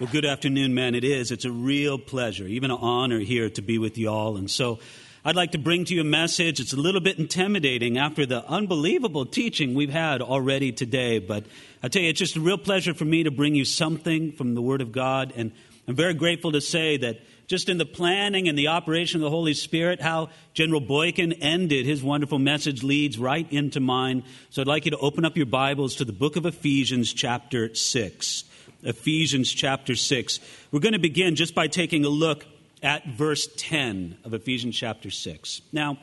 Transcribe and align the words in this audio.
Well, 0.00 0.08
good 0.10 0.24
afternoon, 0.24 0.72
man. 0.72 0.94
It 0.94 1.04
is. 1.04 1.30
It's 1.30 1.44
a 1.44 1.52
real 1.52 1.98
pleasure, 1.98 2.46
even 2.46 2.70
an 2.70 2.78
honor 2.80 3.18
here 3.18 3.50
to 3.50 3.60
be 3.60 3.76
with 3.76 3.98
you 3.98 4.08
all. 4.08 4.38
And 4.38 4.50
so 4.50 4.78
I'd 5.26 5.36
like 5.36 5.52
to 5.52 5.58
bring 5.58 5.84
to 5.84 5.94
you 5.94 6.00
a 6.00 6.04
message. 6.04 6.58
It's 6.58 6.72
a 6.72 6.78
little 6.78 7.02
bit 7.02 7.18
intimidating 7.18 7.98
after 7.98 8.24
the 8.24 8.42
unbelievable 8.48 9.26
teaching 9.26 9.74
we've 9.74 9.92
had 9.92 10.22
already 10.22 10.72
today. 10.72 11.18
But 11.18 11.44
I 11.82 11.88
tell 11.88 12.00
you, 12.00 12.08
it's 12.08 12.18
just 12.18 12.36
a 12.36 12.40
real 12.40 12.56
pleasure 12.56 12.94
for 12.94 13.04
me 13.04 13.24
to 13.24 13.30
bring 13.30 13.54
you 13.54 13.66
something 13.66 14.32
from 14.32 14.54
the 14.54 14.62
Word 14.62 14.80
of 14.80 14.90
God. 14.90 15.34
And 15.36 15.52
I'm 15.86 15.96
very 15.96 16.14
grateful 16.14 16.52
to 16.52 16.62
say 16.62 16.96
that 16.96 17.20
just 17.46 17.68
in 17.68 17.76
the 17.76 17.84
planning 17.84 18.48
and 18.48 18.56
the 18.56 18.68
operation 18.68 19.20
of 19.20 19.24
the 19.24 19.30
Holy 19.30 19.52
Spirit, 19.52 20.00
how 20.00 20.30
General 20.54 20.80
Boykin 20.80 21.34
ended 21.34 21.84
his 21.84 22.02
wonderful 22.02 22.38
message 22.38 22.82
leads 22.82 23.18
right 23.18 23.46
into 23.52 23.80
mine. 23.80 24.24
So 24.48 24.62
I'd 24.62 24.66
like 24.66 24.86
you 24.86 24.92
to 24.92 24.98
open 24.98 25.26
up 25.26 25.36
your 25.36 25.44
Bibles 25.44 25.96
to 25.96 26.06
the 26.06 26.12
book 26.14 26.36
of 26.36 26.46
Ephesians, 26.46 27.12
chapter 27.12 27.74
6. 27.74 28.44
Ephesians 28.82 29.52
chapter 29.52 29.94
6. 29.94 30.40
We're 30.70 30.80
going 30.80 30.92
to 30.92 30.98
begin 30.98 31.36
just 31.36 31.54
by 31.54 31.66
taking 31.66 32.04
a 32.04 32.08
look 32.08 32.44
at 32.82 33.06
verse 33.06 33.48
10 33.56 34.18
of 34.24 34.34
Ephesians 34.34 34.76
chapter 34.76 35.10
6. 35.10 35.62
Now, 35.72 35.98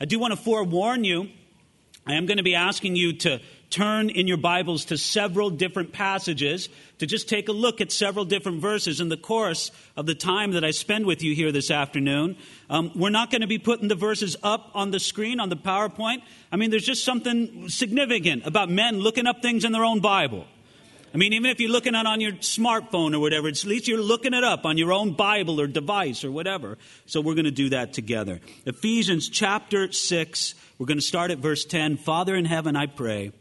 I 0.00 0.04
do 0.04 0.18
want 0.18 0.32
to 0.32 0.36
forewarn 0.36 1.04
you, 1.04 1.28
I 2.08 2.14
am 2.14 2.26
going 2.26 2.36
to 2.36 2.44
be 2.44 2.54
asking 2.54 2.94
you 2.94 3.14
to 3.14 3.40
turn 3.68 4.10
in 4.10 4.28
your 4.28 4.36
Bibles 4.36 4.84
to 4.86 4.96
several 4.96 5.50
different 5.50 5.92
passages 5.92 6.68
to 6.98 7.06
just 7.06 7.28
take 7.28 7.48
a 7.48 7.52
look 7.52 7.80
at 7.80 7.90
several 7.90 8.24
different 8.24 8.60
verses 8.60 9.00
in 9.00 9.08
the 9.08 9.16
course 9.16 9.72
of 9.96 10.06
the 10.06 10.14
time 10.14 10.52
that 10.52 10.62
I 10.62 10.70
spend 10.70 11.04
with 11.04 11.20
you 11.20 11.34
here 11.34 11.50
this 11.50 11.68
afternoon. 11.68 12.36
Um, 12.70 12.92
we're 12.94 13.10
not 13.10 13.32
going 13.32 13.40
to 13.40 13.48
be 13.48 13.58
putting 13.58 13.88
the 13.88 13.96
verses 13.96 14.36
up 14.44 14.70
on 14.72 14.92
the 14.92 15.00
screen 15.00 15.40
on 15.40 15.48
the 15.48 15.56
PowerPoint. 15.56 16.22
I 16.52 16.56
mean, 16.56 16.70
there's 16.70 16.86
just 16.86 17.02
something 17.02 17.68
significant 17.68 18.46
about 18.46 18.70
men 18.70 19.00
looking 19.00 19.26
up 19.26 19.42
things 19.42 19.64
in 19.64 19.72
their 19.72 19.84
own 19.84 19.98
Bible. 19.98 20.46
I 21.16 21.18
mean, 21.18 21.32
even 21.32 21.50
if 21.50 21.60
you're 21.60 21.70
looking 21.70 21.94
at 21.94 22.04
on 22.04 22.20
your 22.20 22.32
smartphone 22.32 23.14
or 23.14 23.20
whatever, 23.20 23.48
at 23.48 23.64
least 23.64 23.88
you're 23.88 24.02
looking 24.02 24.34
it 24.34 24.44
up 24.44 24.66
on 24.66 24.76
your 24.76 24.92
own 24.92 25.14
Bible 25.14 25.62
or 25.62 25.66
device 25.66 26.24
or 26.24 26.30
whatever. 26.30 26.76
So 27.06 27.22
we're 27.22 27.32
going 27.32 27.46
to 27.46 27.50
do 27.50 27.70
that 27.70 27.94
together. 27.94 28.38
Ephesians 28.66 29.30
chapter 29.30 29.90
6, 29.90 30.54
we're 30.78 30.84
going 30.84 30.98
to 30.98 31.02
start 31.02 31.30
at 31.30 31.38
verse 31.38 31.64
10. 31.64 31.96
Father 31.96 32.36
in 32.36 32.44
heaven, 32.44 32.76
I 32.76 32.84
pray. 32.84 33.32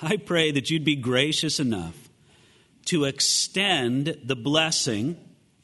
I 0.00 0.16
pray 0.16 0.52
that 0.52 0.70
you'd 0.70 0.86
be 0.86 0.96
gracious 0.96 1.60
enough 1.60 2.08
to 2.86 3.04
extend 3.04 4.16
the 4.24 4.36
blessing 4.36 5.18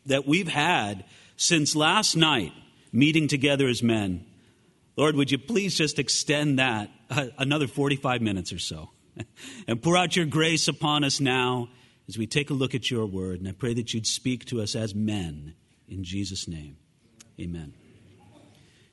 that 0.05 0.27
we've 0.29 0.49
had 0.49 1.07
since 1.39 1.75
last 1.75 2.15
night, 2.15 2.53
meeting 2.93 3.27
together 3.27 3.69
as 3.69 3.83
men. 3.83 4.27
Lord, 4.99 5.17
would 5.17 5.33
you 5.33 5.39
please 5.39 5.75
just 5.75 5.99
extend 5.99 6.59
that 6.59 6.91
uh, 7.09 7.29
another 7.39 7.67
45 7.67 8.21
minutes 8.21 8.53
or 8.53 8.59
so? 8.59 8.91
and 9.69 9.83
pour 9.83 9.97
out 9.97 10.17
your 10.17 10.27
grace 10.27 10.69
upon 10.69 11.05
us 11.05 11.21
now 11.21 11.69
as 12.09 12.19
we 12.19 12.27
take 12.27 12.51
a 12.51 12.55
look 12.55 12.75
at 12.75 12.91
your 12.91 13.07
word. 13.07 13.41
And 13.41 13.49
I 13.49 13.53
pray 13.53 13.75
that 13.75 13.95
you'd 13.95 14.07
speak 14.07 14.45
to 14.47 14.61
us 14.61 14.75
as 14.75 14.95
men 14.95 15.55
in 15.89 16.05
Jesus' 16.05 16.49
name. 16.49 16.77
Amen. 17.41 17.75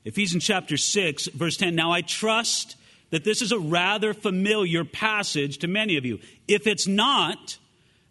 Ephesians 0.03 0.43
chapter 0.43 0.77
6, 0.77 1.27
verse 1.27 1.57
10. 1.57 1.75
Now 1.75 1.91
I 1.91 2.01
trust 2.01 2.75
that 3.11 3.23
this 3.23 3.41
is 3.41 3.51
a 3.51 3.59
rather 3.59 4.13
familiar 4.13 4.83
passage 4.83 5.59
to 5.59 5.67
many 5.67 5.97
of 5.97 6.05
you. 6.05 6.19
If 6.47 6.65
it's 6.65 6.87
not, 6.87 7.57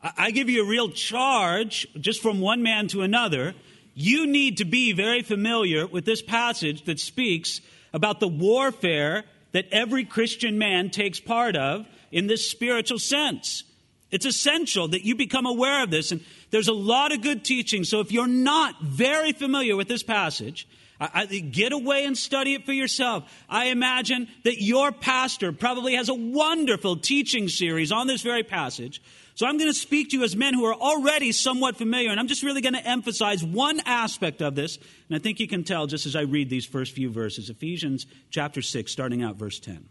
I 0.02 0.30
give 0.30 0.48
you 0.48 0.64
a 0.64 0.68
real 0.68 0.90
charge 0.90 1.88
just 1.98 2.22
from 2.22 2.40
one 2.40 2.62
man 2.62 2.86
to 2.88 3.02
another. 3.02 3.54
You 3.94 4.26
need 4.26 4.58
to 4.58 4.64
be 4.64 4.92
very 4.92 5.22
familiar 5.22 5.86
with 5.86 6.04
this 6.04 6.22
passage 6.22 6.84
that 6.84 7.00
speaks 7.00 7.60
about 7.92 8.20
the 8.20 8.28
warfare 8.28 9.24
that 9.52 9.66
every 9.72 10.04
Christian 10.04 10.58
man 10.58 10.90
takes 10.90 11.18
part 11.18 11.56
of 11.56 11.86
in 12.10 12.26
this 12.26 12.48
spiritual 12.48 12.98
sense. 12.98 13.64
It's 14.10 14.26
essential 14.26 14.88
that 14.88 15.04
you 15.04 15.14
become 15.14 15.46
aware 15.46 15.82
of 15.82 15.90
this. 15.90 16.10
And 16.12 16.20
there's 16.50 16.68
a 16.68 16.72
lot 16.72 17.12
of 17.12 17.22
good 17.22 17.44
teaching. 17.44 17.84
So 17.84 18.00
if 18.00 18.10
you're 18.10 18.26
not 18.26 18.80
very 18.82 19.32
familiar 19.32 19.76
with 19.76 19.88
this 19.88 20.02
passage, 20.02 20.66
I, 21.00 21.10
I, 21.14 21.26
get 21.26 21.72
away 21.72 22.04
and 22.04 22.18
study 22.18 22.54
it 22.54 22.66
for 22.66 22.72
yourself. 22.72 23.24
I 23.48 23.66
imagine 23.66 24.28
that 24.44 24.60
your 24.60 24.92
pastor 24.92 25.52
probably 25.52 25.94
has 25.94 26.08
a 26.08 26.14
wonderful 26.14 26.96
teaching 26.96 27.48
series 27.48 27.90
on 27.90 28.06
this 28.06 28.22
very 28.22 28.42
passage. 28.42 29.00
So 29.34 29.46
I'm 29.46 29.56
going 29.56 29.70
to 29.70 29.78
speak 29.78 30.10
to 30.10 30.18
you 30.18 30.24
as 30.24 30.36
men 30.36 30.52
who 30.52 30.66
are 30.66 30.74
already 30.74 31.32
somewhat 31.32 31.76
familiar, 31.76 32.10
and 32.10 32.20
I'm 32.20 32.28
just 32.28 32.42
really 32.42 32.60
going 32.60 32.74
to 32.74 32.86
emphasize 32.86 33.42
one 33.42 33.80
aspect 33.86 34.42
of 34.42 34.54
this. 34.54 34.76
And 35.08 35.16
I 35.16 35.18
think 35.18 35.40
you 35.40 35.48
can 35.48 35.64
tell 35.64 35.86
just 35.86 36.04
as 36.04 36.14
I 36.14 36.22
read 36.22 36.50
these 36.50 36.66
first 36.66 36.92
few 36.92 37.08
verses 37.08 37.48
Ephesians 37.48 38.06
chapter 38.30 38.60
6, 38.60 38.92
starting 38.92 39.22
out 39.22 39.36
verse 39.36 39.58
10. 39.58 39.88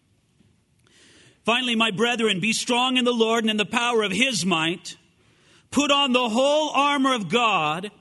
Finally, 1.46 1.76
my 1.76 1.92
brethren, 1.92 2.40
be 2.40 2.54
strong 2.54 2.98
in 2.98 3.06
the 3.06 3.14
Lord 3.14 3.44
and 3.44 3.52
in 3.52 3.58
the 3.58 3.66
power 3.66 4.04
of 4.04 4.12
his 4.12 4.46
might. 4.46 4.98
Put 5.72 5.92
on 5.92 6.14
the 6.14 6.30
whole 6.30 6.70
armor 6.72 7.14
of 7.14 7.30
God 7.30 7.92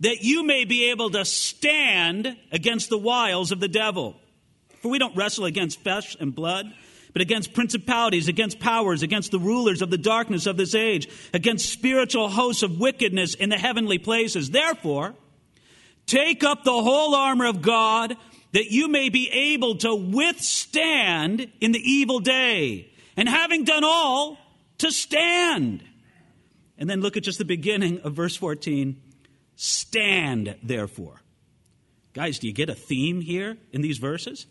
that 0.00 0.22
you 0.22 0.44
may 0.44 0.64
be 0.64 0.90
able 0.90 1.10
to 1.10 1.24
stand 1.24 2.36
against 2.52 2.90
the 2.90 2.98
wiles 2.98 3.52
of 3.52 3.60
the 3.60 3.68
devil. 3.68 4.16
For 4.82 4.90
we 4.90 4.98
don't 4.98 5.16
wrestle 5.16 5.46
against 5.46 5.80
flesh 5.80 6.16
and 6.20 6.34
blood, 6.34 6.72
but 7.12 7.22
against 7.22 7.54
principalities, 7.54 8.28
against 8.28 8.60
powers, 8.60 9.02
against 9.02 9.30
the 9.30 9.38
rulers 9.38 9.80
of 9.80 9.90
the 9.90 9.98
darkness 9.98 10.46
of 10.46 10.56
this 10.56 10.74
age, 10.74 11.08
against 11.32 11.70
spiritual 11.70 12.28
hosts 12.28 12.62
of 12.62 12.78
wickedness 12.78 13.34
in 13.34 13.48
the 13.48 13.58
heavenly 13.58 13.98
places. 13.98 14.50
Therefore, 14.50 15.14
take 16.04 16.44
up 16.44 16.62
the 16.62 16.82
whole 16.82 17.14
armor 17.14 17.46
of 17.46 17.62
God 17.62 18.16
that 18.56 18.72
you 18.72 18.88
may 18.88 19.10
be 19.10 19.28
able 19.30 19.76
to 19.76 19.94
withstand 19.94 21.46
in 21.60 21.72
the 21.72 21.78
evil 21.78 22.20
day 22.20 22.90
and 23.14 23.28
having 23.28 23.64
done 23.64 23.84
all, 23.84 24.38
to 24.78 24.90
stand. 24.90 25.84
And 26.78 26.88
then 26.88 27.02
look 27.02 27.18
at 27.18 27.22
just 27.22 27.36
the 27.36 27.44
beginning 27.44 28.00
of 28.00 28.14
verse 28.14 28.34
14 28.34 28.98
stand, 29.56 30.56
therefore. 30.62 31.20
Guys, 32.14 32.38
do 32.38 32.46
you 32.46 32.54
get 32.54 32.70
a 32.70 32.74
theme 32.74 33.20
here 33.20 33.58
in 33.72 33.82
these 33.82 33.98
verses? 33.98 34.46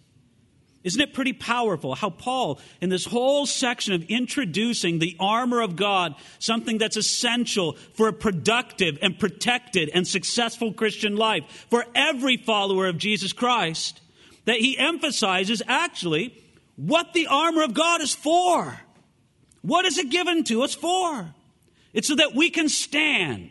Isn't 0.86 1.02
it 1.02 1.14
pretty 1.16 1.34
powerful 1.34 1.96
how 1.96 2.12
Paul, 2.12 2.62
in 2.80 2.90
this 2.90 3.06
whole 3.06 3.48
section 3.48 3.96
of 3.96 4.04
introducing 4.04 5.00
the 5.00 5.18
armor 5.20 5.62
of 5.62 5.76
God, 5.76 6.14
something 6.38 6.78
that's 6.78 6.96
essential 6.96 7.74
for 7.96 8.08
a 8.08 8.14
productive 8.14 9.00
and 9.02 9.18
protected 9.18 9.90
and 9.96 10.08
successful 10.08 10.72
Christian 10.72 11.16
life, 11.16 11.66
for 11.72 11.86
every 11.96 12.38
follower 12.38 12.86
of 12.86 13.00
Jesus 13.00 13.34
Christ, 13.34 14.00
that 14.46 14.58
he 14.58 14.78
emphasizes 14.78 15.64
actually 15.68 16.40
what 16.76 17.14
the 17.14 17.26
armor 17.28 17.64
of 17.64 17.74
God 17.74 18.02
is 18.02 18.14
for. 18.14 18.80
What 19.64 19.86
is 19.86 19.98
it 19.98 20.12
given 20.12 20.44
to 20.46 20.62
us 20.62 20.76
for? 20.76 21.34
It's 21.94 22.08
so 22.08 22.16
that 22.16 22.36
we 22.36 22.52
can 22.52 22.70
stand, 22.70 23.50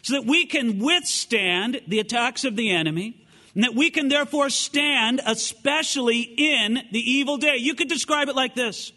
so 0.00 0.14
that 0.14 0.24
we 0.24 0.46
can 0.46 0.78
withstand 0.78 1.82
the 1.86 1.98
attacks 1.98 2.44
of 2.44 2.56
the 2.56 2.70
enemy, 2.70 3.26
and 3.58 3.64
that 3.64 3.74
we 3.74 3.90
can 3.90 4.06
therefore 4.06 4.50
stand, 4.50 5.20
especially 5.26 6.20
in 6.20 6.78
the 6.92 7.00
evil 7.00 7.38
day. 7.38 7.56
You 7.56 7.74
could 7.74 7.88
describe 7.88 8.28
it 8.28 8.36
like 8.36 8.54
this 8.54 8.92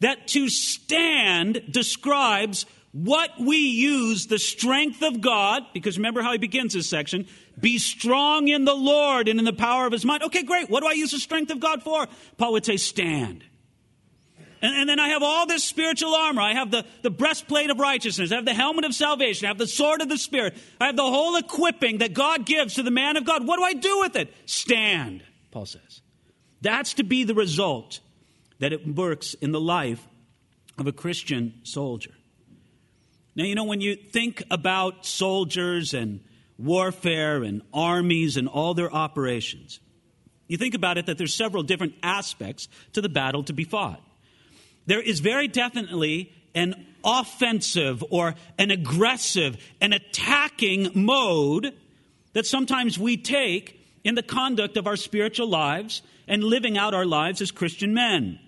that 0.00 0.28
to 0.28 0.50
stand 0.50 1.62
describes 1.70 2.66
what 2.92 3.30
we 3.40 3.56
use 3.56 4.26
the 4.26 4.38
strength 4.38 5.02
of 5.02 5.22
God, 5.22 5.62
because 5.72 5.96
remember 5.96 6.20
how 6.20 6.32
he 6.32 6.38
begins 6.38 6.74
this 6.74 6.90
section 6.90 7.26
be 7.58 7.78
strong 7.78 8.48
in 8.48 8.66
the 8.66 8.74
Lord 8.74 9.26
and 9.26 9.38
in 9.38 9.46
the 9.46 9.54
power 9.54 9.86
of 9.86 9.92
his 9.92 10.04
might. 10.04 10.22
Okay, 10.22 10.42
great. 10.42 10.68
What 10.68 10.82
do 10.82 10.86
I 10.86 10.92
use 10.92 11.12
the 11.12 11.18
strength 11.18 11.50
of 11.50 11.58
God 11.58 11.82
for? 11.82 12.06
Paul 12.36 12.52
would 12.52 12.66
say, 12.66 12.76
stand. 12.76 13.42
And, 14.60 14.74
and, 14.74 14.88
then 14.88 14.98
I 14.98 15.08
have 15.08 15.22
all 15.22 15.46
this 15.46 15.64
spiritual 15.64 16.14
armor. 16.14 16.42
I 16.42 16.54
have 16.54 16.70
the, 16.70 16.84
the 17.02 17.10
breastplate 17.10 17.70
of 17.70 17.78
righteousness. 17.78 18.32
I 18.32 18.36
have 18.36 18.44
the 18.44 18.54
helmet 18.54 18.84
of 18.84 18.94
salvation. 18.94 19.46
I 19.46 19.48
have 19.48 19.58
the 19.58 19.66
sword 19.66 20.02
of 20.02 20.08
the 20.08 20.18
Spirit. 20.18 20.56
I 20.80 20.86
have 20.86 20.96
the 20.96 21.02
whole 21.02 21.36
equipping 21.36 21.98
that 21.98 22.14
God 22.14 22.44
gives 22.46 22.74
to 22.74 22.82
the 22.82 22.90
man 22.90 23.16
of 23.16 23.24
God. 23.24 23.46
What 23.46 23.58
do 23.58 23.64
I 23.64 23.74
do 23.74 24.00
with 24.00 24.16
it? 24.16 24.34
Stand, 24.46 25.22
Paul 25.50 25.66
says. 25.66 26.00
That's 26.60 26.94
to 26.94 27.04
be 27.04 27.24
the 27.24 27.34
result 27.34 28.00
that 28.58 28.72
it 28.72 28.86
works 28.86 29.34
in 29.34 29.52
the 29.52 29.60
life 29.60 30.06
of 30.76 30.86
a 30.86 30.92
Christian 30.92 31.54
soldier. 31.62 32.12
Now, 33.36 33.44
you 33.44 33.54
know, 33.54 33.64
when 33.64 33.80
you 33.80 33.94
think 33.94 34.42
about 34.50 35.06
soldiers 35.06 35.94
and 35.94 36.20
warfare 36.58 37.44
and 37.44 37.62
armies 37.72 38.36
and 38.36 38.48
all 38.48 38.74
their 38.74 38.92
operations. 38.92 39.78
You 40.48 40.56
think 40.56 40.74
about 40.74 40.98
it 40.98 41.06
that 41.06 41.16
there's 41.16 41.34
several 41.34 41.62
different 41.62 41.94
aspects 42.02 42.68
to 42.94 43.00
the 43.00 43.08
battle 43.08 43.44
to 43.44 43.52
be 43.52 43.64
fought. 43.64 44.02
There 44.88 45.02
is 45.02 45.20
very 45.20 45.48
definitely 45.48 46.32
an 46.54 46.86
offensive 47.04 48.02
or 48.08 48.34
an 48.56 48.70
aggressive, 48.70 49.62
an 49.82 49.92
attacking 49.92 50.90
mode 50.94 51.74
that 52.32 52.46
sometimes 52.46 52.98
we 52.98 53.18
take 53.18 53.78
in 54.02 54.14
the 54.14 54.22
conduct 54.22 54.78
of 54.78 54.86
our 54.86 54.96
spiritual 54.96 55.46
lives 55.46 56.00
and 56.26 56.42
living 56.42 56.78
out 56.78 56.94
our 56.94 57.04
lives 57.04 57.42
as 57.42 57.50
Christian 57.50 57.92
men. 57.92 58.38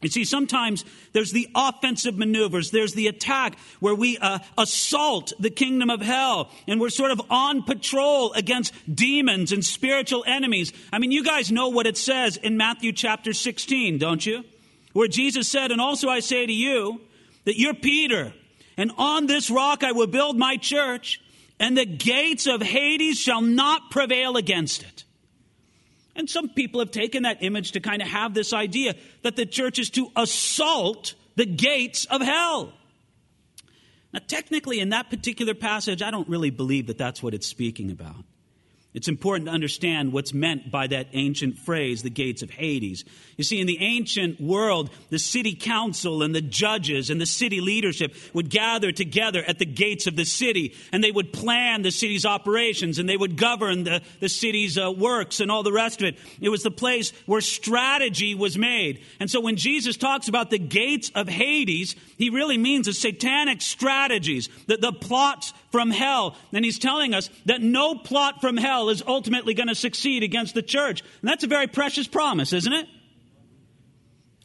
You 0.00 0.08
see, 0.08 0.24
sometimes 0.24 0.86
there's 1.12 1.32
the 1.32 1.48
offensive 1.54 2.16
maneuvers, 2.16 2.70
there's 2.70 2.94
the 2.94 3.08
attack 3.08 3.58
where 3.78 3.94
we 3.94 4.16
uh, 4.16 4.38
assault 4.56 5.34
the 5.38 5.50
kingdom 5.50 5.90
of 5.90 6.00
hell, 6.00 6.50
and 6.66 6.80
we're 6.80 6.88
sort 6.88 7.10
of 7.10 7.20
on 7.28 7.62
patrol 7.62 8.32
against 8.32 8.72
demons 8.92 9.52
and 9.52 9.62
spiritual 9.62 10.24
enemies. 10.26 10.72
I 10.90 10.98
mean, 10.98 11.12
you 11.12 11.24
guys 11.24 11.52
know 11.52 11.68
what 11.68 11.86
it 11.86 11.98
says 11.98 12.38
in 12.38 12.56
Matthew 12.56 12.92
chapter 12.92 13.34
16, 13.34 13.98
don't 13.98 14.24
you? 14.24 14.44
Where 14.92 15.08
Jesus 15.08 15.48
said, 15.48 15.70
And 15.70 15.80
also 15.80 16.08
I 16.08 16.20
say 16.20 16.46
to 16.46 16.52
you 16.52 17.00
that 17.44 17.58
you're 17.58 17.74
Peter, 17.74 18.32
and 18.76 18.92
on 18.96 19.26
this 19.26 19.50
rock 19.50 19.84
I 19.84 19.92
will 19.92 20.06
build 20.06 20.38
my 20.38 20.56
church, 20.56 21.20
and 21.60 21.76
the 21.76 21.86
gates 21.86 22.46
of 22.46 22.62
Hades 22.62 23.18
shall 23.18 23.42
not 23.42 23.90
prevail 23.90 24.36
against 24.36 24.82
it. 24.82 25.04
And 26.14 26.28
some 26.28 26.48
people 26.48 26.80
have 26.80 26.90
taken 26.90 27.22
that 27.22 27.42
image 27.42 27.72
to 27.72 27.80
kind 27.80 28.02
of 28.02 28.08
have 28.08 28.34
this 28.34 28.52
idea 28.52 28.94
that 29.22 29.36
the 29.36 29.46
church 29.46 29.78
is 29.78 29.90
to 29.90 30.10
assault 30.16 31.14
the 31.36 31.46
gates 31.46 32.06
of 32.06 32.20
hell. 32.20 32.72
Now, 34.12 34.20
technically, 34.26 34.80
in 34.80 34.88
that 34.88 35.10
particular 35.10 35.54
passage, 35.54 36.02
I 36.02 36.10
don't 36.10 36.28
really 36.28 36.50
believe 36.50 36.88
that 36.88 36.98
that's 36.98 37.22
what 37.22 37.34
it's 37.34 37.46
speaking 37.46 37.90
about. 37.90 38.24
It's 38.94 39.06
important 39.06 39.48
to 39.48 39.52
understand 39.52 40.14
what's 40.14 40.32
meant 40.32 40.70
by 40.70 40.86
that 40.86 41.08
ancient 41.12 41.58
phrase, 41.58 42.02
the 42.02 42.08
gates 42.08 42.40
of 42.40 42.50
Hades. 42.50 43.04
You 43.36 43.44
see, 43.44 43.60
in 43.60 43.66
the 43.66 43.78
ancient 43.80 44.40
world, 44.40 44.88
the 45.10 45.18
city 45.18 45.54
council 45.54 46.22
and 46.22 46.34
the 46.34 46.40
judges 46.40 47.10
and 47.10 47.20
the 47.20 47.26
city 47.26 47.60
leadership 47.60 48.14
would 48.32 48.48
gather 48.48 48.90
together 48.90 49.44
at 49.46 49.58
the 49.58 49.66
gates 49.66 50.06
of 50.06 50.16
the 50.16 50.24
city 50.24 50.74
and 50.90 51.04
they 51.04 51.10
would 51.10 51.34
plan 51.34 51.82
the 51.82 51.90
city's 51.90 52.24
operations 52.24 52.98
and 52.98 53.06
they 53.06 53.16
would 53.16 53.36
govern 53.36 53.84
the, 53.84 54.00
the 54.20 54.28
city's 54.28 54.78
uh, 54.78 54.90
works 54.90 55.40
and 55.40 55.50
all 55.50 55.62
the 55.62 55.72
rest 55.72 56.00
of 56.00 56.08
it. 56.08 56.18
It 56.40 56.48
was 56.48 56.62
the 56.62 56.70
place 56.70 57.12
where 57.26 57.42
strategy 57.42 58.34
was 58.34 58.56
made. 58.56 59.02
And 59.20 59.30
so 59.30 59.40
when 59.40 59.56
Jesus 59.56 59.98
talks 59.98 60.28
about 60.28 60.48
the 60.48 60.58
gates 60.58 61.12
of 61.14 61.28
Hades, 61.28 61.94
he 62.16 62.30
really 62.30 62.56
means 62.56 62.86
the 62.86 62.94
satanic 62.94 63.60
strategies, 63.60 64.48
the, 64.66 64.78
the 64.78 64.92
plots 64.92 65.52
from 65.70 65.90
hell. 65.90 66.36
And 66.54 66.64
he's 66.64 66.78
telling 66.78 67.12
us 67.12 67.28
that 67.44 67.60
no 67.60 67.94
plot 67.94 68.40
from 68.40 68.56
hell 68.56 68.77
is 68.86 69.02
ultimately 69.06 69.54
going 69.54 69.68
to 69.68 69.74
succeed 69.74 70.22
against 70.22 70.54
the 70.54 70.62
church. 70.62 71.02
And 71.20 71.28
that's 71.28 71.44
a 71.44 71.48
very 71.48 71.66
precious 71.66 72.06
promise, 72.06 72.52
isn't 72.52 72.72
it? 72.72 72.86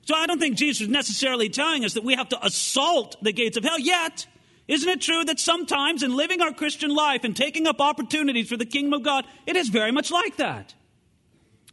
So 0.06 0.16
I 0.16 0.26
don't 0.26 0.40
think 0.40 0.58
Jesus 0.58 0.82
is 0.82 0.90
necessarily 0.90 1.50
telling 1.50 1.86
us 1.86 1.94
that 1.94 2.04
we 2.04 2.16
have 2.16 2.30
to 2.30 2.46
assault 2.46 3.16
the 3.22 3.32
gates 3.32 3.56
of 3.58 3.64
hell 3.64 3.80
yet. 3.80 4.26
Isn't 4.68 4.90
it 4.90 5.02
true 5.02 5.24
that 5.26 5.40
sometimes 5.40 6.04
in 6.04 6.16
living 6.16 6.42
our 6.42 6.54
Christian 6.54 6.94
life 6.94 7.24
and 7.24 7.36
taking 7.36 7.68
up 7.68 7.80
opportunities 7.80 8.50
for 8.50 8.58
the 8.58 8.66
kingdom 8.66 8.94
of 8.94 9.04
God, 9.04 9.26
it 9.46 9.56
is 9.56 9.70
very 9.70 9.92
much 9.92 10.12
like 10.12 10.38
that? 10.38 10.74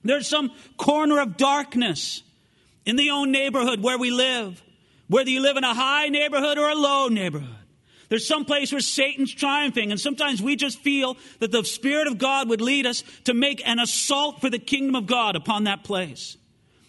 There's 0.04 0.26
some 0.26 0.52
corner 0.76 1.20
of 1.20 1.36
darkness 1.36 2.22
in 2.84 2.96
the 2.96 3.10
own 3.10 3.30
neighborhood 3.30 3.82
where 3.82 3.98
we 3.98 4.10
live, 4.10 4.62
whether 5.08 5.30
you 5.30 5.40
live 5.40 5.56
in 5.56 5.64
a 5.64 5.74
high 5.74 6.08
neighborhood 6.08 6.58
or 6.58 6.68
a 6.68 6.74
low 6.74 7.08
neighborhood. 7.08 7.59
There's 8.10 8.26
some 8.26 8.44
place 8.44 8.72
where 8.72 8.80
Satan's 8.80 9.32
triumphing, 9.32 9.92
and 9.92 10.00
sometimes 10.00 10.42
we 10.42 10.56
just 10.56 10.80
feel 10.80 11.16
that 11.38 11.52
the 11.52 11.64
Spirit 11.64 12.08
of 12.08 12.18
God 12.18 12.48
would 12.48 12.60
lead 12.60 12.84
us 12.84 13.04
to 13.24 13.32
make 13.32 13.66
an 13.66 13.78
assault 13.78 14.40
for 14.40 14.50
the 14.50 14.58
kingdom 14.58 14.96
of 14.96 15.06
God 15.06 15.36
upon 15.36 15.64
that 15.64 15.84
place. 15.84 16.36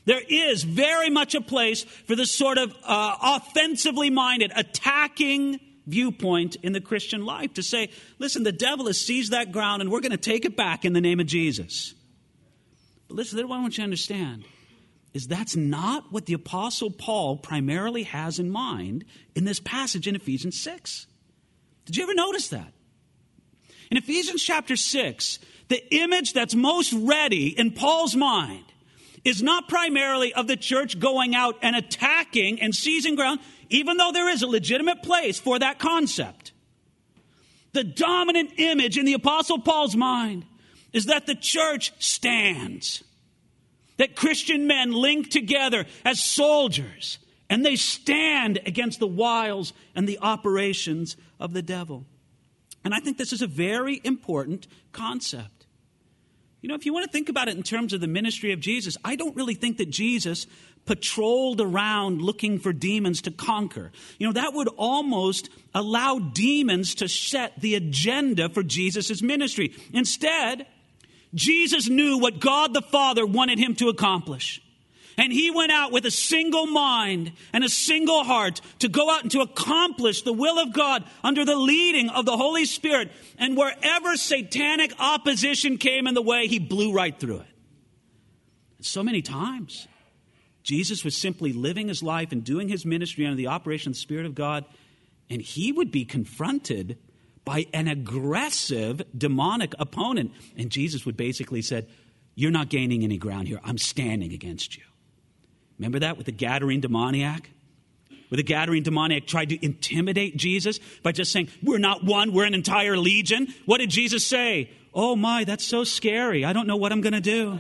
There 0.06 0.22
is 0.28 0.64
very 0.64 1.12
much 1.12 1.36
a 1.36 1.42
place 1.42 1.84
for 1.84 2.16
this 2.16 2.32
sort 2.32 2.58
of 2.58 2.76
uh, 2.84 3.18
offensively 3.22 4.10
minded, 4.10 4.52
attacking 4.56 5.60
viewpoint 5.86 6.56
in 6.64 6.74
the 6.74 6.82
Christian 6.82 7.24
life 7.24 7.54
to 7.54 7.64
say, 7.64 7.92
listen, 8.18 8.42
the 8.42 8.52
devil 8.52 8.88
has 8.88 9.00
seized 9.00 9.32
that 9.32 9.52
ground 9.52 9.84
and 9.84 9.92
we're 9.92 10.02
going 10.02 10.12
to 10.12 10.18
take 10.18 10.44
it 10.44 10.58
back 10.58 10.86
in 10.86 10.94
the 10.94 11.02
name 11.02 11.20
of 11.20 11.28
Jesus. 11.28 11.94
But 13.08 13.18
listen, 13.18 13.48
what 13.48 13.58
I 13.58 13.62
want 13.62 13.78
you 13.78 13.82
to 13.82 13.84
understand 13.84 14.44
is 15.14 15.28
that's 15.28 15.56
not 15.56 16.12
what 16.12 16.26
the 16.26 16.34
Apostle 16.34 16.90
Paul 16.90 17.38
primarily 17.38 18.04
has 18.04 18.40
in 18.40 18.50
mind 18.50 19.06
in 19.36 19.44
this 19.44 19.60
passage 19.60 20.08
in 20.08 20.16
Ephesians 20.16 20.60
6. 20.60 21.08
Did 21.86 21.98
you 21.98 22.04
ever 22.04 22.14
notice 22.14 22.50
that? 22.50 22.74
In 23.90 23.98
Ephesians 23.98 24.44
chapter 24.44 24.76
6, 24.76 25.40
the 25.68 25.96
image 25.96 26.34
that's 26.34 26.56
most 26.56 26.94
ready 26.94 27.48
in 27.48 27.72
Paul's 27.72 28.16
mind 28.16 28.66
is 29.24 29.44
not 29.44 29.68
primarily 29.68 30.34
of 30.34 30.48
the 30.48 30.58
church 30.58 31.00
going 31.00 31.36
out 31.36 31.58
and 31.62 31.76
attacking 31.76 32.62
and 32.62 32.74
seizing 32.74 33.16
ground, 33.16 33.40
even 33.70 33.98
though 33.98 34.12
there 34.12 34.30
is 34.30 34.42
a 34.42 34.48
legitimate 34.48 35.04
place 35.04 35.40
for 35.40 35.60
that 35.60 35.80
concept. 35.80 36.52
The 37.74 37.84
dominant 37.84 38.54
image 38.58 38.98
in 38.98 39.06
the 39.06 39.14
Apostle 39.14 39.60
Paul's 39.60 39.96
mind 39.96 40.46
is 40.92 41.06
that 41.06 41.26
the 41.26 41.36
church 41.36 41.94
stands, 42.00 43.04
that 43.98 44.16
Christian 44.16 44.68
men 44.68 44.92
link 44.92 45.30
together 45.30 45.86
as 46.04 46.20
soldiers 46.20 47.18
and 47.52 47.66
they 47.66 47.76
stand 47.76 48.60
against 48.66 49.00
the 49.00 49.08
wiles 49.08 49.74
and 49.94 50.08
the 50.08 50.18
operations 50.22 51.18
of 51.38 51.52
the 51.52 51.62
devil. 51.62 52.06
And 52.86 52.94
I 52.94 53.00
think 53.02 53.18
this 53.18 53.34
is 53.34 53.42
a 53.42 53.48
very 53.48 54.00
important 54.06 54.68
concept. 54.94 55.68
You 56.62 56.70
know, 56.70 56.76
if 56.76 56.86
you 56.86 56.94
want 56.94 57.06
to 57.06 57.12
think 57.12 57.28
about 57.28 57.50
it 57.50 57.58
in 57.58 57.64
terms 57.64 57.92
of 57.92 58.00
the 58.00 58.08
ministry 58.08 58.54
of 58.54 58.62
Jesus, 58.62 58.96
I 59.04 59.18
don't 59.18 59.36
really 59.36 59.54
think 59.54 59.78
that 59.80 59.90
Jesus 59.90 60.48
patrolled 60.86 61.60
around 61.60 62.22
looking 62.22 62.58
for 62.58 62.72
demons 62.72 63.22
to 63.24 63.32
conquer. 63.32 63.92
You 64.18 64.28
know, 64.28 64.34
that 64.34 64.54
would 64.54 64.70
almost 64.78 65.50
allow 65.76 66.20
demons 66.20 66.96
to 66.96 67.10
set 67.10 67.60
the 67.60 67.76
agenda 67.76 68.48
for 68.48 68.64
Jesus' 68.64 69.22
ministry. 69.22 69.74
Instead, 69.92 70.68
Jesus 71.34 71.90
knew 71.90 72.18
what 72.18 72.40
God 72.40 72.74
the 72.74 72.82
Father 72.82 73.26
wanted 73.26 73.60
him 73.60 73.76
to 73.76 73.90
accomplish. 73.90 74.62
And 75.18 75.32
he 75.32 75.52
went 75.52 75.72
out 75.72 75.92
with 75.92 76.06
a 76.06 76.12
single 76.12 76.68
mind 76.68 77.34
and 77.54 77.64
a 77.64 77.70
single 77.70 78.24
heart 78.24 78.62
to 78.80 78.90
go 78.90 79.10
out 79.10 79.24
and 79.24 79.32
to 79.32 79.42
accomplish 79.42 80.22
the 80.22 80.34
will 80.34 80.60
of 80.60 80.74
God 80.74 81.04
under 81.24 81.46
the 81.46 81.56
leading 81.56 82.10
of 82.10 82.26
the 82.26 82.38
Holy 82.38 82.66
Spirit. 82.66 83.12
And 83.38 83.58
wherever 83.58 84.16
satanic 84.16 84.94
opposition 85.00 85.78
came 85.78 86.08
in 86.08 86.14
the 86.14 86.22
way, 86.22 86.48
he 86.48 86.60
blew 86.60 86.94
right 86.94 87.18
through 87.18 87.40
it. 87.40 87.48
And 88.78 88.86
so 88.86 89.04
many 89.04 89.22
times, 89.22 89.88
Jesus 90.64 91.04
was 91.04 91.16
simply 91.16 91.54
living 91.54 91.88
his 91.88 92.04
life 92.04 92.32
and 92.32 92.44
doing 92.44 92.70
his 92.70 92.86
ministry 92.86 93.26
under 93.26 93.36
the 93.36 93.48
operation 93.48 93.92
of 93.92 93.96
the 93.96 94.02
Spirit 94.02 94.26
of 94.26 94.36
God, 94.36 94.66
and 95.30 95.42
he 95.42 95.72
would 95.72 95.92
be 95.92 96.06
confronted 96.06 96.98
by 97.46 97.66
an 97.74 97.88
aggressive 97.88 99.02
demonic 99.18 99.74
opponent. 99.80 100.32
And 100.58 100.70
Jesus 100.70 101.06
would 101.06 101.18
basically 101.18 101.62
said, 101.62 101.88
You're 102.36 102.52
not 102.52 102.70
gaining 102.70 103.04
any 103.04 103.18
ground 103.18 103.48
here. 103.48 103.60
I'm 103.64 103.78
standing 103.78 104.34
against 104.34 104.78
you. 104.78 104.84
Remember 105.82 105.98
that 106.00 106.16
with 106.16 106.28
the 106.28 106.32
Gadarene 106.32 106.80
demoniac? 106.80 107.50
Where 108.30 108.38
the 108.38 108.44
Gadarene 108.44 108.84
demoniac 108.84 109.26
tried 109.26 109.50
to 109.50 109.66
intimidate 109.66 110.38
Jesus 110.38 110.80
by 111.02 111.12
just 111.12 111.32
saying, 111.32 111.50
We're 111.64 111.80
not 111.80 112.04
one, 112.04 112.34
we're 112.34 112.46
an 112.46 112.54
entire 112.54 112.98
legion. 112.98 113.48
What 113.66 113.80
did 113.80 113.90
Jesus 113.90 114.26
say? 114.26 114.70
Oh 114.94 115.16
my, 115.16 115.44
that's 115.44 115.66
so 115.66 115.84
scary. 115.84 116.46
I 116.46 116.54
don't 116.54 116.68
know 116.68 116.76
what 116.76 116.92
I'm 116.92 117.02
going 117.02 117.14
to 117.14 117.20
do. 117.20 117.60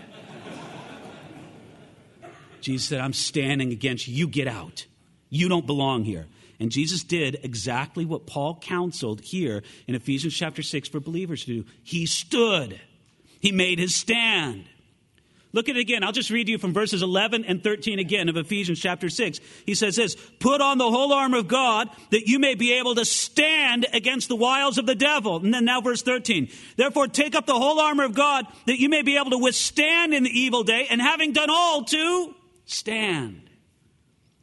Jesus 2.62 2.88
said, 2.88 3.01
I'm 3.01 3.13
standing 3.13 3.72
against 3.72 4.08
you. 4.08 4.13
You 4.13 4.28
get 4.28 4.48
out. 4.48 4.86
You 5.32 5.50
don't 5.50 5.66
belong 5.66 6.04
here. 6.04 6.28
And 6.60 6.70
Jesus 6.70 7.04
did 7.04 7.40
exactly 7.42 8.06
what 8.06 8.28
Paul 8.28 8.60
counseled 8.62 9.22
here 9.22 9.63
in 9.88 9.96
Ephesians 9.96 10.36
chapter 10.36 10.62
6 10.62 10.90
for 10.90 11.00
believers 11.00 11.44
to 11.46 11.63
do. 11.63 11.66
He 11.82 12.06
stood, 12.06 12.80
he 13.40 13.51
made 13.51 13.80
his 13.80 13.96
stand. 13.96 14.66
Look 15.53 15.67
at 15.67 15.75
it 15.75 15.81
again. 15.81 16.03
I'll 16.03 16.13
just 16.13 16.29
read 16.29 16.48
you 16.48 16.58
from 16.58 16.74
verses 16.74 17.01
11 17.01 17.43
and 17.43 17.62
13 17.62 18.00
again 18.00 18.29
of 18.29 18.38
Ephesians 18.38 18.79
chapter 18.79 19.10
6. 19.10 19.39
He 19.65 19.75
says 19.75 19.98
this 19.98 20.15
Put 20.39 20.62
on 20.62 20.77
the 20.77 20.89
whole 20.89 21.12
armor 21.12 21.39
of 21.39 21.48
God 21.48 21.89
that 22.12 22.27
you 22.27 22.39
may 22.39 22.55
be 22.55 22.74
able 22.74 22.96
to 22.96 23.03
stand 23.03 23.86
against 23.93 24.29
the 24.29 24.36
wiles 24.36 24.77
of 24.77 24.86
the 24.86 24.96
devil. 24.96 25.38
And 25.38 25.53
then 25.53 25.65
now, 25.65 25.81
verse 25.81 26.01
13. 26.01 26.50
Therefore, 26.77 27.08
take 27.08 27.36
up 27.36 27.46
the 27.46 27.60
whole 27.60 27.79
armor 27.79 28.05
of 28.05 28.15
God 28.15 28.46
that 28.65 28.79
you 28.79 28.88
may 28.88 29.01
be 29.01 29.17
able 29.17 29.31
to 29.31 29.38
withstand 29.38 30.13
in 30.13 30.24
the 30.24 30.39
evil 30.39 30.63
day, 30.63 30.88
and 30.89 31.01
having 31.01 31.34
done 31.34 31.50
all, 31.50 31.84
to 31.84 32.34
stand. 32.65 33.50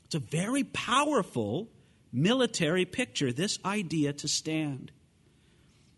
It's 0.07 0.15
a 0.15 0.19
very 0.19 0.65
powerful 0.65 1.69
military 2.13 2.85
picture, 2.85 3.33
this 3.33 3.59
idea 3.65 4.13
to 4.15 4.29
stand. 4.29 4.93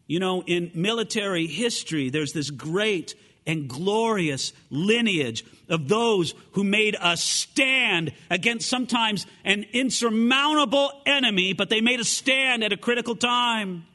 You 0.06 0.18
know, 0.18 0.42
in 0.42 0.72
military 0.74 1.46
history, 1.46 2.10
there's 2.10 2.32
this 2.32 2.50
great 2.50 3.14
and 3.46 3.68
glorious 3.68 4.52
lineage 4.70 5.44
of 5.68 5.88
those 5.88 6.34
who 6.52 6.64
made 6.64 6.96
a 7.00 7.16
stand 7.16 8.12
against 8.30 8.68
sometimes 8.68 9.26
an 9.44 9.64
insurmountable 9.72 10.90
enemy, 11.06 11.52
but 11.52 11.70
they 11.70 11.80
made 11.80 12.00
a 12.00 12.04
stand 12.04 12.62
at 12.64 12.72
a 12.72 12.76
critical 12.76 13.16
time. 13.16 13.86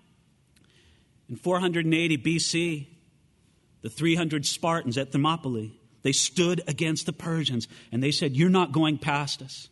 In 1.29 1.35
480 1.35 2.17
BC, 2.17 2.87
the 3.81 3.89
300 3.89 4.45
Spartans 4.45 4.97
at 4.97 5.11
Thermopylae, 5.11 5.71
they 6.03 6.11
stood 6.11 6.61
against 6.67 7.05
the 7.05 7.13
Persians 7.13 7.67
and 7.91 8.01
they 8.01 8.11
said, 8.11 8.35
You're 8.35 8.49
not 8.49 8.71
going 8.71 8.97
past 8.97 9.41
us. 9.41 9.69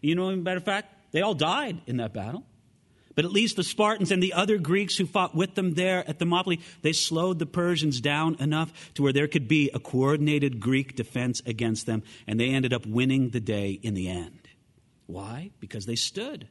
You 0.00 0.14
know, 0.14 0.34
matter 0.36 0.58
of 0.58 0.64
fact, 0.64 0.94
they 1.12 1.22
all 1.22 1.34
died 1.34 1.80
in 1.86 1.98
that 1.98 2.12
battle. 2.12 2.44
But 3.14 3.24
at 3.24 3.32
least 3.32 3.56
the 3.56 3.64
Spartans 3.64 4.12
and 4.12 4.22
the 4.22 4.32
other 4.32 4.56
Greeks 4.56 4.96
who 4.96 5.06
fought 5.06 5.34
with 5.34 5.54
them 5.54 5.74
there 5.74 6.08
at 6.08 6.18
Thermopylae, 6.18 6.60
they 6.82 6.92
slowed 6.92 7.38
the 7.38 7.46
Persians 7.46 8.00
down 8.00 8.36
enough 8.38 8.72
to 8.94 9.02
where 9.02 9.12
there 9.12 9.26
could 9.26 9.48
be 9.48 9.70
a 9.74 9.80
coordinated 9.80 10.60
Greek 10.60 10.94
defense 10.94 11.42
against 11.44 11.86
them, 11.86 12.02
and 12.26 12.38
they 12.38 12.50
ended 12.50 12.72
up 12.72 12.86
winning 12.86 13.30
the 13.30 13.40
day 13.40 13.80
in 13.82 13.94
the 13.94 14.08
end. 14.08 14.48
Why? 15.06 15.50
Because 15.58 15.86
they 15.86 15.96
stood. 15.96 16.48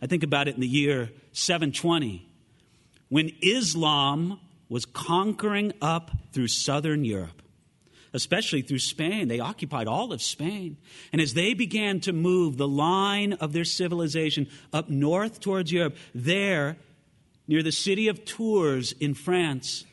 I 0.00 0.06
think 0.06 0.22
about 0.22 0.48
it 0.48 0.54
in 0.54 0.60
the 0.60 0.68
year 0.68 1.10
720 1.32 2.28
when 3.08 3.32
Islam 3.42 4.38
was 4.68 4.84
conquering 4.84 5.72
up 5.80 6.10
through 6.32 6.48
southern 6.48 7.04
Europe 7.04 7.42
especially 8.14 8.62
through 8.62 8.78
Spain. 8.78 9.28
They 9.28 9.40
occupied 9.40 9.88
all 9.88 10.12
of 10.12 10.22
Spain. 10.22 10.78
And 11.12 11.20
as 11.20 11.34
they 11.34 11.52
began 11.52 12.00
to 12.00 12.12
move 12.12 12.56
the 12.56 12.68
line 12.68 13.34
of 13.34 13.52
their 13.52 13.64
civilization 13.64 14.48
up 14.72 14.88
north 14.88 15.40
towards 15.40 15.70
Europe, 15.70 15.96
there, 16.14 16.76
near 17.46 17.62
the 17.62 17.72
city 17.72 18.08
of 18.08 18.24
Tours 18.24 18.92
in 18.92 19.14
France, 19.14 19.84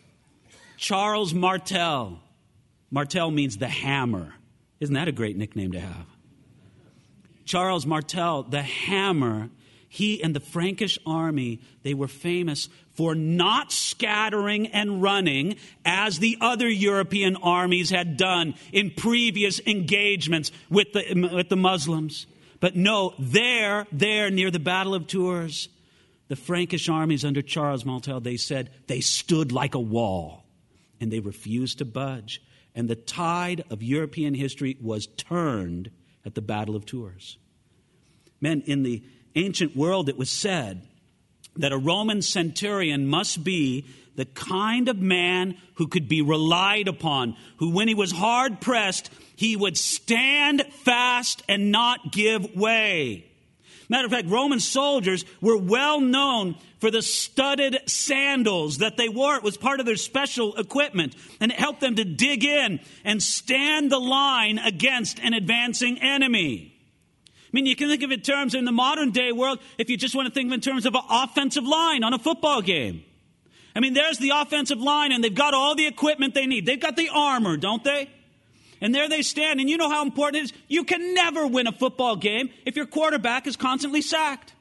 Charles 0.78 1.34
Martel, 1.34 2.20
Martel 2.92 3.32
means 3.32 3.58
the 3.58 3.68
hammer. 3.68 4.36
Isn't 4.80 4.96
that 4.96 5.08
a 5.08 5.12
great 5.12 5.36
nickname 5.36 5.72
to 5.74 5.80
have? 5.80 6.06
Charles 7.46 7.86
Martel, 7.86 8.44
the 8.44 8.62
hammer, 8.62 9.50
he 9.94 10.24
and 10.24 10.34
the 10.34 10.40
Frankish 10.40 10.98
army, 11.06 11.60
they 11.84 11.94
were 11.94 12.08
famous 12.08 12.70
for 12.94 13.14
not 13.14 13.74
scattering 13.74 14.68
and 14.68 15.02
running 15.02 15.58
as 15.84 16.18
the 16.18 16.38
other 16.40 16.70
European 16.70 17.36
armies 17.36 17.90
had 17.90 18.16
done 18.16 18.54
in 18.72 18.92
previous 18.92 19.60
engagements 19.60 20.54
with 20.70 20.94
the, 20.94 21.30
with 21.34 21.50
the 21.50 21.58
Muslims. 21.58 22.26
But 22.62 22.78
no, 22.78 23.14
there, 23.20 23.86
there 23.92 24.32
near 24.32 24.50
the 24.50 24.60
Battle 24.60 24.96
of 24.96 25.08
Tours, 25.08 25.68
the 26.30 26.38
Frankish 26.38 26.88
armies 26.88 27.26
under 27.26 27.42
Charles 27.42 27.84
Martel, 27.84 28.22
they 28.22 28.38
said 28.38 28.70
they 28.88 29.02
stood 29.02 29.52
like 29.52 29.76
a 29.76 29.80
wall 29.80 30.46
and 31.02 31.12
they 31.12 31.20
refused 31.20 31.80
to 31.80 31.86
budge. 31.86 32.42
And 32.74 32.88
the 32.88 32.96
tide 32.96 33.66
of 33.70 33.84
European 33.84 34.36
history 34.36 34.78
was 34.80 35.08
turned 35.18 35.92
at 36.26 36.34
the 36.34 36.42
Battle 36.42 36.78
of 36.78 36.86
Tours. 36.86 37.38
Men, 38.40 38.64
in 38.66 38.84
the 38.84 39.04
ancient 39.36 39.76
world, 39.76 40.10
it 40.10 40.18
was 40.18 40.30
said 40.30 40.82
that 41.56 41.72
a 41.72 41.78
Roman 41.78 42.22
centurion 42.22 43.08
must 43.08 43.44
be 43.44 43.86
the 44.16 44.26
kind 44.26 44.90
of 44.90 45.00
man 45.00 45.58
who 45.76 45.88
could 45.88 46.08
be 46.08 46.22
relied 46.22 46.88
upon, 46.88 47.36
who, 47.58 47.72
when 47.72 47.88
he 47.88 47.96
was 47.96 48.12
hard 48.12 48.60
pressed, 48.62 49.10
he 49.36 49.56
would 49.56 49.78
stand 49.78 50.64
fast 50.84 51.44
and 51.48 51.72
not 51.72 52.12
give 52.12 52.56
way. 52.56 53.26
Matter 53.90 54.06
of 54.06 54.12
fact, 54.12 54.30
Roman 54.30 54.60
soldiers 54.60 55.26
were 55.42 55.58
well 55.58 56.00
known 56.00 56.56
for 56.80 56.90
the 56.90 57.02
studded 57.02 57.78
sandals 57.88 58.78
that 58.78 58.96
they 58.96 59.10
wore. 59.10 59.36
It 59.36 59.44
was 59.44 59.58
part 59.58 59.80
of 59.80 59.86
their 59.86 59.98
special 59.98 60.56
equipment, 60.56 61.16
and 61.42 61.52
it 61.52 61.60
helped 61.60 61.82
them 61.82 61.96
to 61.96 62.06
dig 62.06 62.46
in 62.46 62.80
and 63.04 63.22
stand 63.22 63.92
the 63.92 64.00
line 64.00 64.60
against 64.60 65.20
an 65.20 65.34
advancing 65.34 66.00
enemy. 66.02 66.71
I 67.52 67.58
mean, 67.58 67.66
you 67.66 67.76
can 67.76 67.90
think 67.90 68.02
of 68.04 68.12
it 68.12 68.20
in 68.20 68.22
terms 68.22 68.56
in 68.56 68.64
the 68.64 68.72
modern 68.72 69.12
day 69.12 69.34
world 69.34 69.60
if 69.78 69.90
you 69.90 69.98
just 69.98 70.16
want 70.16 70.28
to 70.28 70.34
think 70.34 70.54
in 70.54 70.62
terms 70.62 70.86
of 70.86 70.96
an 70.96 71.02
offensive 71.10 71.66
line 71.66 72.04
on 72.04 72.14
a 72.14 72.20
football 72.20 72.62
game. 72.62 73.04
I 73.76 73.82
mean, 73.82 73.94
there's 73.94 74.18
the 74.18 74.30
offensive 74.30 74.80
line, 74.80 75.12
and 75.12 75.24
they've 75.24 75.34
got 75.34 75.54
all 75.54 75.76
the 75.76 75.86
equipment 75.86 76.34
they 76.34 76.46
need. 76.46 76.66
They've 76.66 76.80
got 76.80 76.96
the 76.96 77.10
armor, 77.14 77.58
don't 77.58 77.84
they? 77.84 78.10
And 78.80 78.96
there 78.96 79.08
they 79.08 79.22
stand. 79.22 79.60
And 79.60 79.70
you 79.70 79.78
know 79.78 79.90
how 79.90 80.02
important 80.04 80.38
it 80.38 80.44
is? 80.46 80.54
You 80.68 80.84
can 80.84 81.14
never 81.14 81.46
win 81.46 81.68
a 81.68 81.72
football 81.72 82.16
game 82.16 82.50
if 82.66 82.76
your 82.76 82.86
quarterback 82.86 83.48
is 83.48 83.56
constantly 83.56 84.02
sacked. 84.02 84.54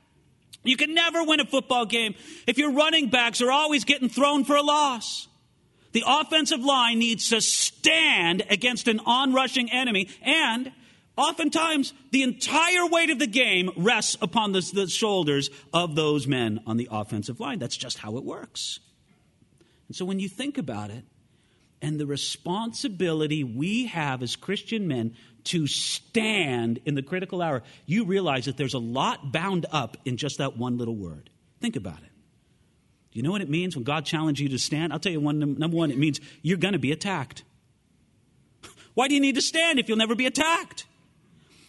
You 0.63 0.77
can 0.77 0.95
never 0.95 1.25
win 1.25 1.41
a 1.41 1.47
football 1.47 1.87
game 1.87 2.15
if 2.47 2.59
your 2.59 2.73
running 2.73 3.09
backs 3.09 3.41
are 3.41 3.51
always 3.51 3.85
getting 3.85 4.09
thrown 4.09 4.45
for 4.45 4.57
a 4.57 4.63
loss. 4.63 5.27
The 5.93 6.05
offensive 6.07 6.61
line 6.61 6.99
needs 6.99 7.31
to 7.31 7.41
stand 7.41 8.45
against 8.51 8.87
an 8.87 9.01
onrushing 9.01 9.73
enemy, 9.73 10.09
and 10.23 10.71
Oftentimes, 11.21 11.93
the 12.13 12.23
entire 12.23 12.87
weight 12.87 13.11
of 13.11 13.19
the 13.19 13.27
game 13.27 13.71
rests 13.77 14.17
upon 14.23 14.53
the, 14.53 14.61
the, 14.73 14.89
shoulders 14.89 15.51
of 15.71 15.95
those 15.95 16.27
men 16.27 16.63
on 16.67 16.79
the 16.79 16.89
offensive 16.91 17.39
line. 17.39 17.59
That's 17.59 17.77
just 17.77 17.99
how 17.99 18.17
it 18.17 18.25
works. 18.25 18.81
And 19.87 19.95
so, 19.95 20.07
when 20.07 20.19
you 20.19 20.31
think 20.31 20.57
about 20.57 20.89
it, 20.89 21.05
and 21.83 22.01
the 22.01 22.07
responsibility 22.07 23.45
we 23.45 23.85
have 23.89 24.23
as 24.23 24.35
Christian 24.35 24.89
men 24.89 25.15
to 25.45 25.67
stand 25.67 26.81
in 26.87 26.95
the 26.95 27.03
critical 27.03 27.43
hour, 27.43 27.63
you 27.85 28.07
realize 28.07 28.47
that 28.47 28.57
there's 28.57 28.73
a 28.73 28.79
lot 28.79 29.31
bound 29.31 29.67
up 29.73 29.99
in 30.07 30.17
just 30.17 30.39
that 30.39 30.57
one 30.57 30.79
little 30.79 30.97
word. 30.97 31.29
Think 31.61 31.77
about 31.77 31.99
it. 31.99 32.11
Do 33.13 33.19
you 33.19 33.23
know 33.23 33.31
what 33.31 33.43
it 33.43 33.51
means 33.51 33.77
when 33.77 33.85
God 33.85 34.07
challenges 34.07 34.41
you 34.41 34.49
to 34.49 34.59
stand? 34.59 34.91
I'll 34.91 34.99
tell 34.99 35.13
you 35.13 35.21
one 35.21 35.39
number 35.39 35.77
one, 35.77 35.91
it 35.91 35.99
means 35.99 36.19
you're 36.41 36.57
going 36.57 36.73
to 36.73 36.79
be 36.79 36.93
attacked. 36.93 37.45
Why 38.95 39.07
do 39.07 39.15
you 39.15 39.21
need 39.21 39.35
to 39.35 39.43
stand 39.43 39.79
if 39.79 39.87
you'll 39.87 39.99
never 39.99 40.15
be 40.15 40.25
attacked? 40.25 40.87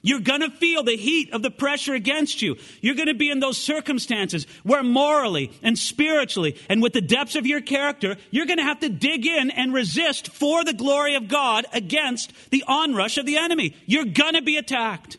You're 0.01 0.19
going 0.19 0.41
to 0.41 0.49
feel 0.49 0.83
the 0.83 0.97
heat 0.97 1.31
of 1.31 1.43
the 1.43 1.51
pressure 1.51 1.93
against 1.93 2.41
you. 2.41 2.57
You're 2.81 2.95
going 2.95 3.07
to 3.07 3.13
be 3.13 3.29
in 3.29 3.39
those 3.39 3.57
circumstances 3.57 4.47
where 4.63 4.81
morally 4.81 5.51
and 5.61 5.77
spiritually 5.77 6.57
and 6.69 6.81
with 6.81 6.93
the 6.93 7.01
depths 7.01 7.35
of 7.35 7.45
your 7.45 7.61
character, 7.61 8.17
you're 8.31 8.47
going 8.47 8.57
to 8.57 8.63
have 8.63 8.79
to 8.79 8.89
dig 8.89 9.25
in 9.25 9.51
and 9.51 9.73
resist 9.73 10.29
for 10.29 10.63
the 10.63 10.73
glory 10.73 11.15
of 11.15 11.27
God 11.27 11.65
against 11.71 12.33
the 12.49 12.63
onrush 12.67 13.17
of 13.17 13.25
the 13.25 13.37
enemy. 13.37 13.75
You're 13.85 14.05
going 14.05 14.33
to 14.33 14.41
be 14.41 14.57
attacked. 14.57 15.17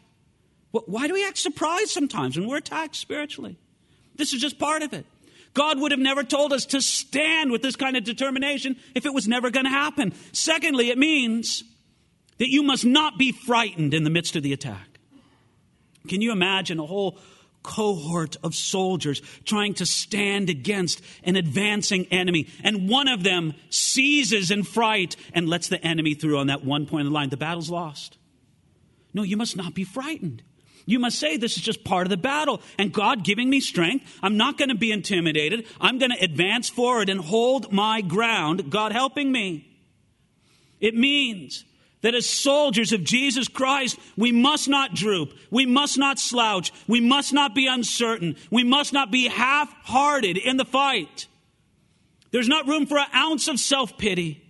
Why 0.73 1.07
do 1.07 1.15
we 1.15 1.27
act 1.27 1.39
surprised 1.39 1.91
sometimes 1.91 2.37
when 2.37 2.49
we're 2.49 2.57
attacked 2.57 2.97
spiritually? 2.97 3.57
This 4.17 4.33
is 4.33 4.41
just 4.41 4.59
part 4.59 4.83
of 4.83 4.93
it. 4.93 5.07
God 5.55 5.79
would 5.79 5.93
have 5.93 6.01
never 6.01 6.25
told 6.25 6.53
us 6.53 6.67
to 6.67 6.81
stand 6.81 7.53
with 7.53 7.62
this 7.62 7.77
kind 7.77 7.97
of 7.97 8.05
determination 8.05 8.77
if 8.95 9.05
it 9.05 9.12
was 9.12 9.29
never 9.29 9.51
going 9.51 9.67
to 9.67 9.71
happen. 9.71 10.15
Secondly, 10.33 10.89
it 10.89 10.97
means 10.97 11.62
that 12.43 12.51
you 12.51 12.65
must 12.65 12.85
not 12.85 13.19
be 13.19 13.31
frightened 13.31 13.95
in 13.95 14.03
the 14.03 14.11
midst 14.11 14.35
of 14.35 14.43
the 14.43 14.53
attack. 14.53 14.99
Can 16.09 16.21
you 16.21 16.33
imagine 16.33 16.81
a 16.81 16.85
whole 16.85 17.17
cohort 17.63 18.37
of 18.43 18.53
soldiers 18.53 19.23
trying 19.45 19.75
to 19.75 19.87
stand 19.87 20.51
against 20.51 21.01
an 21.23 21.37
advancing 21.37 22.05
enemy, 22.07 22.49
and 22.65 22.89
one 22.89 23.07
of 23.07 23.23
them 23.23 23.55
seizes 23.71 24.51
in 24.51 24.65
fright 24.65 25.15
and 25.33 25.49
lets 25.49 25.69
the 25.69 25.81
enemy 25.87 26.15
through 26.15 26.37
on 26.37 26.49
that 26.49 26.65
one 26.65 26.85
point 26.85 27.07
of 27.07 27.13
the 27.13 27.15
line? 27.15 27.29
The 27.29 27.37
battle's 27.37 27.71
lost. 27.71 28.19
No, 29.15 29.23
you 29.23 29.37
must 29.37 29.57
not 29.57 29.73
be 29.73 29.85
frightened. 29.85 30.43
You 30.85 30.99
must 30.99 31.21
say, 31.21 31.37
This 31.37 31.57
is 31.57 31.63
just 31.63 31.85
part 31.85 32.07
of 32.09 32.11
the 32.11 32.17
battle. 32.17 32.61
And 32.77 32.93
God 32.93 33.23
giving 33.23 33.51
me 33.51 33.61
strength, 33.61 34.19
I'm 34.21 34.37
not 34.37 34.59
going 34.59 34.71
to 34.71 34.75
be 34.75 34.91
intimidated. 34.91 35.65
I'm 35.81 35.99
going 36.01 36.11
to 36.11 36.21
advance 36.21 36.69
forward 36.69 37.09
and 37.09 37.21
hold 37.21 37.71
my 37.73 38.01
ground, 38.01 38.69
God 38.69 38.91
helping 38.91 39.31
me. 39.31 39.69
It 40.81 40.97
means 40.97 41.65
that 42.03 42.15
as 42.15 42.29
soldiers 42.29 42.93
of 42.93 43.05
Jesus 43.05 43.49
Christ, 43.49 43.99
we 44.17 44.33
must 44.33 44.69
not 44.69 44.95
droop. 44.95 45.33
We 45.51 45.67
must 45.67 45.97
not 45.97 46.19
slouch. 46.19 46.73
We 46.87 47.01
must 47.01 47.33
not 47.33 47.55
be 47.55 47.67
uncertain. 47.67 48.37
We 48.51 48.65
must 48.65 48.93
not 48.93 49.11
be 49.11 49.29
half 49.29 49.73
hearted 49.85 50.37
in 50.37 50.57
the 50.57 50.65
fight. 50.65 51.29
There's 52.33 52.49
not 52.49 52.67
room 52.67 52.87
for 52.87 52.99
an 52.99 53.07
ounce 53.15 53.49
of 53.49 53.59
self 53.59 53.97
pity. 53.99 54.43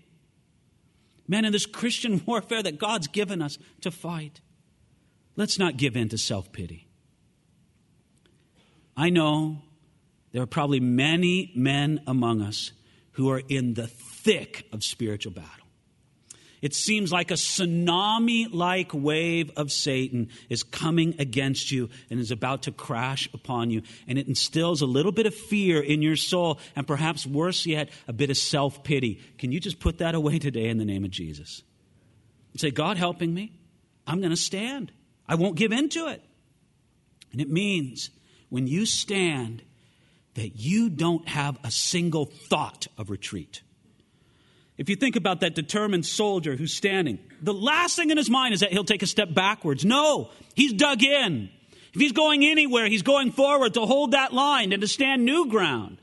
Men, 1.28 1.44
in 1.44 1.52
this 1.52 1.66
Christian 1.66 2.22
warfare 2.26 2.62
that 2.62 2.78
God's 2.78 3.06
given 3.06 3.40
us 3.40 3.58
to 3.82 3.90
fight, 3.90 4.40
let's 5.36 5.58
not 5.58 5.76
give 5.76 5.96
in 5.96 6.08
to 6.08 6.18
self 6.18 6.52
pity. 6.52 6.88
I 8.96 9.10
know 9.10 9.62
there 10.32 10.42
are 10.42 10.46
probably 10.46 10.80
many 10.80 11.52
men 11.54 12.00
among 12.06 12.40
us 12.40 12.72
who 13.12 13.30
are 13.30 13.42
in 13.48 13.74
the 13.74 13.86
thick 13.86 14.66
of 14.72 14.82
spiritual 14.82 15.32
battle. 15.32 15.61
It 16.62 16.74
seems 16.74 17.12
like 17.12 17.30
a 17.30 17.34
tsunami 17.34 18.46
like 18.52 18.94
wave 18.94 19.50
of 19.56 19.70
Satan 19.72 20.30
is 20.48 20.62
coming 20.62 21.16
against 21.18 21.70
you 21.72 21.90
and 22.08 22.20
is 22.20 22.30
about 22.30 22.62
to 22.62 22.72
crash 22.72 23.28
upon 23.34 23.70
you. 23.70 23.82
And 24.06 24.16
it 24.16 24.28
instills 24.28 24.80
a 24.80 24.86
little 24.86 25.12
bit 25.12 25.26
of 25.26 25.34
fear 25.34 25.82
in 25.82 26.00
your 26.00 26.16
soul, 26.16 26.60
and 26.76 26.86
perhaps 26.86 27.26
worse 27.26 27.66
yet, 27.66 27.90
a 28.06 28.12
bit 28.12 28.30
of 28.30 28.36
self 28.36 28.84
pity. 28.84 29.20
Can 29.38 29.50
you 29.50 29.60
just 29.60 29.80
put 29.80 29.98
that 29.98 30.14
away 30.14 30.38
today 30.38 30.68
in 30.68 30.78
the 30.78 30.84
name 30.84 31.04
of 31.04 31.10
Jesus? 31.10 31.62
And 32.52 32.60
say, 32.60 32.70
God 32.70 32.96
helping 32.96 33.34
me, 33.34 33.52
I'm 34.06 34.20
going 34.20 34.30
to 34.30 34.36
stand. 34.36 34.92
I 35.28 35.34
won't 35.34 35.56
give 35.56 35.72
in 35.72 35.88
to 35.90 36.08
it. 36.08 36.22
And 37.32 37.40
it 37.40 37.50
means 37.50 38.10
when 38.48 38.66
you 38.66 38.86
stand, 38.86 39.62
that 40.34 40.56
you 40.56 40.88
don't 40.88 41.28
have 41.28 41.58
a 41.62 41.70
single 41.70 42.26
thought 42.26 42.86
of 42.96 43.10
retreat. 43.10 43.62
If 44.78 44.88
you 44.88 44.96
think 44.96 45.16
about 45.16 45.40
that 45.40 45.54
determined 45.54 46.06
soldier 46.06 46.56
who's 46.56 46.72
standing, 46.72 47.18
the 47.40 47.52
last 47.54 47.96
thing 47.96 48.10
in 48.10 48.16
his 48.16 48.30
mind 48.30 48.54
is 48.54 48.60
that 48.60 48.72
he'll 48.72 48.84
take 48.84 49.02
a 49.02 49.06
step 49.06 49.32
backwards. 49.34 49.84
No, 49.84 50.30
he's 50.54 50.72
dug 50.72 51.02
in. 51.02 51.50
If 51.94 52.00
he's 52.00 52.12
going 52.12 52.44
anywhere, 52.44 52.86
he's 52.86 53.02
going 53.02 53.32
forward 53.32 53.74
to 53.74 53.82
hold 53.82 54.12
that 54.12 54.32
line 54.32 54.72
and 54.72 54.80
to 54.80 54.88
stand 54.88 55.24
new 55.24 55.46
ground. 55.48 55.98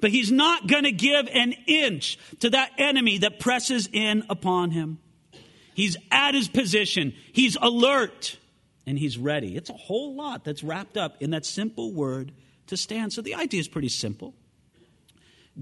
But 0.00 0.10
he's 0.10 0.32
not 0.32 0.66
going 0.66 0.84
to 0.84 0.92
give 0.92 1.28
an 1.32 1.54
inch 1.66 2.18
to 2.40 2.50
that 2.50 2.72
enemy 2.78 3.18
that 3.18 3.38
presses 3.38 3.88
in 3.92 4.24
upon 4.28 4.72
him. 4.72 4.98
He's 5.74 5.96
at 6.10 6.34
his 6.34 6.48
position, 6.48 7.14
he's 7.32 7.56
alert. 7.60 8.38
and 8.86 8.98
he's 8.98 9.16
ready. 9.16 9.56
It's 9.56 9.70
a 9.70 9.74
whole 9.74 10.16
lot 10.16 10.44
that's 10.44 10.64
wrapped 10.64 10.96
up 10.96 11.22
in 11.22 11.30
that 11.30 11.46
simple 11.46 11.92
word 11.92 12.32
to 12.66 12.76
stand. 12.76 13.12
So 13.12 13.22
the 13.22 13.34
idea 13.34 13.60
is 13.60 13.68
pretty 13.68 13.88
simple. 13.88 14.34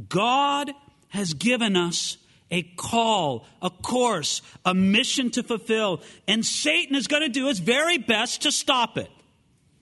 God 0.08 0.70
has 1.08 1.34
given 1.34 1.76
us 1.76 2.16
a 2.50 2.62
call, 2.62 3.46
a 3.60 3.70
course, 3.70 4.42
a 4.64 4.74
mission 4.74 5.30
to 5.32 5.42
fulfill, 5.42 6.00
and 6.26 6.44
Satan 6.44 6.96
is 6.96 7.06
going 7.06 7.22
to 7.22 7.28
do 7.28 7.46
his 7.48 7.58
very 7.58 7.98
best 7.98 8.42
to 8.42 8.52
stop 8.52 8.96
it. 8.96 9.10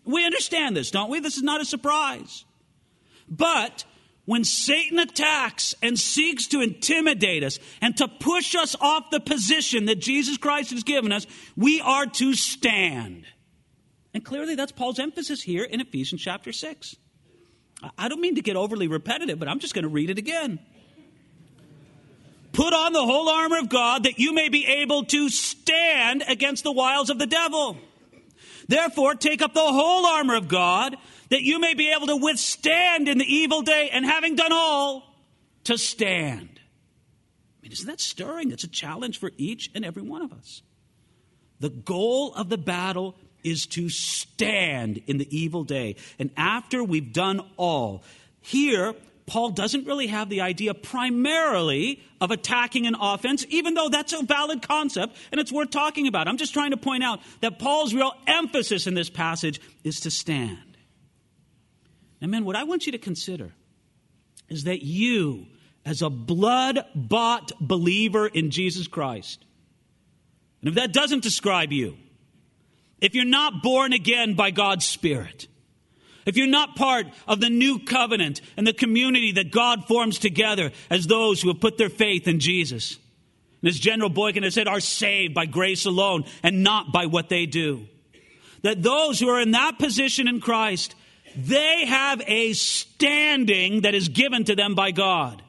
We 0.05 0.25
understand 0.25 0.77
this, 0.77 0.91
don't 0.91 1.11
we? 1.11 1.21
This 1.21 1.37
is 1.37 1.43
not 1.43 1.61
a 1.61 1.65
surprise. 1.65 2.45
But 3.29 3.85
when 4.25 4.45
Satan 4.45 4.99
attacks 4.99 5.75
and 5.83 5.99
seeks 5.99 6.49
to 6.49 6.61
intimidate 6.61 7.45
us 7.45 7.59
and 7.81 7.97
to 7.97 8.09
push 8.09 8.55
us 8.55 8.77
off 8.81 9.11
the 9.11 9.21
position 9.21 9.87
that 9.87 10.01
Jesus 10.01 10.37
Christ 10.37 10.71
has 10.71 10.83
given 10.83 11.13
us, 11.13 11.27
we 11.57 11.81
are 11.81 12.07
to 12.07 12.35
stand. 12.35 13.25
And 14.15 14.25
clearly, 14.25 14.55
that's 14.55 14.73
Paul's 14.73 14.99
emphasis 14.99 15.43
here 15.43 15.65
in 15.65 15.81
Ephesians 15.81 16.23
chapter 16.23 16.53
6. 16.53 16.97
I 17.99 18.09
don't 18.09 18.21
mean 18.21 18.37
to 18.37 18.43
get 18.43 18.57
overly 18.57 18.89
repetitive, 18.89 19.39
but 19.39 19.49
I'm 19.49 19.59
just 19.59 19.75
going 19.75 19.83
to 19.83 19.89
read 19.89 20.11
it 20.11 20.19
again. 20.19 20.59
Put 22.57 22.73
on 22.73 22.95
the 22.95 23.05
whole 23.05 23.29
armor 23.29 23.59
of 23.59 23.69
God 23.69 24.05
that 24.05 24.19
you 24.19 24.33
may 24.33 24.49
be 24.49 24.65
able 24.65 25.05
to 25.05 25.29
stand 25.29 26.25
against 26.27 26.65
the 26.65 26.73
wiles 26.73 27.11
of 27.11 27.19
the 27.19 27.27
devil. 27.27 27.77
Therefore, 28.67 29.15
take 29.15 29.43
up 29.43 29.53
the 29.53 29.61
whole 29.61 30.07
armor 30.07 30.37
of 30.37 30.49
God 30.49 30.97
that 31.29 31.43
you 31.43 31.61
may 31.61 31.75
be 31.75 31.93
able 31.93 32.07
to 32.07 32.17
withstand 32.17 33.09
in 33.09 33.19
the 33.19 33.27
evil 33.27 33.61
day, 33.61 33.91
and 33.93 34.07
having 34.07 34.37
done 34.37 34.53
all, 34.55 35.15
to 35.65 35.77
stand. 35.77 36.49
I 36.59 37.63
mean, 37.63 37.73
isn't 37.73 37.87
that 37.87 38.01
stirring? 38.01 38.51
It's 38.53 38.65
a 38.65 38.69
challenge 38.69 39.19
for 39.19 39.33
each 39.37 39.71
and 39.75 39.85
every 39.85 40.03
one 40.03 40.23
of 40.23 40.33
us. 40.33 40.63
The 41.61 41.69
goal 41.69 42.33
of 42.33 42.49
the 42.49 42.57
battle 42.57 43.17
is 43.45 43.67
to 43.67 43.91
stand 43.91 45.03
in 45.07 45.19
the 45.19 45.37
evil 45.37 45.63
day. 45.63 45.97
And 46.19 46.31
after 46.39 46.83
we've 46.83 47.13
done 47.13 47.43
all, 47.59 48.03
here, 48.41 48.95
Paul 49.27 49.51
doesn't 49.51 49.87
really 49.87 50.07
have 50.07 50.29
the 50.29 50.41
idea 50.41 50.73
primarily 50.73 52.01
of 52.21 52.31
attacking 52.31 52.87
an 52.87 52.95
offense, 52.95 53.45
even 53.49 53.75
though 53.75 53.89
that's 53.89 54.13
a 54.13 54.23
valid 54.23 54.63
concept 54.63 55.17
and 55.33 55.41
it's 55.41 55.51
worth 55.51 55.71
talking 55.71 56.07
about. 56.07 56.29
I'm 56.29 56.37
just 56.37 56.55
trying 56.55 56.71
to 56.71 56.77
point 56.77 57.03
out 57.03 57.21
that 57.41 57.59
Paul's 57.59 57.93
real 57.93 58.13
emphasis 58.29 58.87
in 58.87 58.95
this 58.95 59.11
passage 59.11 59.61
is 59.83 60.01
to 60.01 60.13
stand. 60.13 60.79
And 62.21 62.31
men, 62.31 62.45
what 62.45 62.55
I 62.55 62.63
want 62.63 62.87
you 62.87 62.93
to 62.93 62.99
consider 62.99 63.53
is 64.49 64.65
that 64.65 64.85
you, 64.85 65.47
as 65.85 66.03
a 66.03 66.11
blood 66.11 66.85
bought 66.95 67.51
believer 67.61 68.29
in 68.29 68.53
Jesus 68.53 68.87
Christ, 68.87 69.45
and 70.61 70.69
if 70.69 70.77
that 70.77 70.93
doesn't 70.93 71.25
describe 71.25 71.73
you, 71.73 71.97
if 73.01 73.15
you're 73.15 73.25
not 73.25 73.63
born 73.63 73.93
again 73.93 74.35
by 74.35 74.53
God's 74.53 74.87
Spirit, 74.87 75.49
if 76.27 76.37
you're 76.37 76.47
not 76.47 76.77
part 76.77 77.07
of 77.27 77.41
the 77.41 77.49
new 77.49 77.79
covenant 77.79 78.41
and 78.57 78.67
the 78.67 78.73
community 78.73 79.33
that 79.33 79.53
God 79.53 79.87
forms 79.87 80.19
together 80.19 80.73
as 80.91 81.07
those 81.07 81.41
who 81.41 81.49
have 81.49 81.61
put 81.61 81.79
their 81.79 81.89
faith 81.89 82.27
in 82.29 82.41
Jesus, 82.41 82.99
and 83.63 83.71
as 83.71 83.79
General 83.79 84.11
Boykin 84.11 84.43
has 84.43 84.55
said, 84.55 84.69
are 84.69 84.81
saved 84.81 85.35
by 85.35 85.47
grace 85.47 85.87
alone 85.87 86.25
and 86.43 86.63
not 86.63 86.93
by 86.93 87.07
what 87.07 87.29
they 87.29 87.47
do. 87.47 87.87
That 88.63 88.83
those 88.83 89.21
who 89.21 89.29
are 89.29 89.41
in 89.41 89.53
that 89.53 89.79
position 89.79 90.29
in 90.29 90.41
Christ, 90.41 90.95
they 91.37 91.87
have 91.87 92.23
a 92.27 92.53
standing 92.53 93.83
that 93.83 93.95
is 93.95 94.09
given 94.09 94.45
to 94.45 94.57
them 94.57 94.75
by 94.75 94.91
God. 94.91 95.43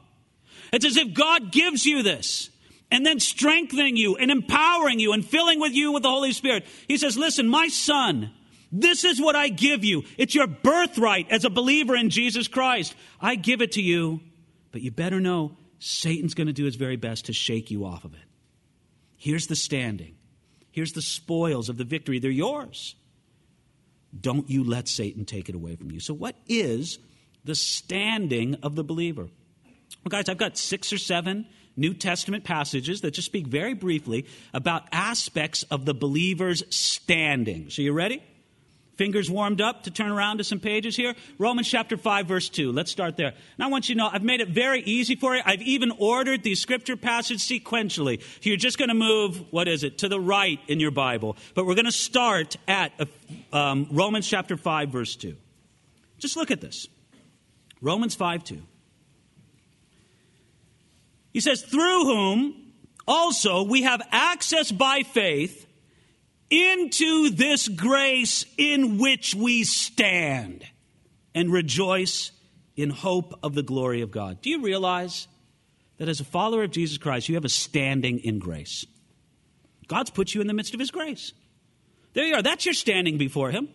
It's 0.72 0.84
as 0.84 0.96
if 0.96 1.14
God 1.14 1.50
gives 1.50 1.84
you 1.86 2.02
this 2.02 2.50
and 2.90 3.04
then 3.04 3.20
strengthening 3.20 3.96
you 3.96 4.16
and 4.16 4.30
empowering 4.30 5.00
you 5.00 5.12
and 5.12 5.24
filling 5.24 5.60
with 5.60 5.72
you 5.72 5.92
with 5.92 6.02
the 6.02 6.10
Holy 6.10 6.32
Spirit. 6.32 6.66
He 6.86 6.98
says, 6.98 7.16
Listen, 7.16 7.48
my 7.48 7.68
son, 7.68 8.30
this 8.70 9.04
is 9.04 9.20
what 9.20 9.36
I 9.36 9.48
give 9.48 9.84
you. 9.84 10.04
It's 10.16 10.34
your 10.34 10.46
birthright 10.46 11.30
as 11.30 11.44
a 11.44 11.50
believer 11.50 11.96
in 11.96 12.10
Jesus 12.10 12.48
Christ. 12.48 12.94
I 13.20 13.34
give 13.34 13.62
it 13.62 13.72
to 13.72 13.82
you, 13.82 14.20
but 14.72 14.82
you 14.82 14.90
better 14.90 15.20
know 15.20 15.56
Satan's 15.78 16.34
going 16.34 16.48
to 16.48 16.52
do 16.52 16.64
his 16.64 16.76
very 16.76 16.96
best 16.96 17.26
to 17.26 17.32
shake 17.32 17.70
you 17.70 17.84
off 17.84 18.04
of 18.04 18.14
it. 18.14 18.20
Here's 19.16 19.46
the 19.46 19.56
standing. 19.56 20.16
Here's 20.70 20.92
the 20.92 21.02
spoils 21.02 21.68
of 21.68 21.76
the 21.76 21.84
victory. 21.84 22.18
They're 22.18 22.30
yours. 22.30 22.94
Don't 24.18 24.48
you 24.48 24.64
let 24.64 24.88
Satan 24.88 25.24
take 25.24 25.48
it 25.48 25.54
away 25.54 25.76
from 25.76 25.90
you. 25.90 26.00
So, 26.00 26.14
what 26.14 26.36
is 26.46 26.98
the 27.44 27.54
standing 27.54 28.56
of 28.62 28.74
the 28.74 28.84
believer? 28.84 29.22
Well, 30.04 30.10
guys, 30.10 30.28
I've 30.28 30.38
got 30.38 30.56
six 30.56 30.92
or 30.92 30.98
seven 30.98 31.46
New 31.76 31.94
Testament 31.94 32.44
passages 32.44 33.00
that 33.02 33.12
just 33.12 33.26
speak 33.26 33.46
very 33.46 33.74
briefly 33.74 34.26
about 34.54 34.84
aspects 34.92 35.62
of 35.64 35.84
the 35.84 35.94
believer's 35.94 36.62
standing. 36.74 37.70
So, 37.70 37.82
you 37.82 37.92
ready? 37.92 38.22
Fingers 38.98 39.30
warmed 39.30 39.60
up 39.60 39.84
to 39.84 39.92
turn 39.92 40.10
around 40.10 40.38
to 40.38 40.44
some 40.44 40.58
pages 40.58 40.96
here. 40.96 41.14
Romans 41.38 41.68
chapter 41.70 41.96
5, 41.96 42.26
verse 42.26 42.48
2. 42.48 42.72
Let's 42.72 42.90
start 42.90 43.16
there. 43.16 43.28
And 43.28 43.64
I 43.64 43.68
want 43.68 43.88
you 43.88 43.94
to 43.94 43.98
know, 44.00 44.10
I've 44.12 44.24
made 44.24 44.40
it 44.40 44.48
very 44.48 44.82
easy 44.82 45.14
for 45.14 45.36
you. 45.36 45.42
I've 45.46 45.62
even 45.62 45.92
ordered 45.98 46.42
these 46.42 46.60
scripture 46.60 46.96
passages 46.96 47.42
sequentially. 47.42 48.20
You're 48.42 48.56
just 48.56 48.76
going 48.76 48.88
to 48.88 48.96
move, 48.96 49.52
what 49.52 49.68
is 49.68 49.84
it, 49.84 49.98
to 49.98 50.08
the 50.08 50.18
right 50.18 50.58
in 50.66 50.80
your 50.80 50.90
Bible. 50.90 51.36
But 51.54 51.64
we're 51.64 51.76
going 51.76 51.84
to 51.84 51.92
start 51.92 52.56
at 52.66 52.90
um, 53.52 53.86
Romans 53.92 54.28
chapter 54.28 54.56
5, 54.56 54.88
verse 54.88 55.14
2. 55.14 55.36
Just 56.18 56.36
look 56.36 56.50
at 56.50 56.60
this 56.60 56.88
Romans 57.80 58.16
5, 58.16 58.42
2. 58.42 58.62
He 61.32 61.40
says, 61.40 61.62
through 61.62 62.04
whom 62.04 62.72
also 63.06 63.62
we 63.62 63.82
have 63.82 64.02
access 64.10 64.72
by 64.72 65.04
faith 65.04 65.67
into 66.50 67.30
this 67.30 67.68
grace 67.68 68.44
in 68.56 68.98
which 68.98 69.34
we 69.34 69.64
stand 69.64 70.64
and 71.34 71.52
rejoice 71.52 72.30
in 72.76 72.90
hope 72.90 73.38
of 73.42 73.54
the 73.54 73.62
glory 73.62 74.02
of 74.02 74.10
God. 74.10 74.40
Do 74.40 74.50
you 74.50 74.62
realize 74.62 75.28
that 75.98 76.08
as 76.08 76.20
a 76.20 76.24
follower 76.24 76.62
of 76.62 76.70
Jesus 76.70 76.96
Christ, 76.96 77.28
you 77.28 77.34
have 77.34 77.44
a 77.44 77.48
standing 77.48 78.20
in 78.20 78.38
grace? 78.38 78.86
God's 79.88 80.10
put 80.10 80.34
you 80.34 80.40
in 80.40 80.46
the 80.46 80.54
midst 80.54 80.74
of 80.74 80.80
His 80.80 80.90
grace. 80.90 81.32
There 82.14 82.24
you 82.24 82.34
are. 82.34 82.42
That's 82.42 82.64
your 82.64 82.74
standing 82.74 83.18
before 83.18 83.50
Him. 83.50 83.68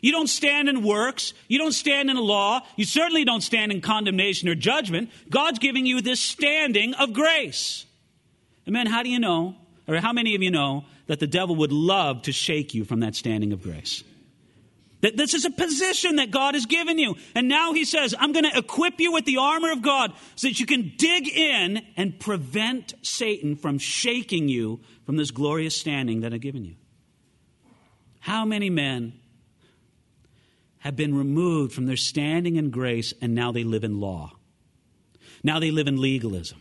You 0.00 0.12
don't 0.12 0.28
stand 0.28 0.68
in 0.68 0.82
works. 0.82 1.32
You 1.48 1.58
don't 1.58 1.72
stand 1.72 2.10
in 2.10 2.16
law. 2.16 2.60
You 2.76 2.84
certainly 2.84 3.24
don't 3.24 3.40
stand 3.40 3.72
in 3.72 3.80
condemnation 3.80 4.48
or 4.48 4.54
judgment. 4.54 5.10
God's 5.30 5.58
giving 5.58 5.86
you 5.86 6.00
this 6.00 6.20
standing 6.20 6.94
of 6.94 7.12
grace. 7.12 7.86
And 8.66 8.72
man, 8.72 8.86
how 8.86 9.02
do 9.02 9.08
you 9.08 9.18
know, 9.18 9.56
or 9.86 9.96
how 9.96 10.12
many 10.12 10.34
of 10.34 10.42
you 10.42 10.50
know, 10.50 10.84
that 11.08 11.18
the 11.20 11.26
devil 11.26 11.56
would 11.56 11.72
love 11.72 12.22
to 12.22 12.32
shake 12.32 12.74
you 12.74 12.84
from 12.84 13.00
that 13.00 13.16
standing 13.16 13.52
of 13.52 13.62
grace. 13.62 14.04
That 15.00 15.16
this 15.16 15.32
is 15.32 15.44
a 15.44 15.50
position 15.50 16.16
that 16.16 16.30
God 16.30 16.54
has 16.54 16.66
given 16.66 16.98
you. 16.98 17.16
And 17.34 17.48
now 17.48 17.72
he 17.72 17.84
says, 17.84 18.14
I'm 18.18 18.32
going 18.32 18.50
to 18.50 18.58
equip 18.58 19.00
you 19.00 19.12
with 19.12 19.24
the 19.24 19.36
armor 19.38 19.70
of 19.70 19.80
God 19.80 20.12
so 20.34 20.48
that 20.48 20.58
you 20.58 20.66
can 20.66 20.92
dig 20.96 21.28
in 21.28 21.82
and 21.96 22.18
prevent 22.18 22.94
Satan 23.02 23.56
from 23.56 23.78
shaking 23.78 24.48
you 24.48 24.80
from 25.06 25.16
this 25.16 25.30
glorious 25.30 25.76
standing 25.76 26.20
that 26.20 26.34
I've 26.34 26.40
given 26.40 26.64
you. 26.64 26.74
How 28.20 28.44
many 28.44 28.70
men 28.70 29.14
have 30.80 30.96
been 30.96 31.16
removed 31.16 31.72
from 31.72 31.86
their 31.86 31.96
standing 31.96 32.56
in 32.56 32.70
grace 32.70 33.14
and 33.22 33.34
now 33.34 33.52
they 33.52 33.64
live 33.64 33.84
in 33.84 34.00
law? 34.00 34.32
Now 35.44 35.60
they 35.60 35.70
live 35.70 35.86
in 35.86 36.00
legalism. 36.00 36.58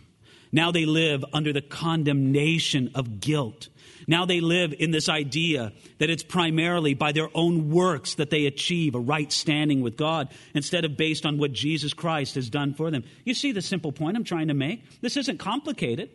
Now 0.51 0.71
they 0.71 0.85
live 0.85 1.25
under 1.33 1.51
the 1.51 1.61
condemnation 1.61 2.91
of 2.93 3.19
guilt. 3.19 3.69
Now 4.09 4.25
they 4.25 4.39
live 4.39 4.73
in 4.79 4.91
this 4.91 5.09
idea 5.09 5.73
that 5.99 6.09
it's 6.09 6.23
primarily 6.23 6.93
by 6.93 7.11
their 7.11 7.27
own 7.33 7.69
works 7.69 8.15
that 8.15 8.29
they 8.29 8.45
achieve 8.45 8.95
a 8.95 8.99
right 8.99 9.31
standing 9.31 9.81
with 9.81 9.97
God 9.97 10.29
instead 10.53 10.85
of 10.85 10.95
based 10.95 11.25
on 11.25 11.37
what 11.37 11.51
Jesus 11.51 11.93
Christ 11.93 12.35
has 12.35 12.49
done 12.49 12.73
for 12.73 12.89
them. 12.89 13.03
You 13.25 13.33
see 13.33 13.51
the 13.51 13.61
simple 13.61 13.91
point 13.91 14.15
I'm 14.15 14.23
trying 14.23 14.47
to 14.47 14.53
make? 14.53 15.01
This 15.01 15.17
isn't 15.17 15.39
complicated. 15.39 16.09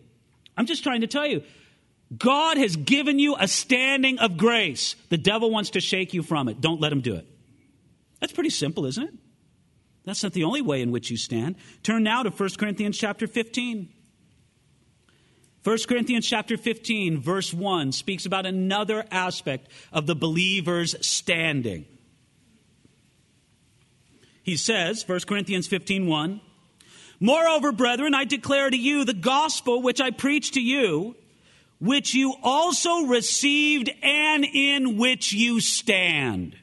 I'm 0.56 0.66
just 0.66 0.82
trying 0.82 1.02
to 1.02 1.06
tell 1.06 1.26
you 1.26 1.42
God 2.16 2.56
has 2.56 2.76
given 2.76 3.18
you 3.18 3.36
a 3.38 3.46
standing 3.46 4.18
of 4.18 4.38
grace. 4.38 4.96
The 5.10 5.18
devil 5.18 5.50
wants 5.50 5.70
to 5.70 5.80
shake 5.80 6.14
you 6.14 6.22
from 6.22 6.48
it. 6.48 6.60
Don't 6.60 6.80
let 6.80 6.92
him 6.92 7.02
do 7.02 7.14
it. 7.14 7.26
That's 8.20 8.32
pretty 8.32 8.50
simple, 8.50 8.86
isn't 8.86 9.02
it? 9.02 9.14
That's 10.04 10.22
not 10.22 10.32
the 10.32 10.44
only 10.44 10.62
way 10.62 10.82
in 10.82 10.90
which 10.90 11.10
you 11.10 11.16
stand. 11.16 11.56
Turn 11.82 12.02
now 12.02 12.22
to 12.22 12.30
1 12.30 12.50
Corinthians 12.58 12.98
chapter 12.98 13.26
15. 13.26 13.88
1 15.64 15.78
Corinthians 15.88 16.26
chapter 16.26 16.56
15 16.56 17.20
verse 17.20 17.54
1 17.54 17.92
speaks 17.92 18.26
about 18.26 18.46
another 18.46 19.04
aspect 19.10 19.68
of 19.92 20.06
the 20.06 20.16
believer's 20.16 20.94
standing. 21.06 21.86
He 24.42 24.56
says, 24.56 25.06
1 25.06 25.20
Corinthians 25.20 25.68
15 25.68 26.06
1, 26.06 26.40
Moreover, 27.20 27.70
brethren, 27.70 28.14
I 28.14 28.24
declare 28.24 28.68
to 28.68 28.76
you 28.76 29.04
the 29.04 29.14
gospel 29.14 29.80
which 29.80 30.00
I 30.00 30.10
preached 30.10 30.54
to 30.54 30.60
you, 30.60 31.14
which 31.78 32.14
you 32.14 32.34
also 32.42 33.06
received 33.06 33.90
and 34.02 34.44
in 34.44 34.96
which 34.96 35.32
you 35.32 35.60
stand. 35.60 36.56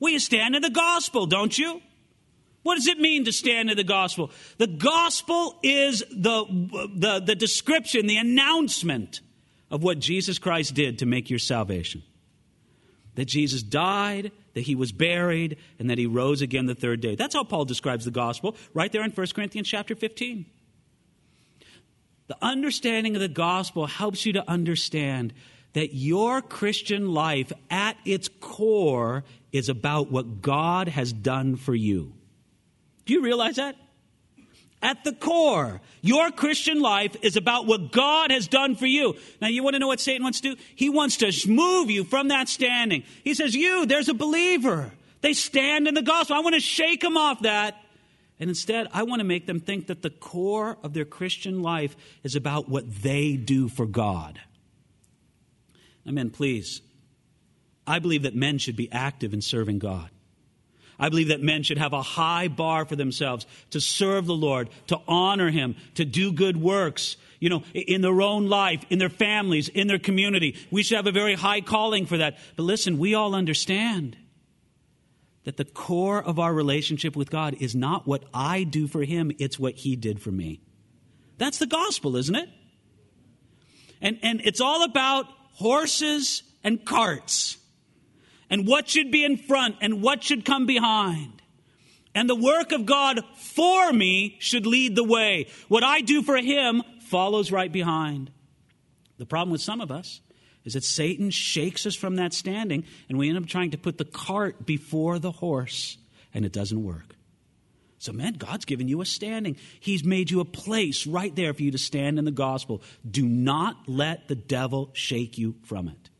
You 0.00 0.18
stand 0.18 0.56
in 0.56 0.62
the 0.62 0.70
gospel, 0.70 1.26
don't 1.26 1.56
you? 1.56 1.80
What 2.66 2.74
does 2.74 2.88
it 2.88 2.98
mean 2.98 3.24
to 3.26 3.32
stand 3.32 3.70
in 3.70 3.76
the 3.76 3.84
gospel? 3.84 4.32
The 4.58 4.66
gospel 4.66 5.56
is 5.62 6.02
the, 6.10 6.44
the, 6.96 7.20
the 7.24 7.36
description, 7.36 8.08
the 8.08 8.16
announcement 8.16 9.20
of 9.70 9.84
what 9.84 10.00
Jesus 10.00 10.40
Christ 10.40 10.74
did 10.74 10.98
to 10.98 11.06
make 11.06 11.30
your 11.30 11.38
salvation. 11.38 12.02
that 13.16 13.26
Jesus 13.26 13.62
died, 13.62 14.30
that 14.54 14.62
he 14.62 14.74
was 14.74 14.92
buried, 14.92 15.58
and 15.78 15.90
that 15.90 15.98
he 15.98 16.06
rose 16.06 16.42
again 16.42 16.66
the 16.66 16.74
third 16.74 17.00
day. 17.00 17.14
That's 17.14 17.34
how 17.34 17.44
Paul 17.44 17.64
describes 17.64 18.04
the 18.04 18.10
gospel, 18.10 18.56
right 18.74 18.92
there 18.92 19.04
in 19.04 19.10
1 19.10 19.26
Corinthians 19.34 19.68
chapter 19.68 19.94
15. 19.94 20.46
The 22.26 22.36
understanding 22.42 23.14
of 23.14 23.20
the 23.20 23.28
gospel 23.28 23.86
helps 23.86 24.26
you 24.26 24.32
to 24.34 24.50
understand 24.50 25.32
that 25.72 25.94
your 25.94 26.42
Christian 26.42 27.14
life 27.14 27.52
at 27.70 27.96
its 28.04 28.28
core 28.40 29.24
is 29.52 29.68
about 29.68 30.10
what 30.10 30.42
God 30.42 30.88
has 30.88 31.12
done 31.12 31.56
for 31.56 31.74
you. 31.74 32.15
Do 33.06 33.14
you 33.14 33.22
realize 33.22 33.56
that? 33.56 33.76
At 34.82 35.04
the 35.04 35.12
core, 35.12 35.80
your 36.02 36.30
Christian 36.30 36.80
life 36.80 37.16
is 37.22 37.36
about 37.36 37.66
what 37.66 37.92
God 37.92 38.30
has 38.30 38.46
done 38.46 38.76
for 38.76 38.86
you. 38.86 39.16
Now, 39.40 39.48
you 39.48 39.62
want 39.62 39.74
to 39.74 39.80
know 39.80 39.86
what 39.86 40.00
Satan 40.00 40.22
wants 40.22 40.40
to 40.42 40.54
do? 40.54 40.62
He 40.74 40.90
wants 40.90 41.16
to 41.18 41.32
move 41.48 41.90
you 41.90 42.04
from 42.04 42.28
that 42.28 42.48
standing. 42.48 43.02
He 43.24 43.34
says, 43.34 43.54
You, 43.54 43.86
there's 43.86 44.08
a 44.08 44.14
believer. 44.14 44.92
They 45.22 45.32
stand 45.32 45.88
in 45.88 45.94
the 45.94 46.02
gospel. 46.02 46.36
I 46.36 46.40
want 46.40 46.54
to 46.54 46.60
shake 46.60 47.00
them 47.00 47.16
off 47.16 47.42
that. 47.42 47.76
And 48.38 48.50
instead, 48.50 48.88
I 48.92 49.04
want 49.04 49.20
to 49.20 49.24
make 49.24 49.46
them 49.46 49.60
think 49.60 49.86
that 49.86 50.02
the 50.02 50.10
core 50.10 50.76
of 50.82 50.92
their 50.92 51.06
Christian 51.06 51.62
life 51.62 51.96
is 52.22 52.36
about 52.36 52.68
what 52.68 53.02
they 53.02 53.36
do 53.36 53.68
for 53.68 53.86
God. 53.86 54.38
Amen, 56.06 56.30
please. 56.30 56.82
I 57.86 57.98
believe 57.98 58.22
that 58.22 58.34
men 58.34 58.58
should 58.58 58.76
be 58.76 58.92
active 58.92 59.32
in 59.32 59.40
serving 59.40 59.78
God. 59.78 60.10
I 60.98 61.08
believe 61.08 61.28
that 61.28 61.42
men 61.42 61.62
should 61.62 61.78
have 61.78 61.92
a 61.92 62.02
high 62.02 62.48
bar 62.48 62.84
for 62.84 62.96
themselves 62.96 63.46
to 63.70 63.80
serve 63.80 64.26
the 64.26 64.34
Lord, 64.34 64.70
to 64.86 64.98
honor 65.06 65.50
Him, 65.50 65.76
to 65.94 66.04
do 66.04 66.32
good 66.32 66.56
works, 66.56 67.16
you 67.38 67.50
know, 67.50 67.62
in 67.74 68.00
their 68.00 68.22
own 68.22 68.48
life, 68.48 68.84
in 68.88 68.98
their 68.98 69.10
families, 69.10 69.68
in 69.68 69.88
their 69.88 69.98
community. 69.98 70.56
We 70.70 70.82
should 70.82 70.96
have 70.96 71.06
a 71.06 71.12
very 71.12 71.34
high 71.34 71.60
calling 71.60 72.06
for 72.06 72.16
that. 72.16 72.38
But 72.56 72.62
listen, 72.62 72.98
we 72.98 73.14
all 73.14 73.34
understand 73.34 74.16
that 75.44 75.58
the 75.58 75.64
core 75.64 76.22
of 76.22 76.38
our 76.38 76.52
relationship 76.52 77.14
with 77.14 77.30
God 77.30 77.56
is 77.60 77.74
not 77.74 78.06
what 78.06 78.24
I 78.32 78.64
do 78.64 78.88
for 78.88 79.04
Him, 79.04 79.30
it's 79.38 79.58
what 79.58 79.74
He 79.74 79.96
did 79.96 80.20
for 80.20 80.30
me. 80.30 80.60
That's 81.38 81.58
the 81.58 81.66
gospel, 81.66 82.16
isn't 82.16 82.34
it? 82.34 82.48
And, 84.00 84.18
and 84.22 84.40
it's 84.44 84.60
all 84.60 84.82
about 84.82 85.26
horses 85.52 86.42
and 86.64 86.84
carts 86.84 87.58
and 88.50 88.66
what 88.66 88.88
should 88.88 89.10
be 89.10 89.24
in 89.24 89.36
front 89.36 89.76
and 89.80 90.02
what 90.02 90.22
should 90.22 90.44
come 90.44 90.66
behind. 90.66 91.42
And 92.14 92.30
the 92.30 92.34
work 92.34 92.72
of 92.72 92.86
God 92.86 93.20
for 93.36 93.92
me 93.92 94.36
should 94.38 94.66
lead 94.66 94.96
the 94.96 95.04
way. 95.04 95.48
What 95.68 95.84
I 95.84 96.00
do 96.00 96.22
for 96.22 96.36
Him 96.36 96.82
follows 97.00 97.52
right 97.52 97.70
behind. 97.70 98.30
The 99.18 99.26
problem 99.26 99.50
with 99.50 99.60
some 99.60 99.80
of 99.80 99.90
us 99.90 100.20
is 100.64 100.74
that 100.74 100.84
Satan 100.84 101.30
shakes 101.30 101.86
us 101.86 101.94
from 101.94 102.16
that 102.16 102.34
standing, 102.34 102.84
and 103.08 103.18
we 103.18 103.28
end 103.28 103.38
up 103.38 103.46
trying 103.46 103.70
to 103.70 103.78
put 103.78 103.98
the 103.98 104.04
cart 104.04 104.66
before 104.66 105.18
the 105.18 105.30
horse, 105.30 105.96
and 106.34 106.44
it 106.44 106.52
doesn't 106.52 106.82
work. 106.82 107.16
So, 107.98 108.12
man, 108.12 108.34
God's 108.34 108.64
given 108.64 108.88
you 108.88 109.00
a 109.00 109.06
standing. 109.06 109.56
He's 109.80 110.04
made 110.04 110.30
you 110.30 110.40
a 110.40 110.44
place 110.44 111.06
right 111.06 111.34
there 111.34 111.54
for 111.54 111.62
you 111.62 111.70
to 111.70 111.78
stand 111.78 112.18
in 112.18 112.24
the 112.24 112.30
gospel. 112.30 112.82
Do 113.08 113.26
not 113.26 113.76
let 113.86 114.28
the 114.28 114.34
devil 114.34 114.90
shake 114.92 115.38
you 115.38 115.54
from 115.64 115.88
it. 115.88 116.10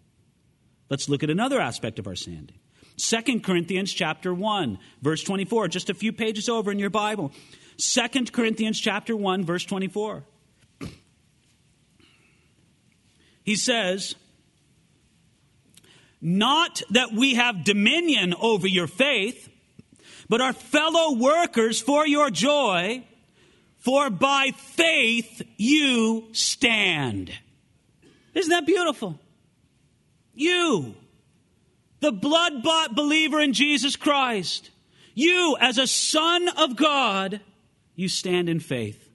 Let's 0.88 1.08
look 1.08 1.22
at 1.22 1.30
another 1.30 1.60
aspect 1.60 1.98
of 1.98 2.06
our 2.06 2.14
standing. 2.14 2.56
2 2.98 3.40
Corinthians 3.40 3.92
chapter 3.92 4.32
1, 4.32 4.78
verse 5.02 5.22
24, 5.22 5.68
just 5.68 5.90
a 5.90 5.94
few 5.94 6.12
pages 6.12 6.48
over 6.48 6.70
in 6.70 6.78
your 6.78 6.90
Bible. 6.90 7.32
2 7.78 8.08
Corinthians 8.32 8.80
chapter 8.80 9.14
1, 9.14 9.44
verse 9.44 9.64
24. 9.64 10.24
He 13.42 13.54
says, 13.54 14.14
Not 16.20 16.82
that 16.90 17.12
we 17.12 17.34
have 17.34 17.64
dominion 17.64 18.34
over 18.40 18.66
your 18.66 18.86
faith, 18.86 19.48
but 20.28 20.40
are 20.40 20.52
fellow 20.52 21.16
workers 21.16 21.80
for 21.80 22.06
your 22.06 22.30
joy, 22.30 23.04
for 23.78 24.10
by 24.10 24.50
faith 24.56 25.42
you 25.58 26.28
stand. 26.32 27.32
Isn't 28.34 28.50
that 28.50 28.66
beautiful? 28.66 29.20
You, 30.36 30.94
the 32.00 32.12
blood 32.12 32.62
bought 32.62 32.94
believer 32.94 33.40
in 33.40 33.52
Jesus 33.52 33.96
Christ, 33.96 34.70
you, 35.14 35.56
as 35.58 35.78
a 35.78 35.86
son 35.86 36.48
of 36.48 36.76
God, 36.76 37.40
you 37.94 38.08
stand 38.08 38.48
in 38.48 38.60
faith. 38.60 39.10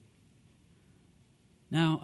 Now, 1.70 2.02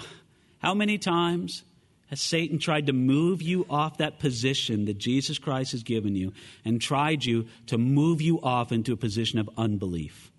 how 0.61 0.72
many 0.72 0.96
times 0.98 1.64
has 2.07 2.20
Satan 2.20 2.59
tried 2.59 2.87
to 2.87 2.92
move 2.92 3.42
you 3.42 3.66
off 3.68 3.98
that 3.98 4.18
position 4.18 4.87
that 4.87 4.98
Jesus 4.98 5.38
Christ 5.38 5.72
has 5.72 5.83
given 5.83 6.14
you 6.14 6.33
and 6.64 6.81
tried 6.81 7.24
you 7.24 7.46
to 7.66 7.76
move 7.76 8.22
you 8.22 8.40
off 8.40 8.72
into 8.72 8.92
a 8.92 8.96
position 8.96 9.40
of 9.40 9.50
unbelief? 9.59 10.31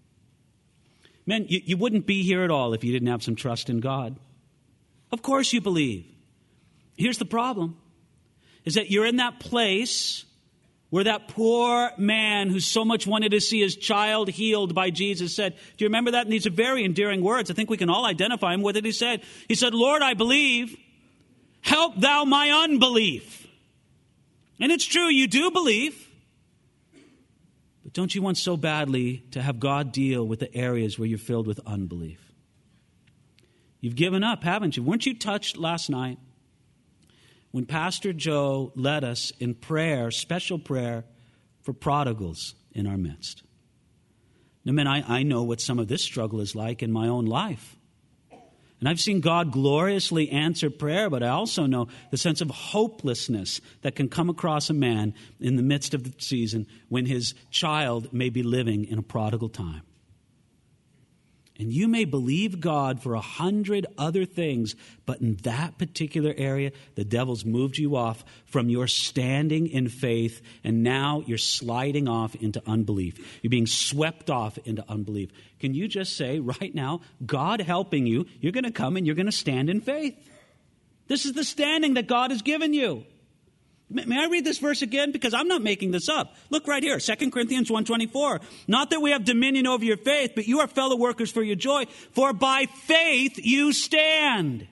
Man, 1.25 1.45
you, 1.47 1.61
you 1.63 1.77
wouldn't 1.77 2.07
be 2.07 2.23
here 2.23 2.43
at 2.43 2.49
all 2.49 2.73
if 2.73 2.83
you 2.83 2.91
didn't 2.91 3.09
have 3.09 3.21
some 3.21 3.35
trust 3.35 3.69
in 3.69 3.81
God. 3.81 4.15
Of 5.11 5.21
course 5.21 5.53
you 5.53 5.61
believe. 5.61 6.05
Here's 6.95 7.17
the 7.17 7.25
problem 7.25 7.77
is 8.65 8.75
that 8.75 8.91
you're 8.91 9.05
in 9.05 9.17
that 9.17 9.39
place 9.39 10.25
where 10.89 11.03
that 11.03 11.27
poor 11.27 11.91
man 11.97 12.49
who 12.49 12.59
so 12.59 12.83
much 12.83 13.05
wanted 13.05 13.29
to 13.31 13.39
see 13.39 13.61
his 13.61 13.75
child 13.75 14.27
healed 14.27 14.73
by 14.73 14.89
Jesus 14.89 15.35
said, 15.35 15.55
Do 15.77 15.85
you 15.85 15.87
remember 15.87 16.11
that? 16.11 16.25
And 16.25 16.33
these 16.33 16.47
are 16.47 16.51
very 16.51 16.83
endearing 16.83 17.21
words. 17.21 17.51
I 17.51 17.53
think 17.53 17.69
we 17.69 17.77
can 17.77 17.89
all 17.89 18.05
identify 18.05 18.53
him 18.53 18.61
with 18.61 18.75
it. 18.75 18.85
He 18.85 18.91
said, 18.91 19.23
He 19.47 19.55
said, 19.55 19.73
Lord, 19.73 20.01
I 20.01 20.13
believe. 20.13 20.75
Help 21.61 21.99
thou 21.99 22.23
my 22.23 22.49
unbelief. 22.49 23.47
And 24.59 24.71
it's 24.71 24.85
true, 24.85 25.07
you 25.09 25.27
do 25.27 25.51
believe. 25.51 26.07
But 27.83 27.93
don't 27.93 28.13
you 28.13 28.21
want 28.21 28.37
so 28.37 28.57
badly 28.57 29.23
to 29.31 29.41
have 29.41 29.59
God 29.59 29.91
deal 29.91 30.25
with 30.25 30.39
the 30.39 30.53
areas 30.55 30.97
where 30.97 31.07
you're 31.07 31.17
filled 31.17 31.47
with 31.47 31.59
unbelief? 31.65 32.19
You've 33.81 33.95
given 33.95 34.23
up, 34.23 34.43
haven't 34.43 34.75
you? 34.75 34.83
Weren't 34.83 35.05
you 35.05 35.17
touched 35.17 35.57
last 35.57 35.89
night 35.89 36.17
when 37.51 37.65
Pastor 37.65 38.13
Joe 38.13 38.71
led 38.75 39.03
us 39.03 39.31
in 39.39 39.55
prayer, 39.55 40.11
special 40.11 40.59
prayer 40.59 41.05
for 41.61 41.73
prodigals 41.73 42.55
in 42.71 42.87
our 42.87 42.97
midst. 42.97 43.43
Now, 44.65 44.73
man, 44.73 44.87
I, 44.87 45.19
I 45.19 45.23
know 45.23 45.43
what 45.43 45.61
some 45.61 45.79
of 45.79 45.87
this 45.87 46.03
struggle 46.03 46.41
is 46.41 46.55
like 46.55 46.83
in 46.83 46.91
my 46.91 47.07
own 47.07 47.25
life. 47.25 47.75
And 48.79 48.87
I've 48.87 48.99
seen 48.99 49.19
God 49.19 49.51
gloriously 49.51 50.29
answer 50.29 50.69
prayer, 50.69 51.09
but 51.09 51.21
I 51.21 51.29
also 51.29 51.65
know 51.65 51.89
the 52.11 52.17
sense 52.17 52.39
of 52.39 52.49
hopelessness 52.49 53.59
that 53.81 53.95
can 53.95 54.07
come 54.07 54.29
across 54.29 54.69
a 54.69 54.73
man 54.73 55.13
in 55.39 55.57
the 55.57 55.63
midst 55.63 55.93
of 55.93 56.03
the 56.03 56.13
season 56.23 56.65
when 56.87 57.05
his 57.05 57.33
child 57.51 58.13
may 58.13 58.29
be 58.29 58.41
living 58.41 58.85
in 58.85 58.97
a 58.97 59.03
prodigal 59.03 59.49
time. 59.49 59.81
And 61.59 61.73
you 61.73 61.89
may 61.89 62.05
believe 62.05 62.61
God 62.61 63.03
for 63.03 63.15
a 63.15 63.21
hundred 63.21 63.85
other 63.97 64.23
things, 64.23 64.75
but 65.05 65.19
in 65.19 65.35
that 65.43 65.77
particular 65.77 66.33
area, 66.37 66.71
the 66.95 67.03
devil's 67.03 67.43
moved 67.43 67.77
you 67.77 67.97
off 67.97 68.23
from 68.45 68.69
your 68.69 68.87
standing 68.87 69.67
in 69.67 69.89
faith, 69.89 70.41
and 70.63 70.83
now 70.83 71.21
you're 71.27 71.37
sliding 71.37 72.07
off 72.07 72.33
into 72.35 72.63
unbelief. 72.65 73.41
You're 73.43 73.49
being 73.49 73.67
swept 73.67 74.29
off 74.29 74.57
into 74.59 74.85
unbelief. 74.87 75.31
Can 75.59 75.73
you 75.73 75.89
just 75.89 76.15
say 76.15 76.39
right 76.39 76.73
now, 76.73 77.01
God 77.25 77.59
helping 77.59 78.07
you, 78.07 78.25
you're 78.39 78.53
going 78.53 78.63
to 78.63 78.71
come 78.71 78.95
and 78.95 79.05
you're 79.05 79.15
going 79.15 79.25
to 79.25 79.31
stand 79.33 79.69
in 79.69 79.81
faith? 79.81 80.15
This 81.09 81.25
is 81.25 81.33
the 81.33 81.43
standing 81.43 81.95
that 81.95 82.07
God 82.07 82.31
has 82.31 82.41
given 82.41 82.73
you. 82.73 83.05
May 83.89 84.19
I 84.19 84.27
read 84.27 84.45
this 84.45 84.59
verse 84.59 84.83
again? 84.83 85.11
Because 85.11 85.33
I'm 85.33 85.47
not 85.47 85.63
making 85.63 85.91
this 85.91 86.09
up. 86.09 86.35
Look 86.51 86.67
right 86.67 86.83
here, 86.83 86.99
2 86.99 87.31
Corinthians 87.31 87.69
1.24. 87.71 88.41
Not 88.67 88.91
that 88.91 89.01
we 89.01 89.11
have 89.11 89.25
dominion 89.25 89.65
over 89.65 89.83
your 89.83 89.97
faith, 89.97 90.33
but 90.35 90.47
you 90.47 90.59
are 90.59 90.67
fellow 90.67 90.95
workers 90.95 91.31
for 91.31 91.41
your 91.41 91.55
joy, 91.55 91.85
for 92.11 92.31
by 92.31 92.67
faith 92.67 93.39
you 93.41 93.73
stand. 93.73 94.67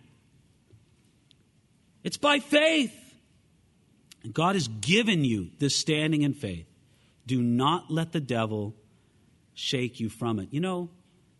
It's 2.03 2.17
by 2.17 2.39
faith. 2.39 2.93
And 4.23 4.33
God 4.33 4.55
has 4.55 4.67
given 4.67 5.23
you 5.23 5.49
this 5.57 5.75
standing 5.75 6.21
in 6.21 6.33
faith. 6.33 6.67
Do 7.25 7.41
not 7.41 7.89
let 7.89 8.11
the 8.11 8.19
devil 8.19 8.75
shake 9.53 9.99
you 9.99 10.09
from 10.09 10.39
it. 10.39 10.49
You 10.51 10.59
know, 10.59 10.89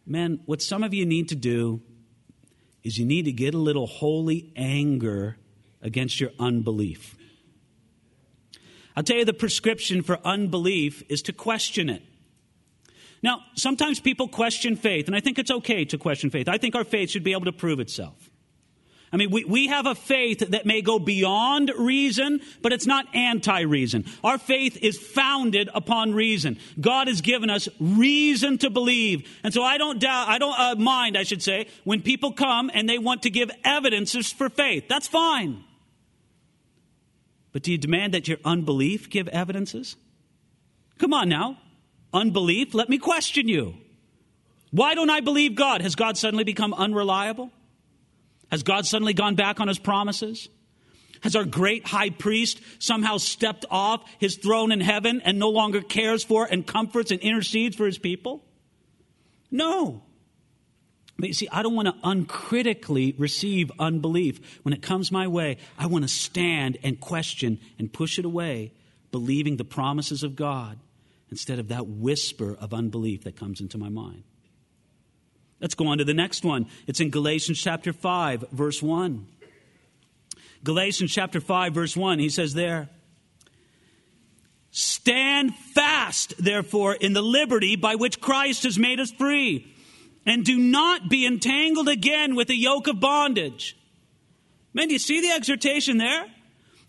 men, 0.06 0.40
what 0.46 0.62
some 0.62 0.84
of 0.84 0.94
you 0.94 1.06
need 1.06 1.30
to 1.30 1.36
do 1.36 1.82
is 2.84 2.98
you 2.98 3.06
need 3.06 3.26
to 3.26 3.32
get 3.32 3.54
a 3.54 3.58
little 3.60 3.86
holy 3.86 4.52
anger 4.56 5.38
against 5.82 6.20
your 6.20 6.32
unbelief. 6.40 7.17
I'll 8.98 9.04
tell 9.04 9.18
you 9.18 9.26
the 9.26 9.34
prescription 9.34 10.02
for 10.02 10.18
unbelief 10.26 11.04
is 11.08 11.22
to 11.24 11.34
question 11.34 11.88
it. 11.88 12.02
Now, 13.22 13.42
sometimes 13.54 14.00
people 14.00 14.28
question 14.28 14.76
faith, 14.76 15.06
and 15.06 15.16
I 15.16 15.20
think 15.20 15.38
it's 15.38 15.52
okay 15.52 15.86
to 15.86 16.00
question 16.00 16.32
faith. 16.32 16.50
I 16.50 16.58
think 16.58 16.74
our 16.74 16.84
faith 16.84 17.12
should 17.12 17.24
be 17.24 17.34
able 17.34 17.46
to 17.46 17.52
prove 17.52 17.80
itself. 17.80 18.32
I 19.14 19.18
mean, 19.18 19.30
we, 19.30 19.46
we 19.46 19.68
have 19.68 19.86
a 19.86 19.94
faith 19.94 20.40
that 20.50 20.66
may 20.66 20.82
go 20.82 20.98
beyond 20.98 21.72
reason, 21.78 22.42
but 22.64 22.74
it's 22.74 22.88
not 22.88 23.06
anti 23.16 23.62
reason. 23.62 24.04
Our 24.24 24.40
faith 24.40 24.78
is 24.82 24.98
founded 24.98 25.70
upon 25.76 26.16
reason. 26.16 26.58
God 26.82 27.08
has 27.08 27.22
given 27.22 27.52
us 27.52 27.70
reason 27.80 28.58
to 28.58 28.72
believe. 28.72 29.30
And 29.44 29.54
so 29.54 29.62
I 29.62 29.78
don't 29.78 30.00
doubt, 30.00 30.28
I 30.28 30.40
don't 30.40 30.60
uh, 30.60 30.76
mind, 30.76 31.20
I 31.20 31.24
should 31.24 31.44
say, 31.44 31.68
when 31.84 32.02
people 32.02 32.32
come 32.32 32.72
and 32.74 32.90
they 32.90 32.98
want 32.98 33.24
to 33.24 33.30
give 33.30 33.52
evidences 33.64 34.32
for 34.32 34.50
faith. 34.50 34.88
That's 34.90 35.08
fine. 35.08 35.64
But 37.58 37.64
do 37.64 37.72
you 37.72 37.80
demand 37.80 38.14
that 38.14 38.28
your 38.28 38.38
unbelief 38.46 39.10
give 39.10 39.28
evidences? 39.30 39.96
Come 41.00 41.12
on 41.12 41.28
now. 41.28 41.58
Unbelief, 42.14 42.76
let 42.76 42.88
me 42.88 43.00
question 43.00 43.48
you. 43.48 43.74
Why 44.70 44.94
don't 44.94 45.10
I 45.10 45.22
believe 45.22 45.56
God? 45.56 45.82
Has 45.82 45.96
God 45.96 46.18
suddenly 46.20 46.44
become 46.44 46.72
unreliable? 46.72 47.52
Has 48.52 48.62
God 48.62 48.86
suddenly 48.86 49.16
gone 49.16 49.34
back 49.34 49.60
on 49.60 49.68
his 49.68 49.80
promises? 49.80 50.50
Has 51.22 51.36
our 51.36 51.46
great 51.46 51.88
high 51.88 52.12
priest 52.12 52.62
somehow 52.78 53.18
stepped 53.18 53.66
off 53.72 54.08
his 54.20 54.36
throne 54.36 54.72
in 54.72 54.80
heaven 54.80 55.20
and 55.26 55.40
no 55.40 55.50
longer 55.50 55.82
cares 55.82 56.24
for 56.24 56.46
and 56.46 56.64
comforts 56.64 57.10
and 57.10 57.20
intercedes 57.22 57.76
for 57.76 57.88
his 57.88 57.98
people? 57.98 58.46
No. 59.50 60.04
But 61.18 61.30
you 61.30 61.34
see, 61.34 61.48
I 61.52 61.64
don't 61.64 61.76
want 61.76 61.88
to 61.88 61.96
uncritically 62.04 63.16
receive 63.18 63.72
unbelief. 63.80 64.60
When 64.64 64.74
it 64.74 64.82
comes 64.82 65.12
my 65.12 65.28
way, 65.28 65.58
I 65.78 65.88
want 65.88 66.04
to 66.04 66.10
stand 66.10 66.78
and 66.84 67.00
question 67.00 67.60
and 67.80 67.92
push 67.92 68.20
it 68.20 68.26
away, 68.26 68.72
believing 69.12 69.58
the 69.58 69.66
promises 69.66 70.22
of 70.22 70.36
God 70.36 70.78
instead 71.32 71.60
of 71.60 71.70
that 71.70 71.88
whisper 71.88 72.56
of 72.60 72.74
unbelief 72.74 73.24
that 73.24 73.36
comes 73.36 73.62
into 73.62 73.78
my 73.78 73.90
mind. 73.90 74.24
Let's 75.60 75.76
go 75.76 75.88
on 75.88 75.98
to 75.98 76.06
the 76.06 76.14
next 76.14 76.46
one. 76.46 76.68
It's 76.86 77.00
in 77.00 77.10
Galatians 77.10 77.60
chapter 77.60 77.94
5, 77.94 78.46
verse 78.52 78.82
1. 78.82 79.28
Galatians 80.64 81.12
chapter 81.12 81.42
5, 81.42 81.74
verse 81.74 81.98
1, 81.98 82.20
he 82.20 82.30
says 82.30 82.54
there, 82.54 82.90
Stand 84.70 85.56
fast, 85.56 86.36
therefore, 86.38 86.94
in 86.94 87.14
the 87.14 87.22
liberty 87.22 87.76
by 87.76 87.96
which 87.96 88.22
Christ 88.22 88.64
has 88.64 88.78
made 88.78 89.00
us 89.00 89.12
free, 89.12 89.74
and 90.28 90.44
do 90.44 90.60
not 90.60 91.10
be 91.10 91.26
entangled 91.26 91.88
again 91.88 92.36
with 92.36 92.50
the 92.50 92.56
yoke 92.56 92.88
of 92.88 93.00
bondage. 93.00 93.78
Man, 94.74 94.90
do 94.90 94.94
you 94.94 95.00
see 95.00 95.22
the 95.22 95.32
exhortation 95.32 95.98
there? 95.98 96.26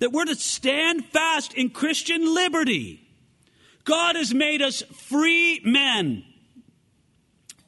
That 0.01 0.13
we're 0.13 0.25
to 0.25 0.35
stand 0.35 1.07
fast 1.07 1.55
in 1.55 1.71
Christian 1.71 2.35
liberty. 2.35 3.09
God 3.85 4.17
has 4.17 4.35
made 4.35 4.61
us 4.61 4.83
free 4.83 5.61
men. 5.65 6.25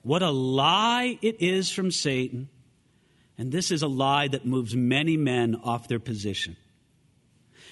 What 0.02 0.22
a 0.22 0.30
lie 0.30 1.18
it 1.22 1.40
is 1.40 1.70
from 1.70 1.92
Satan. 1.92 2.48
And 3.38 3.52
this 3.52 3.70
is 3.70 3.82
a 3.82 3.88
lie 3.88 4.28
that 4.28 4.44
moves 4.44 4.74
many 4.74 5.16
men 5.16 5.54
off 5.62 5.88
their 5.88 6.00
position. 6.00 6.56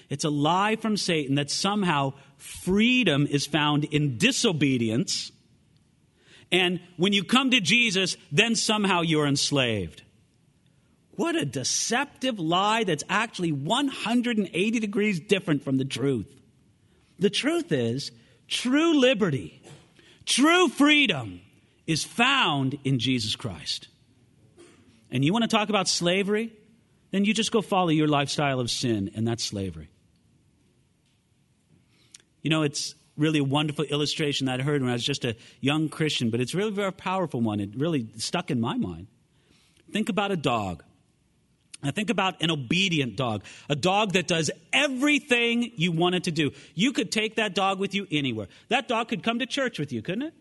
It's 0.09 0.25
a 0.25 0.31
lie 0.31 0.77
from 0.77 0.97
Satan 0.97 1.35
that 1.35 1.51
somehow 1.51 2.15
freedom 2.37 3.27
is 3.27 3.47
found 3.47 3.85
in 3.85 4.19
disobedience. 4.19 5.33
And 6.51 6.81
when 6.97 7.13
you 7.13 7.25
come 7.25 7.51
to 7.51 7.61
Jesus, 7.61 8.17
then 8.33 8.55
somehow 8.55 9.03
you're 9.03 9.27
enslaved. 9.27 10.03
What 11.13 11.37
a 11.37 11.45
deceptive 11.45 12.39
lie 12.39 12.85
that's 12.85 13.05
actually 13.09 13.53
180 13.53 14.81
degrees 14.81 15.21
different 15.21 15.65
from 15.65 15.77
the 15.77 15.85
truth. 15.85 16.33
The 17.19 17.31
truth 17.31 17.73
is, 17.73 18.13
true 18.47 18.99
liberty, 18.99 19.61
true 20.25 20.69
freedom 20.69 21.41
is 21.87 22.05
found 22.05 22.79
in 22.85 22.99
Jesus 22.99 23.35
Christ. 23.35 23.89
And 25.11 25.25
you 25.25 25.33
want 25.33 25.43
to 25.43 25.49
talk 25.49 25.71
about 25.71 25.89
slavery? 25.89 26.53
Then 27.11 27.25
you 27.25 27.35
just 27.35 27.51
go 27.51 27.63
follow 27.63 27.89
your 27.89 28.09
lifestyle 28.09 28.61
of 28.61 28.71
sin, 28.71 29.11
and 29.15 29.27
that's 29.27 29.43
slavery. 29.43 29.89
You 32.43 32.51
know, 32.51 32.63
it's 32.63 32.95
really 33.19 33.41
a 33.41 33.45
wonderful 33.45 33.85
illustration 33.85 34.47
that 34.47 34.61
I 34.61 34.63
heard 34.63 34.81
when 34.81 34.91
I 34.91 34.95
was 34.95 35.05
just 35.05 35.25
a 35.25 35.37
young 35.61 35.89
Christian, 35.89 36.31
but 36.31 36.41
it's 36.41 36.55
really 36.55 36.71
a 36.71 36.75
very 36.75 36.93
powerful 36.93 37.41
one. 37.41 37.61
It 37.61 37.71
really 37.77 38.09
stuck 38.17 38.51
in 38.51 38.61
my 38.61 38.77
mind. 38.77 39.09
Think 39.93 40.09
about 40.09 40.31
a 40.31 40.37
dog. 40.37 40.85
Now, 41.83 41.93
think 41.93 42.11
about 42.11 42.43
an 42.43 42.51
obedient 42.51 43.17
dog, 43.17 43.45
a 43.69 43.77
dog 43.77 44.13
that 44.15 44.27
does 44.27 44.51
everything 44.73 45.73
you 45.77 45.93
want 45.93 46.17
it 46.17 46.25
to 46.25 46.33
do. 46.33 46.51
You 46.75 46.93
could 46.93 47.13
take 47.13 47.37
that 47.37 47.55
dog 47.55 47.79
with 47.79 47.95
you 47.95 48.07
anywhere. 48.11 48.49
That 48.69 48.89
dog 48.89 49.09
could 49.09 49.23
come 49.23 49.39
to 49.39 49.47
church 49.47 49.79
with 49.79 49.93
you, 49.93 50.03
couldn't 50.03 50.23
it? 50.23 50.35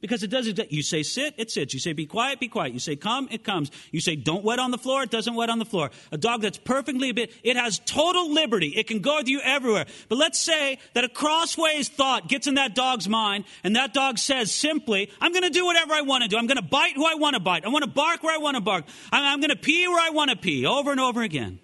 Because 0.00 0.22
it 0.22 0.28
does 0.28 0.46
it. 0.46 0.70
You 0.70 0.82
say 0.82 1.02
sit, 1.02 1.34
it 1.38 1.50
sits. 1.50 1.74
You 1.74 1.80
say 1.80 1.92
be 1.92 2.06
quiet, 2.06 2.38
be 2.38 2.46
quiet. 2.46 2.72
You 2.72 2.78
say 2.78 2.94
come, 2.94 3.26
it 3.32 3.42
comes. 3.42 3.70
You 3.90 4.00
say 4.00 4.14
don't 4.14 4.44
wet 4.44 4.60
on 4.60 4.70
the 4.70 4.78
floor, 4.78 5.02
it 5.02 5.10
doesn't 5.10 5.34
wet 5.34 5.50
on 5.50 5.58
the 5.58 5.64
floor. 5.64 5.90
A 6.12 6.16
dog 6.18 6.42
that's 6.42 6.58
perfectly 6.58 7.10
bit, 7.10 7.32
it 7.42 7.56
has 7.56 7.80
total 7.80 8.32
liberty. 8.32 8.68
It 8.68 8.86
can 8.86 9.00
go 9.00 9.16
with 9.16 9.28
you 9.28 9.40
everywhere. 9.40 9.86
But 10.08 10.18
let's 10.18 10.38
say 10.38 10.78
that 10.94 11.02
a 11.02 11.08
crossways 11.08 11.88
thought 11.88 12.28
gets 12.28 12.46
in 12.46 12.54
that 12.54 12.76
dog's 12.76 13.08
mind, 13.08 13.44
and 13.64 13.74
that 13.74 13.92
dog 13.92 14.18
says 14.18 14.54
simply, 14.54 15.10
I'm 15.20 15.32
going 15.32 15.42
to 15.42 15.50
do 15.50 15.64
whatever 15.64 15.94
I 15.94 16.02
want 16.02 16.22
to 16.22 16.28
do. 16.28 16.36
I'm 16.36 16.46
going 16.46 16.58
to 16.58 16.62
bite 16.62 16.94
who 16.94 17.04
I 17.04 17.14
want 17.14 17.34
to 17.34 17.40
bite. 17.40 17.64
I 17.64 17.68
want 17.68 17.84
to 17.84 17.90
bark 17.90 18.22
where 18.22 18.34
I 18.34 18.38
want 18.38 18.56
to 18.56 18.60
bark. 18.60 18.84
I'm, 19.10 19.24
I'm 19.24 19.40
going 19.40 19.50
to 19.50 19.56
pee 19.56 19.88
where 19.88 20.00
I 20.00 20.10
want 20.10 20.30
to 20.30 20.36
pee, 20.36 20.64
over 20.64 20.92
and 20.92 21.00
over 21.00 21.22
again. 21.22 21.58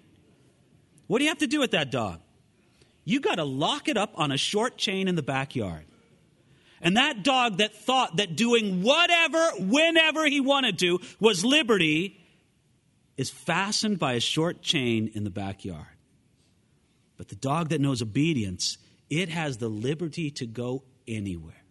What 1.07 1.19
do 1.19 1.23
you 1.23 1.29
have 1.29 1.37
to 1.37 1.47
do 1.47 1.59
with 1.59 1.71
that 1.71 1.89
dog? 1.89 2.19
You 3.05 3.21
got 3.21 3.35
to 3.35 3.45
lock 3.45 3.87
it 3.87 3.95
up 3.95 4.11
on 4.15 4.31
a 4.31 4.37
short 4.37 4.77
chain 4.77 5.07
in 5.07 5.15
the 5.15 5.23
backyard. 5.23 5.85
And 6.85 6.97
that 6.97 7.23
dog 7.23 7.57
that 7.57 7.75
thought 7.75 8.17
that 8.17 8.35
doing 8.35 8.83
whatever, 8.83 9.43
whenever 9.57 10.25
he 10.27 10.39
wanted 10.39 10.77
to 10.79 10.99
was 11.19 11.43
liberty 11.43 12.21
is 13.17 13.31
fastened 13.31 13.97
by 13.97 14.13
a 14.13 14.19
short 14.19 14.61
chain 14.61 15.11
in 15.15 15.23
the 15.23 15.31
backyard. 15.31 15.87
But 17.17 17.29
the 17.29 17.35
dog 17.35 17.69
that 17.69 17.81
knows 17.81 18.03
obedience, 18.03 18.77
it 19.09 19.29
has 19.29 19.57
the 19.57 19.67
liberty 19.67 20.29
to 20.31 20.45
go 20.45 20.83
anywhere. 21.07 21.63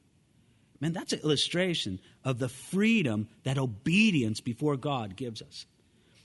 Man, 0.80 0.92
that's 0.92 1.12
an 1.12 1.20
illustration 1.20 2.00
of 2.24 2.40
the 2.40 2.48
freedom 2.48 3.28
that 3.44 3.56
obedience 3.56 4.40
before 4.40 4.76
God 4.76 5.14
gives 5.14 5.42
us. 5.42 5.64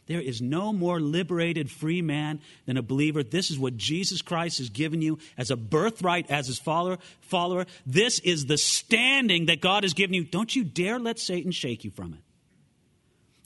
There 0.10 0.20
is 0.20 0.42
no 0.42 0.74
more 0.74 1.00
liberated 1.00 1.70
free 1.70 2.02
man 2.02 2.42
than 2.66 2.78
a 2.78 2.82
believer. 2.82 3.22
This 3.22 3.52
is 3.52 3.60
what 3.60 3.78
Jesus 3.78 4.24
Christ 4.24 4.58
has 4.58 4.72
given 4.72 5.04
you 5.04 5.20
as 5.38 5.52
a 5.52 5.56
birthright 5.56 6.32
as 6.32 6.48
his 6.48 6.58
follower. 6.58 6.98
follower. 7.22 7.68
This 7.86 8.18
is 8.18 8.48
the 8.48 8.58
standing 8.58 9.46
that 9.46 9.62
God 9.62 9.84
has 9.84 9.94
given 9.94 10.16
you. 10.16 10.24
Don't 10.24 10.56
you 10.56 10.64
dare 10.64 10.98
let 10.98 11.20
Satan 11.20 11.52
shake 11.52 11.84
you 11.84 11.92
from 11.92 12.14
it. 12.14 12.22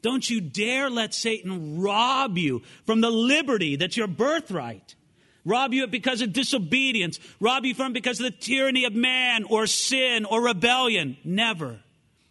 Don't 0.01 0.29
you 0.29 0.39
dare 0.39 0.89
let 0.89 1.13
Satan 1.13 1.81
rob 1.81 2.37
you 2.37 2.61
from 2.85 3.01
the 3.01 3.11
liberty 3.11 3.75
that's 3.75 3.97
your 3.97 4.07
birthright. 4.07 4.95
Rob 5.43 5.73
you 5.73 5.85
because 5.87 6.21
of 6.21 6.31
disobedience. 6.31 7.19
Rob 7.41 7.65
you 7.65 7.75
from 7.75 7.91
because 7.91 8.21
of 8.21 8.25
the 8.25 8.31
tyranny 8.31 8.85
of 8.85 8.93
man 8.93 9.43
or 9.43 9.67
sin 9.67 10.23
or 10.23 10.41
rebellion. 10.41 11.17
Never. 11.25 11.81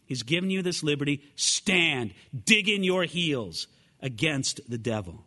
He's 0.06 0.22
given 0.22 0.48
you 0.48 0.62
this 0.62 0.82
liberty. 0.82 1.20
Stand. 1.36 2.14
Dig 2.46 2.70
in 2.70 2.82
your 2.82 3.04
heels 3.04 3.66
against 4.02 4.60
the 4.68 4.78
devil. 4.78 5.24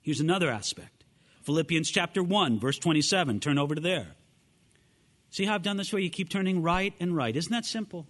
Here's 0.00 0.20
another 0.20 0.48
aspect 0.48 1.04
Philippians 1.42 1.90
chapter 1.90 2.22
1, 2.22 2.60
verse 2.60 2.78
27. 2.78 3.40
Turn 3.40 3.58
over 3.58 3.74
to 3.74 3.80
there. 3.80 4.08
See 5.30 5.44
how 5.44 5.54
I've 5.54 5.62
done 5.62 5.76
this 5.76 5.88
for 5.88 5.98
you? 5.98 6.08
Keep 6.08 6.30
turning 6.30 6.62
right 6.62 6.94
and 7.00 7.14
right. 7.14 7.34
Isn't 7.34 7.52
that 7.52 7.66
simple? 7.66 8.06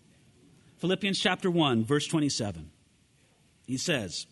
Philippians 0.78 1.18
chapter 1.18 1.50
1, 1.50 1.84
verse 1.84 2.06
27. 2.06 2.70
He 3.66 3.76
says, 3.76 4.26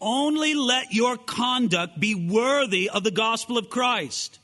Only 0.00 0.54
let 0.54 0.92
your 0.92 1.16
conduct 1.16 2.00
be 2.00 2.14
worthy 2.14 2.90
of 2.90 3.04
the 3.04 3.10
gospel 3.10 3.56
of 3.58 3.70
Christ, 3.70 4.38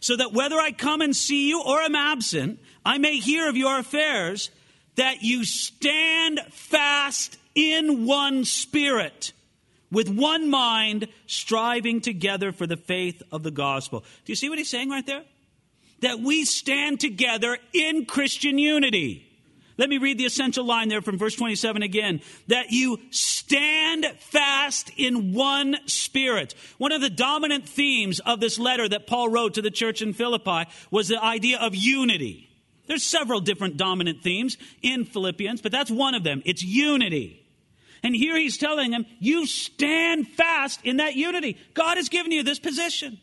so 0.00 0.16
that 0.16 0.32
whether 0.32 0.56
I 0.56 0.72
come 0.72 1.00
and 1.00 1.14
see 1.14 1.48
you 1.48 1.62
or 1.62 1.80
am 1.80 1.94
absent, 1.94 2.58
I 2.84 2.98
may 2.98 3.18
hear 3.18 3.48
of 3.48 3.56
your 3.56 3.78
affairs, 3.78 4.50
that 4.96 5.22
you 5.22 5.44
stand 5.44 6.40
fast 6.50 7.36
in 7.54 8.06
one 8.06 8.44
spirit, 8.44 9.32
with 9.90 10.08
one 10.08 10.50
mind, 10.50 11.08
striving 11.26 12.00
together 12.00 12.52
for 12.52 12.66
the 12.66 12.76
faith 12.76 13.22
of 13.32 13.42
the 13.42 13.50
gospel. 13.50 14.00
Do 14.24 14.32
you 14.32 14.36
see 14.36 14.48
what 14.48 14.58
he's 14.58 14.68
saying 14.68 14.90
right 14.90 15.06
there? 15.06 15.24
That 16.00 16.20
we 16.20 16.44
stand 16.44 17.00
together 17.00 17.58
in 17.72 18.06
Christian 18.06 18.58
unity. 18.58 19.26
Let 19.80 19.88
me 19.88 19.96
read 19.96 20.18
the 20.18 20.26
essential 20.26 20.66
line 20.66 20.90
there 20.90 21.00
from 21.00 21.16
verse 21.16 21.34
27 21.36 21.82
again. 21.82 22.20
That 22.48 22.70
you 22.70 22.98
stand 23.08 24.04
fast 24.18 24.90
in 24.98 25.32
one 25.32 25.76
spirit. 25.86 26.54
One 26.76 26.92
of 26.92 27.00
the 27.00 27.08
dominant 27.08 27.66
themes 27.66 28.20
of 28.20 28.40
this 28.40 28.58
letter 28.58 28.86
that 28.90 29.06
Paul 29.06 29.30
wrote 29.30 29.54
to 29.54 29.62
the 29.62 29.70
church 29.70 30.02
in 30.02 30.12
Philippi 30.12 30.70
was 30.90 31.08
the 31.08 31.22
idea 31.22 31.58
of 31.58 31.74
unity. 31.74 32.49
There's 32.90 33.04
several 33.04 33.38
different 33.38 33.76
dominant 33.76 34.20
themes 34.20 34.56
in 34.82 35.04
Philippians, 35.04 35.62
but 35.62 35.70
that's 35.70 35.92
one 35.92 36.16
of 36.16 36.24
them. 36.24 36.42
It's 36.44 36.64
unity. 36.64 37.46
And 38.02 38.16
here 38.16 38.36
he's 38.36 38.58
telling 38.58 38.90
them, 38.90 39.06
you 39.20 39.46
stand 39.46 40.26
fast 40.26 40.80
in 40.82 40.96
that 40.96 41.14
unity. 41.14 41.56
God 41.72 41.98
has 41.98 42.08
given 42.08 42.32
you 42.32 42.42
this 42.42 42.58
position. 42.58 43.20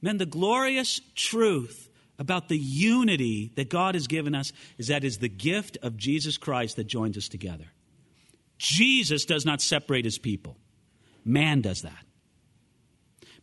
Men, 0.00 0.16
the 0.16 0.24
glorious 0.24 1.02
truth 1.14 1.90
about 2.18 2.48
the 2.48 2.56
unity 2.56 3.52
that 3.56 3.68
God 3.68 3.94
has 3.94 4.06
given 4.06 4.34
us 4.34 4.54
is 4.78 4.86
that 4.86 5.04
is 5.04 5.18
the 5.18 5.28
gift 5.28 5.76
of 5.82 5.98
Jesus 5.98 6.38
Christ 6.38 6.76
that 6.76 6.86
joins 6.86 7.18
us 7.18 7.28
together. 7.28 7.66
Jesus 8.56 9.26
does 9.26 9.44
not 9.44 9.60
separate 9.60 10.06
his 10.06 10.16
people. 10.16 10.56
Man 11.26 11.60
does 11.60 11.82
that. 11.82 12.03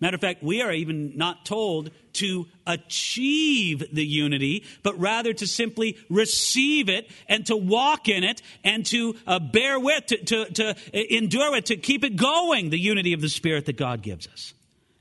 Matter 0.02 0.16
of 0.16 0.22
fact, 0.22 0.42
we 0.42 0.62
are 0.64 0.72
even 0.72 1.16
not 1.16 1.46
told 1.46 1.92
to 2.14 2.48
achieve 2.66 3.84
the 3.94 4.04
unity, 4.04 4.66
but 4.82 5.00
rather 5.00 5.32
to 5.32 5.46
simply 5.46 5.96
receive 6.10 6.90
it 6.90 7.10
and 7.30 7.46
to 7.46 7.56
walk 7.56 8.10
in 8.10 8.24
it 8.24 8.42
and 8.64 8.84
to 8.88 9.16
uh, 9.28 9.38
bear 9.38 9.80
with, 9.80 10.08
to, 10.08 10.18
to, 10.18 10.46
to 10.54 10.76
endure 11.16 11.56
it, 11.56 11.68
to 11.68 11.78
keep 11.78 12.04
it 12.04 12.16
going, 12.16 12.72
the 12.72 12.80
unity 12.80 13.14
of 13.14 13.22
the 13.22 13.30
Spirit 13.30 13.68
that 13.68 13.78
God 13.78 14.02
gives 14.02 14.28
us. 14.28 14.56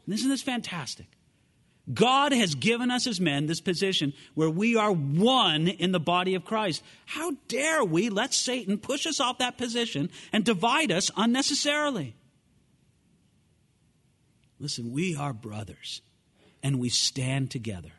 And 0.05 0.15
isn't 0.15 0.29
this 0.29 0.43
fantastic? 0.43 1.07
God 1.93 2.33
has 2.33 2.55
given 2.55 2.91
us 2.91 3.07
as 3.07 3.21
men 3.21 3.47
this 3.47 3.61
position 3.61 4.13
where 4.35 4.51
we 4.51 4.77
are 4.77 4.93
one 4.93 5.67
in 5.67 5.93
the 5.93 5.99
body 5.99 6.35
of 6.35 6.45
Christ. 6.45 6.83
How 7.07 7.33
dare 7.49 7.83
we 7.83 8.11
let 8.11 8.35
Satan 8.35 8.77
push 8.77 9.07
us 9.07 9.19
off 9.19 9.39
that 9.39 9.57
position 9.57 10.11
and 10.31 10.45
divide 10.45 10.93
us 10.93 11.11
unnecessarily? 11.17 12.15
Listen, 14.61 14.93
we 14.93 15.17
are 15.17 15.33
brothers 15.33 16.03
and 16.63 16.79
we 16.79 16.91
stand 16.91 17.51
together. 17.51 17.91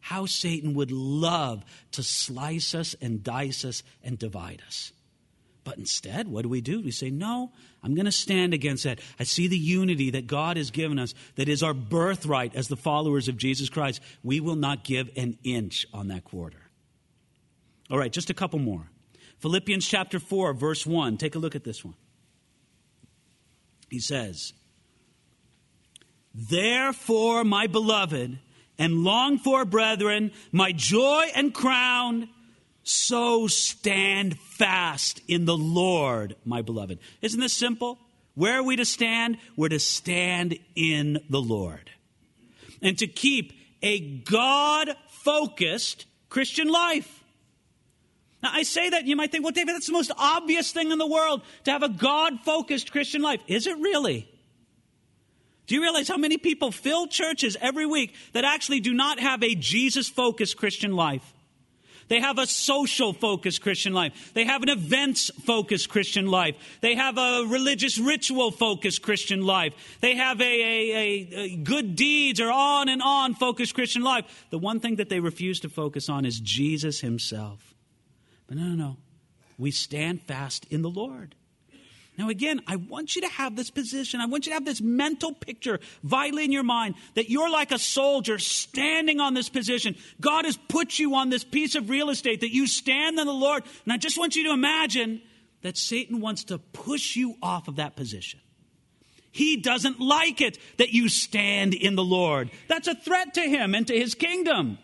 How 0.00 0.26
Satan 0.26 0.74
would 0.74 0.92
love 0.92 1.64
to 1.92 2.02
slice 2.02 2.74
us 2.74 2.94
and 3.00 3.22
dice 3.22 3.64
us 3.64 3.82
and 4.02 4.18
divide 4.18 4.62
us. 4.66 4.92
But 5.64 5.76
instead, 5.76 6.28
what 6.28 6.42
do 6.42 6.48
we 6.48 6.62
do? 6.62 6.80
We 6.80 6.92
say, 6.92 7.10
No, 7.10 7.52
I'm 7.82 7.94
going 7.94 8.06
to 8.06 8.12
stand 8.12 8.54
against 8.54 8.84
that. 8.84 9.00
I 9.18 9.24
see 9.24 9.48
the 9.48 9.58
unity 9.58 10.12
that 10.12 10.26
God 10.26 10.56
has 10.56 10.70
given 10.70 10.98
us, 10.98 11.12
that 11.34 11.48
is 11.48 11.62
our 11.62 11.74
birthright 11.74 12.54
as 12.54 12.68
the 12.68 12.76
followers 12.76 13.28
of 13.28 13.36
Jesus 13.36 13.68
Christ. 13.68 14.00
We 14.22 14.40
will 14.40 14.56
not 14.56 14.82
give 14.82 15.10
an 15.14 15.36
inch 15.44 15.84
on 15.92 16.08
that 16.08 16.24
quarter. 16.24 16.62
All 17.90 17.98
right, 17.98 18.12
just 18.12 18.30
a 18.30 18.34
couple 18.34 18.58
more. 18.60 18.88
Philippians 19.40 19.86
chapter 19.86 20.18
4, 20.18 20.54
verse 20.54 20.86
1. 20.86 21.18
Take 21.18 21.34
a 21.34 21.38
look 21.38 21.54
at 21.54 21.64
this 21.64 21.84
one. 21.84 21.94
He 23.90 24.00
says, 24.00 24.54
Therefore, 26.38 27.42
my 27.42 27.66
beloved 27.66 28.38
and 28.78 29.02
longed 29.02 29.40
for 29.40 29.64
brethren, 29.64 30.30
my 30.52 30.70
joy 30.70 31.26
and 31.34 31.52
crown, 31.52 32.28
so 32.84 33.48
stand 33.48 34.38
fast 34.38 35.20
in 35.26 35.46
the 35.46 35.56
Lord, 35.56 36.36
my 36.44 36.62
beloved. 36.62 37.00
Isn't 37.22 37.40
this 37.40 37.54
simple? 37.54 37.98
Where 38.36 38.60
are 38.60 38.62
we 38.62 38.76
to 38.76 38.84
stand? 38.84 39.38
We're 39.56 39.70
to 39.70 39.80
stand 39.80 40.56
in 40.76 41.18
the 41.28 41.40
Lord. 41.40 41.90
And 42.80 42.96
to 42.98 43.08
keep 43.08 43.52
a 43.82 43.98
God 43.98 44.94
focused 45.08 46.06
Christian 46.28 46.68
life. 46.68 47.24
Now, 48.44 48.50
I 48.52 48.62
say 48.62 48.90
that, 48.90 49.06
you 49.06 49.16
might 49.16 49.32
think, 49.32 49.42
well, 49.42 49.52
David, 49.52 49.74
that's 49.74 49.88
the 49.88 49.92
most 49.92 50.12
obvious 50.16 50.70
thing 50.70 50.92
in 50.92 50.98
the 50.98 51.06
world 51.06 51.42
to 51.64 51.72
have 51.72 51.82
a 51.82 51.88
God 51.88 52.38
focused 52.44 52.92
Christian 52.92 53.22
life. 53.22 53.40
Is 53.48 53.66
it 53.66 53.76
really? 53.78 54.28
Do 55.68 55.74
you 55.74 55.82
realize 55.82 56.08
how 56.08 56.16
many 56.16 56.38
people 56.38 56.72
fill 56.72 57.06
churches 57.06 57.56
every 57.60 57.84
week 57.84 58.14
that 58.32 58.44
actually 58.44 58.80
do 58.80 58.94
not 58.94 59.20
have 59.20 59.42
a 59.42 59.54
Jesus 59.54 60.08
focused 60.08 60.56
Christian 60.56 60.92
life? 60.92 61.34
They 62.08 62.20
have 62.20 62.38
a 62.38 62.46
social 62.46 63.12
focused 63.12 63.60
Christian 63.60 63.92
life. 63.92 64.32
They 64.32 64.44
have 64.44 64.62
an 64.62 64.70
events 64.70 65.30
focused 65.44 65.90
Christian 65.90 66.26
life. 66.26 66.56
They 66.80 66.94
have 66.94 67.18
a 67.18 67.44
religious 67.46 67.98
ritual 67.98 68.50
focused 68.50 69.02
Christian 69.02 69.42
life. 69.42 69.74
They 70.00 70.16
have 70.16 70.40
a, 70.40 70.44
a, 70.44 70.96
a, 70.96 71.38
a, 71.38 71.56
good 71.56 71.96
deeds 71.96 72.40
or 72.40 72.50
on 72.50 72.88
and 72.88 73.02
on 73.02 73.34
focused 73.34 73.74
Christian 73.74 74.02
life. 74.02 74.46
The 74.48 74.58
one 74.58 74.80
thing 74.80 74.96
that 74.96 75.10
they 75.10 75.20
refuse 75.20 75.60
to 75.60 75.68
focus 75.68 76.08
on 76.08 76.24
is 76.24 76.40
Jesus 76.40 77.00
himself. 77.00 77.74
But 78.46 78.56
no, 78.56 78.62
no, 78.62 78.74
no. 78.74 78.96
We 79.58 79.70
stand 79.70 80.22
fast 80.22 80.66
in 80.70 80.80
the 80.80 80.88
Lord. 80.88 81.34
Now, 82.18 82.30
again, 82.30 82.60
I 82.66 82.74
want 82.74 83.14
you 83.14 83.22
to 83.22 83.28
have 83.28 83.54
this 83.54 83.70
position. 83.70 84.20
I 84.20 84.26
want 84.26 84.44
you 84.44 84.50
to 84.50 84.54
have 84.54 84.64
this 84.64 84.80
mental 84.80 85.32
picture 85.32 85.78
vitally 86.02 86.44
in 86.44 86.50
your 86.50 86.64
mind 86.64 86.96
that 87.14 87.30
you're 87.30 87.48
like 87.48 87.70
a 87.70 87.78
soldier 87.78 88.40
standing 88.40 89.20
on 89.20 89.34
this 89.34 89.48
position. 89.48 89.94
God 90.20 90.44
has 90.44 90.56
put 90.56 90.98
you 90.98 91.14
on 91.14 91.30
this 91.30 91.44
piece 91.44 91.76
of 91.76 91.88
real 91.88 92.10
estate 92.10 92.40
that 92.40 92.52
you 92.52 92.66
stand 92.66 93.20
in 93.20 93.26
the 93.26 93.32
Lord. 93.32 93.62
And 93.84 93.92
I 93.92 93.98
just 93.98 94.18
want 94.18 94.34
you 94.34 94.48
to 94.48 94.52
imagine 94.52 95.22
that 95.62 95.76
Satan 95.76 96.20
wants 96.20 96.44
to 96.44 96.58
push 96.58 97.14
you 97.14 97.36
off 97.40 97.68
of 97.68 97.76
that 97.76 97.94
position. 97.94 98.40
He 99.30 99.56
doesn't 99.56 100.00
like 100.00 100.40
it 100.40 100.58
that 100.78 100.90
you 100.90 101.08
stand 101.08 101.72
in 101.72 101.94
the 101.94 102.02
Lord. 102.02 102.50
That's 102.66 102.88
a 102.88 102.96
threat 102.96 103.34
to 103.34 103.42
him 103.42 103.76
and 103.76 103.86
to 103.86 103.96
his 103.96 104.16
kingdom. 104.16 104.78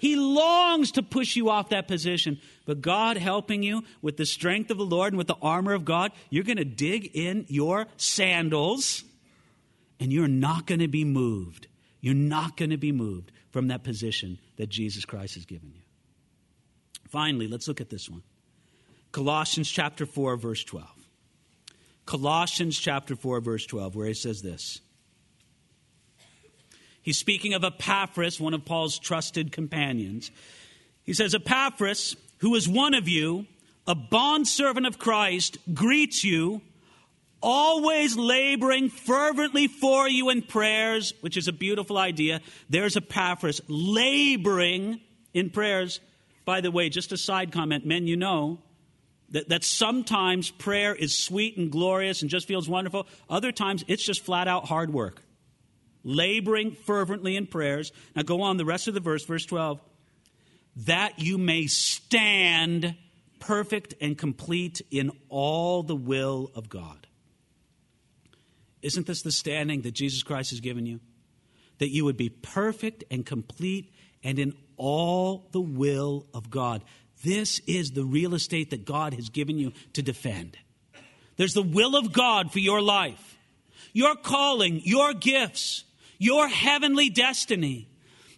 He 0.00 0.16
longs 0.16 0.92
to 0.92 1.02
push 1.02 1.34
you 1.34 1.48
off 1.48 1.70
that 1.70 1.88
position. 1.88 2.38
But 2.66 2.80
God 2.80 3.16
helping 3.16 3.62
you 3.62 3.84
with 4.00 4.16
the 4.16 4.26
strength 4.26 4.70
of 4.70 4.78
the 4.78 4.84
Lord 4.84 5.12
and 5.12 5.18
with 5.18 5.26
the 5.26 5.36
armor 5.42 5.74
of 5.74 5.84
God, 5.84 6.12
you're 6.30 6.44
going 6.44 6.56
to 6.56 6.64
dig 6.64 7.10
in 7.14 7.44
your 7.48 7.86
sandals 7.96 9.04
and 10.00 10.12
you're 10.12 10.28
not 10.28 10.66
going 10.66 10.80
to 10.80 10.88
be 10.88 11.04
moved. 11.04 11.66
You're 12.00 12.14
not 12.14 12.56
going 12.56 12.70
to 12.70 12.76
be 12.76 12.92
moved 12.92 13.32
from 13.50 13.68
that 13.68 13.84
position 13.84 14.38
that 14.56 14.68
Jesus 14.68 15.04
Christ 15.04 15.34
has 15.34 15.44
given 15.44 15.72
you. 15.74 15.82
Finally, 17.08 17.48
let's 17.48 17.68
look 17.68 17.80
at 17.80 17.90
this 17.90 18.08
one 18.08 18.22
Colossians 19.12 19.70
chapter 19.70 20.06
4, 20.06 20.36
verse 20.36 20.64
12. 20.64 20.88
Colossians 22.06 22.78
chapter 22.78 23.16
4, 23.16 23.40
verse 23.40 23.64
12, 23.66 23.94
where 23.94 24.06
he 24.06 24.14
says 24.14 24.42
this. 24.42 24.80
He's 27.00 27.18
speaking 27.18 27.54
of 27.54 27.64
Epaphras, 27.64 28.40
one 28.40 28.54
of 28.54 28.64
Paul's 28.64 28.98
trusted 28.98 29.52
companions. 29.52 30.30
He 31.04 31.12
says, 31.12 31.34
Epaphras, 31.34 32.16
who 32.44 32.54
is 32.56 32.68
one 32.68 32.92
of 32.92 33.08
you, 33.08 33.46
a 33.86 33.94
bondservant 33.94 34.84
of 34.86 34.98
Christ, 34.98 35.56
greets 35.72 36.22
you, 36.22 36.60
always 37.40 38.18
laboring 38.18 38.90
fervently 38.90 39.66
for 39.66 40.06
you 40.06 40.28
in 40.28 40.42
prayers, 40.42 41.14
which 41.22 41.38
is 41.38 41.48
a 41.48 41.54
beautiful 41.54 41.96
idea. 41.96 42.42
There's 42.68 42.98
Epaphras, 42.98 43.62
laboring 43.66 45.00
in 45.32 45.48
prayers. 45.48 46.00
By 46.44 46.60
the 46.60 46.70
way, 46.70 46.90
just 46.90 47.12
a 47.12 47.16
side 47.16 47.50
comment, 47.50 47.86
men, 47.86 48.06
you 48.06 48.16
know 48.18 48.58
that, 49.30 49.48
that 49.48 49.64
sometimes 49.64 50.50
prayer 50.50 50.94
is 50.94 51.16
sweet 51.16 51.56
and 51.56 51.72
glorious 51.72 52.20
and 52.20 52.30
just 52.30 52.46
feels 52.46 52.68
wonderful. 52.68 53.06
Other 53.30 53.52
times 53.52 53.86
it's 53.88 54.04
just 54.04 54.22
flat 54.22 54.48
out 54.48 54.66
hard 54.66 54.92
work 54.92 55.22
laboring 56.06 56.72
fervently 56.72 57.36
in 57.36 57.46
prayers. 57.46 57.90
Now 58.14 58.20
go 58.20 58.42
on 58.42 58.58
the 58.58 58.66
rest 58.66 58.86
of 58.86 58.92
the 58.92 59.00
verse, 59.00 59.24
verse 59.24 59.46
12. 59.46 59.80
That 60.76 61.18
you 61.18 61.38
may 61.38 61.66
stand 61.66 62.96
perfect 63.38 63.94
and 64.00 64.16
complete 64.18 64.82
in 64.90 65.10
all 65.28 65.82
the 65.82 65.96
will 65.96 66.50
of 66.54 66.68
God. 66.68 67.06
Isn't 68.82 69.06
this 69.06 69.22
the 69.22 69.32
standing 69.32 69.82
that 69.82 69.92
Jesus 69.92 70.22
Christ 70.22 70.50
has 70.50 70.60
given 70.60 70.86
you? 70.86 71.00
That 71.78 71.90
you 71.90 72.04
would 72.04 72.16
be 72.16 72.28
perfect 72.28 73.04
and 73.10 73.24
complete 73.24 73.92
and 74.22 74.38
in 74.38 74.54
all 74.76 75.48
the 75.52 75.60
will 75.60 76.26
of 76.34 76.50
God. 76.50 76.82
This 77.22 77.60
is 77.60 77.92
the 77.92 78.04
real 78.04 78.34
estate 78.34 78.70
that 78.70 78.84
God 78.84 79.14
has 79.14 79.28
given 79.28 79.58
you 79.58 79.72
to 79.92 80.02
defend. 80.02 80.58
There's 81.36 81.54
the 81.54 81.62
will 81.62 81.96
of 81.96 82.12
God 82.12 82.52
for 82.52 82.58
your 82.58 82.82
life, 82.82 83.38
your 83.92 84.16
calling, 84.16 84.80
your 84.84 85.14
gifts 85.14 85.84
your 86.18 86.48
heavenly 86.48 87.10
destiny. 87.10 87.88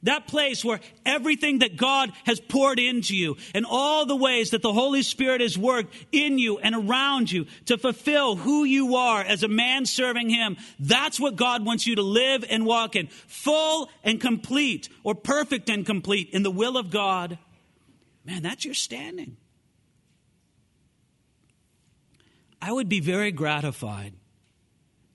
That 0.07 0.29
place 0.29 0.65
where 0.65 0.79
everything 1.05 1.59
that 1.59 1.77
God 1.77 2.13
has 2.25 2.39
poured 2.39 2.79
into 2.79 3.17
you 3.17 3.37
and 3.57 3.67
all 3.69 4.07
the 4.07 4.15
ways 4.15 4.51
that 4.51 4.63
the 4.63 4.73
Holy 4.73 5.03
Spirit 5.03 5.41
has 5.41 5.59
worked 5.59 5.93
in 6.13 6.39
you 6.39 6.59
and 6.59 6.77
around 6.77 7.33
you 7.33 7.47
to 7.65 7.77
fulfill 7.77 8.37
who 8.37 8.63
you 8.63 8.95
are 8.95 9.21
as 9.21 9.43
a 9.43 9.49
man 9.49 9.85
serving 9.85 10.31
Him. 10.31 10.57
That's 10.79 11.19
what 11.19 11.35
God 11.35 11.67
wants 11.67 11.89
you 11.89 11.97
to 11.97 12.03
live 12.03 12.45
and 12.49 12.65
walk 12.65 12.95
in. 12.95 13.09
Full 13.09 13.91
and 14.05 14.21
complete 14.21 14.89
or 15.03 15.17
perfect 15.17 15.69
and 15.69 15.85
complete 15.85 16.31
in 16.31 16.45
the 16.45 16.53
will 16.53 16.77
of 16.77 16.91
God. 16.91 17.37
Man, 18.25 18.45
that's 18.45 18.65
your 18.65 18.75
standing. 18.75 19.37
I 22.63 22.71
would 22.71 22.89
be 22.89 23.01
very 23.01 23.33
gratified 23.33 24.15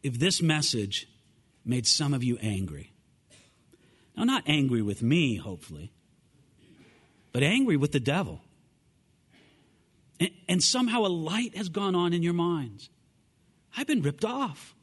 if 0.04 0.20
this 0.20 0.42
message 0.42 1.08
made 1.64 1.88
some 1.88 2.14
of 2.14 2.26
you 2.26 2.38
angry. 2.42 2.91
Now, 4.16 4.24
not 4.24 4.44
angry 4.46 4.82
with 4.82 5.02
me, 5.02 5.38
hopefully, 5.38 5.92
but 7.32 7.44
angry 7.44 7.78
with 7.78 7.92
the 7.92 8.00
devil. 8.00 8.42
And, 10.20 10.32
and, 10.48 10.64
somehow 10.64 11.06
a 11.06 11.08
light 11.08 11.58
has 11.58 11.70
gone 11.70 11.96
on 11.96 12.14
in 12.14 12.22
your 12.22 12.34
minds. 12.34 12.90
I've 13.76 13.88
been 13.88 14.02
ripped 14.02 14.26
off. 14.26 14.76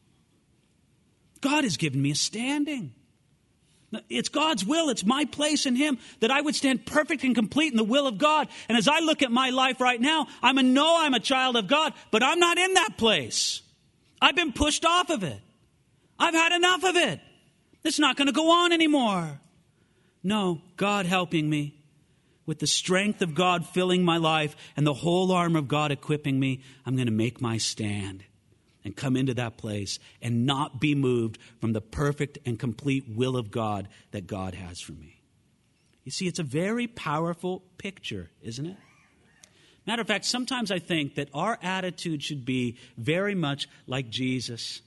God 1.41 1.65
has 1.65 1.77
given 1.77 2.03
me 2.03 2.11
a 2.11 2.15
standing. 2.17 2.95
It's 4.11 4.29
God's 4.29 4.65
will. 4.65 4.91
It's 4.91 5.05
my 5.05 5.25
place 5.25 5.65
in 5.65 5.75
Him 5.75 5.99
that 6.21 6.31
I 6.31 6.41
would 6.41 6.55
stand 6.55 6.85
perfect 6.85 7.25
and 7.25 7.35
complete 7.35 7.73
in 7.73 7.77
the 7.77 7.85
will 7.85 8.07
of 8.07 8.19
God. 8.19 8.49
And 8.69 8.77
as 8.77 8.89
I 8.89 8.99
look 9.01 9.23
at 9.23 9.31
my 9.31 9.51
life 9.51 9.81
right 9.81 10.01
now, 10.01 10.27
I'm 10.43 10.59
a 10.59 10.63
know 10.63 10.99
I'm 10.99 11.15
a 11.15 11.21
child 11.21 11.57
of 11.57 11.69
God, 11.69 11.95
but 12.11 12.23
I'm 12.23 12.39
not 12.39 12.59
in 12.59 12.75
that 12.75 12.99
place. 12.99 13.63
I've 14.21 14.37
been 14.37 14.53
pushed 14.53 14.85
off 14.85 15.11
of 15.11 15.23
it. 15.23 15.41
I've 16.19 16.35
had 16.35 16.53
enough 16.53 16.85
of 16.85 16.97
it. 16.97 17.21
It's 17.85 17.99
not 17.99 18.17
going 18.17 18.27
to 18.27 18.33
go 18.33 18.51
on 18.51 18.73
anymore. 18.73 19.41
No, 20.23 20.61
God 20.77 21.07
helping 21.07 21.49
me 21.49 21.79
with 22.49 22.59
the 22.61 22.67
strength 22.67 23.21
of 23.21 23.35
God 23.35 23.67
filling 23.67 24.03
my 24.03 24.17
life 24.17 24.57
and 24.75 24.87
the 24.87 24.95
whole 24.95 25.33
arm 25.33 25.55
of 25.55 25.69
God 25.69 25.93
equipping 25.93 26.41
me, 26.41 26.63
I'm 26.87 26.97
going 26.97 27.07
to 27.07 27.13
make 27.13 27.43
my 27.43 27.59
stand 27.59 28.25
and 28.85 28.97
come 28.97 29.17
into 29.17 29.35
that 29.35 29.59
place 29.59 29.99
and 30.23 30.47
not 30.47 30.81
be 30.81 30.95
moved 30.95 31.39
from 31.61 31.75
the 31.75 31.83
perfect 31.83 32.39
and 32.47 32.59
complete 32.59 33.05
will 33.07 33.37
of 33.37 33.51
God 33.51 33.87
that 34.13 34.27
God 34.27 34.55
has 34.55 34.81
for 34.81 34.93
me. 34.93 35.21
You 36.05 36.11
see, 36.11 36.27
it's 36.27 36.39
a 36.39 36.45
very 36.45 36.87
powerful 36.87 37.63
picture, 37.77 38.31
isn't 38.41 38.65
it? 38.65 38.77
Matter 39.87 40.01
of 40.01 40.09
fact, 40.09 40.25
sometimes 40.25 40.71
I 40.71 40.79
think 40.79 41.17
that 41.17 41.29
our 41.35 41.59
attitude 41.63 42.23
should 42.23 42.47
be 42.47 42.79
very 42.97 43.35
much 43.35 43.69
like 43.87 44.09
Jesus. 44.09 44.81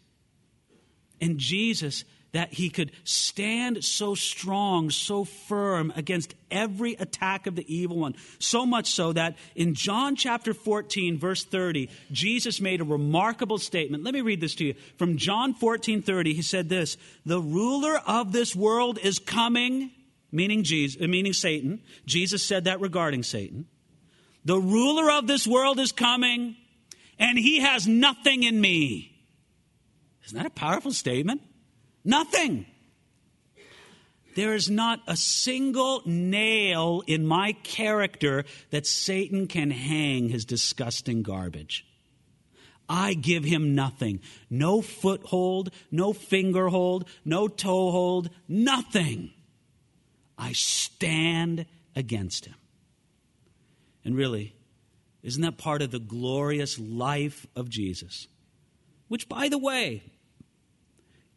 And 1.22 1.38
Jesus 1.38 2.06
that 2.34 2.54
he 2.54 2.70
could 2.70 2.92
stand 3.04 3.84
so 3.84 4.16
strong, 4.16 4.90
so 4.90 5.26
firm 5.26 5.92
against 5.96 6.34
every 6.50 6.94
attack 6.94 7.46
of 7.46 7.56
the 7.56 7.74
evil 7.74 7.98
one. 7.98 8.16
So 8.40 8.66
much 8.66 8.92
so 8.92 9.14
that 9.14 9.38
in 9.56 9.74
John 9.74 10.16
chapter 10.16 10.54
14, 10.54 11.18
verse 11.18 11.44
30, 11.44 11.90
Jesus 12.12 12.62
made 12.62 12.80
a 12.80 12.86
remarkable 12.86 13.58
statement. 13.58 14.04
Let 14.04 14.14
me 14.14 14.22
read 14.22 14.40
this 14.40 14.56
to 14.56 14.66
you. 14.66 14.76
From 14.98 15.18
John 15.18 15.54
14, 15.54 16.02
30, 16.02 16.34
he 16.34 16.42
said 16.42 16.70
this 16.70 16.98
The 17.26 17.42
ruler 17.42 18.00
of 18.08 18.32
this 18.32 18.56
world 18.56 18.98
is 19.02 19.20
coming, 19.20 19.92
meaning, 20.32 20.64
Jesus, 20.64 21.02
uh, 21.02 21.08
meaning 21.08 21.34
Satan. 21.34 21.82
Jesus 22.06 22.42
said 22.44 22.64
that 22.64 22.80
regarding 22.80 23.24
Satan. 23.24 23.66
The 24.46 24.58
ruler 24.60 25.12
of 25.12 25.28
this 25.28 25.46
world 25.46 25.80
is 25.80 25.92
coming, 25.92 26.56
and 27.20 27.38
he 27.38 27.60
has 27.60 27.88
nothing 27.88 28.44
in 28.44 28.60
me. 28.60 29.10
Isn't 30.26 30.38
that 30.38 30.48
a 30.48 30.52
powerful 30.52 30.94
statement? 30.94 31.42
Nothing. 32.04 32.66
There 34.36 34.54
is 34.56 34.70
not 34.70 35.02
a 35.08 35.18
single 35.18 36.02
nail 36.06 37.04
in 37.06 37.26
my 37.26 37.54
character 37.64 38.46
that 38.70 38.88
Satan 38.88 39.48
can 39.48 39.72
hang 39.72 40.30
his 40.30 40.46
disgusting 40.46 41.22
garbage. 41.22 41.86
I 42.88 43.14
give 43.14 43.44
him 43.44 43.76
nothing. 43.76 44.22
No 44.50 44.82
foothold, 44.82 45.72
no 45.92 46.14
fingerhold, 46.14 47.08
no 47.24 47.48
toehold, 47.48 48.30
nothing. 48.48 49.32
I 50.38 50.54
stand 50.54 51.66
against 51.96 52.46
him. 52.46 52.56
And 54.04 54.16
really, 54.16 54.56
isn't 55.24 55.42
that 55.42 55.58
part 55.58 55.82
of 55.82 55.92
the 55.92 56.00
glorious 56.00 56.80
life 56.80 57.46
of 57.56 57.70
Jesus? 57.70 58.28
Which, 59.08 59.30
by 59.30 59.50
the 59.50 59.58
way, 59.58 60.04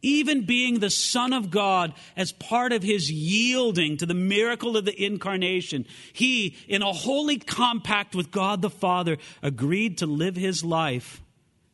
even 0.05 0.45
being 0.45 0.79
the 0.79 0.91
Son 0.91 1.33
of 1.33 1.49
God 1.49 1.93
as 2.15 2.31
part 2.31 2.71
of 2.71 2.83
his 2.83 3.11
yielding 3.11 3.97
to 3.97 4.05
the 4.05 4.13
miracle 4.13 4.77
of 4.77 4.85
the 4.85 5.03
incarnation, 5.03 5.87
he, 6.13 6.55
in 6.67 6.83
a 6.83 6.93
holy 6.93 7.39
compact 7.39 8.15
with 8.15 8.29
God 8.29 8.61
the 8.61 8.69
Father, 8.69 9.17
agreed 9.41 9.97
to 9.97 10.05
live 10.05 10.35
his 10.35 10.63
life 10.63 11.23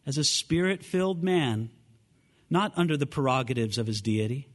as 0.06 0.18
a 0.18 0.24
spirit 0.24 0.82
filled 0.82 1.22
man, 1.22 1.72
not 2.50 2.72
under 2.78 2.96
the 2.96 3.06
prerogatives 3.06 3.78
of 3.78 3.88
his 3.88 4.02
deity, 4.02 4.48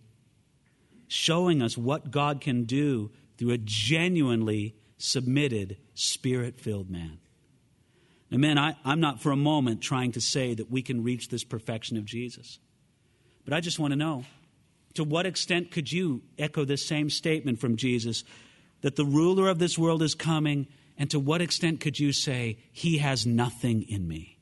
showing 1.06 1.60
us 1.60 1.76
what 1.76 2.10
God 2.10 2.40
can 2.40 2.64
do 2.64 3.10
through 3.36 3.50
a 3.50 3.58
genuinely 3.58 4.74
submitted, 4.96 5.76
spirit 5.92 6.58
filled 6.58 6.88
man. 6.88 7.18
Now, 8.30 8.38
man, 8.38 8.56
I, 8.56 8.76
I'm 8.86 9.00
not 9.00 9.20
for 9.20 9.32
a 9.32 9.36
moment 9.36 9.82
trying 9.82 10.12
to 10.12 10.20
say 10.20 10.54
that 10.54 10.70
we 10.70 10.80
can 10.80 11.02
reach 11.02 11.28
this 11.28 11.44
perfection 11.44 11.98
of 11.98 12.06
Jesus. 12.06 12.58
But 13.47 13.55
I 13.55 13.61
just 13.61 13.78
want 13.78 13.92
to 13.92 13.97
know 13.97 14.24
to 14.94 15.05
what 15.05 15.24
extent 15.24 15.70
could 15.70 15.90
you 15.90 16.22
echo 16.38 16.64
this 16.64 16.84
same 16.84 17.09
statement 17.09 17.61
from 17.61 17.76
Jesus 17.76 18.24
that 18.82 18.97
the 18.97 19.05
ruler 19.05 19.49
of 19.49 19.59
this 19.59 19.78
world 19.78 20.03
is 20.03 20.14
coming, 20.14 20.66
and 20.99 21.11
to 21.11 21.18
what 21.18 21.40
extent 21.40 21.80
could 21.80 21.99
you 21.99 22.12
say, 22.12 22.59
He 22.72 22.99
has 22.99 23.24
nothing 23.24 23.82
in 23.82 24.07
me? 24.07 24.36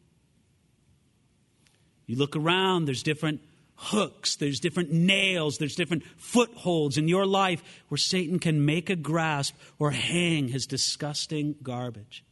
You 2.06 2.16
look 2.16 2.34
around, 2.34 2.86
there's 2.86 3.02
different 3.02 3.40
hooks, 3.76 4.36
there's 4.36 4.60
different 4.60 4.92
nails, 4.92 5.58
there's 5.58 5.74
different 5.74 6.04
footholds 6.16 6.96
in 6.96 7.08
your 7.08 7.26
life 7.26 7.62
where 7.88 7.98
Satan 7.98 8.38
can 8.38 8.64
make 8.64 8.88
a 8.88 8.96
grasp 8.96 9.54
or 9.78 9.90
hang 9.90 10.48
his 10.48 10.66
disgusting 10.66 11.56
garbage. 11.62 12.24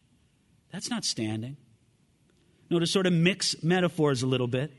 That's 0.72 0.90
not 0.90 1.04
standing. 1.04 1.56
No, 2.70 2.78
to 2.78 2.86
sort 2.86 3.06
of 3.06 3.12
mix 3.12 3.62
metaphors 3.62 4.22
a 4.22 4.26
little 4.26 4.46
bit. 4.46 4.72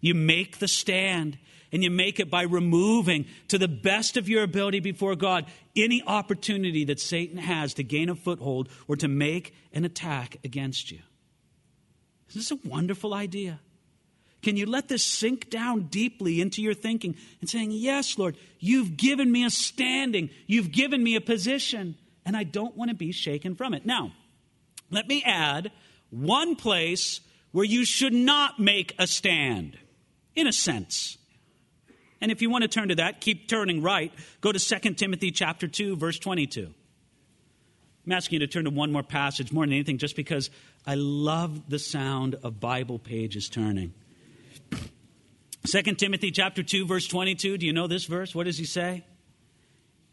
You 0.00 0.14
make 0.14 0.58
the 0.58 0.68
stand, 0.68 1.38
and 1.72 1.82
you 1.82 1.90
make 1.90 2.20
it 2.20 2.30
by 2.30 2.42
removing, 2.42 3.26
to 3.48 3.58
the 3.58 3.68
best 3.68 4.16
of 4.16 4.28
your 4.28 4.42
ability 4.42 4.80
before 4.80 5.14
God, 5.14 5.46
any 5.76 6.02
opportunity 6.06 6.84
that 6.86 7.00
Satan 7.00 7.38
has 7.38 7.74
to 7.74 7.84
gain 7.84 8.08
a 8.08 8.14
foothold 8.14 8.68
or 8.88 8.96
to 8.96 9.08
make 9.08 9.54
an 9.72 9.84
attack 9.84 10.38
against 10.44 10.90
you. 10.90 10.98
This 12.28 12.44
is 12.44 12.52
a 12.52 12.68
wonderful 12.68 13.12
idea. 13.12 13.60
Can 14.42 14.56
you 14.56 14.66
let 14.66 14.88
this 14.88 15.04
sink 15.04 15.50
down 15.50 15.88
deeply 15.88 16.40
into 16.40 16.62
your 16.62 16.74
thinking 16.74 17.14
and 17.40 17.50
saying, 17.50 17.72
Yes, 17.72 18.16
Lord, 18.16 18.36
you've 18.58 18.96
given 18.96 19.30
me 19.30 19.44
a 19.44 19.50
standing, 19.50 20.30
you've 20.46 20.72
given 20.72 21.02
me 21.02 21.14
a 21.14 21.20
position, 21.20 21.96
and 22.24 22.36
I 22.36 22.44
don't 22.44 22.76
want 22.76 22.90
to 22.90 22.96
be 22.96 23.12
shaken 23.12 23.54
from 23.54 23.74
it. 23.74 23.84
Now, 23.84 24.12
let 24.90 25.08
me 25.08 25.22
add 25.24 25.70
one 26.10 26.56
place 26.56 27.20
where 27.52 27.64
you 27.64 27.84
should 27.84 28.14
not 28.14 28.58
make 28.58 28.94
a 28.98 29.06
stand 29.06 29.76
in 30.34 30.46
a 30.46 30.52
sense. 30.52 31.18
And 32.20 32.30
if 32.30 32.42
you 32.42 32.50
want 32.50 32.62
to 32.62 32.68
turn 32.68 32.88
to 32.88 32.96
that, 32.96 33.20
keep 33.20 33.48
turning 33.48 33.82
right. 33.82 34.12
Go 34.40 34.52
to 34.52 34.58
2 34.58 34.94
Timothy 34.94 35.30
chapter 35.30 35.66
2 35.66 35.96
verse 35.96 36.18
22. 36.18 36.72
I'm 38.06 38.12
asking 38.12 38.40
you 38.40 38.46
to 38.46 38.52
turn 38.52 38.64
to 38.64 38.70
one 38.70 38.92
more 38.92 39.02
passage 39.02 39.52
more 39.52 39.64
than 39.64 39.72
anything 39.72 39.98
just 39.98 40.16
because 40.16 40.50
I 40.86 40.94
love 40.94 41.68
the 41.68 41.78
sound 41.78 42.36
of 42.42 42.60
Bible 42.60 42.98
pages 42.98 43.48
turning. 43.48 43.94
2 45.66 45.82
Timothy 45.94 46.30
chapter 46.30 46.62
2 46.62 46.86
verse 46.86 47.06
22, 47.06 47.58
do 47.58 47.66
you 47.66 47.72
know 47.72 47.86
this 47.86 48.06
verse? 48.06 48.34
What 48.34 48.44
does 48.44 48.58
he 48.58 48.64
say? 48.64 49.04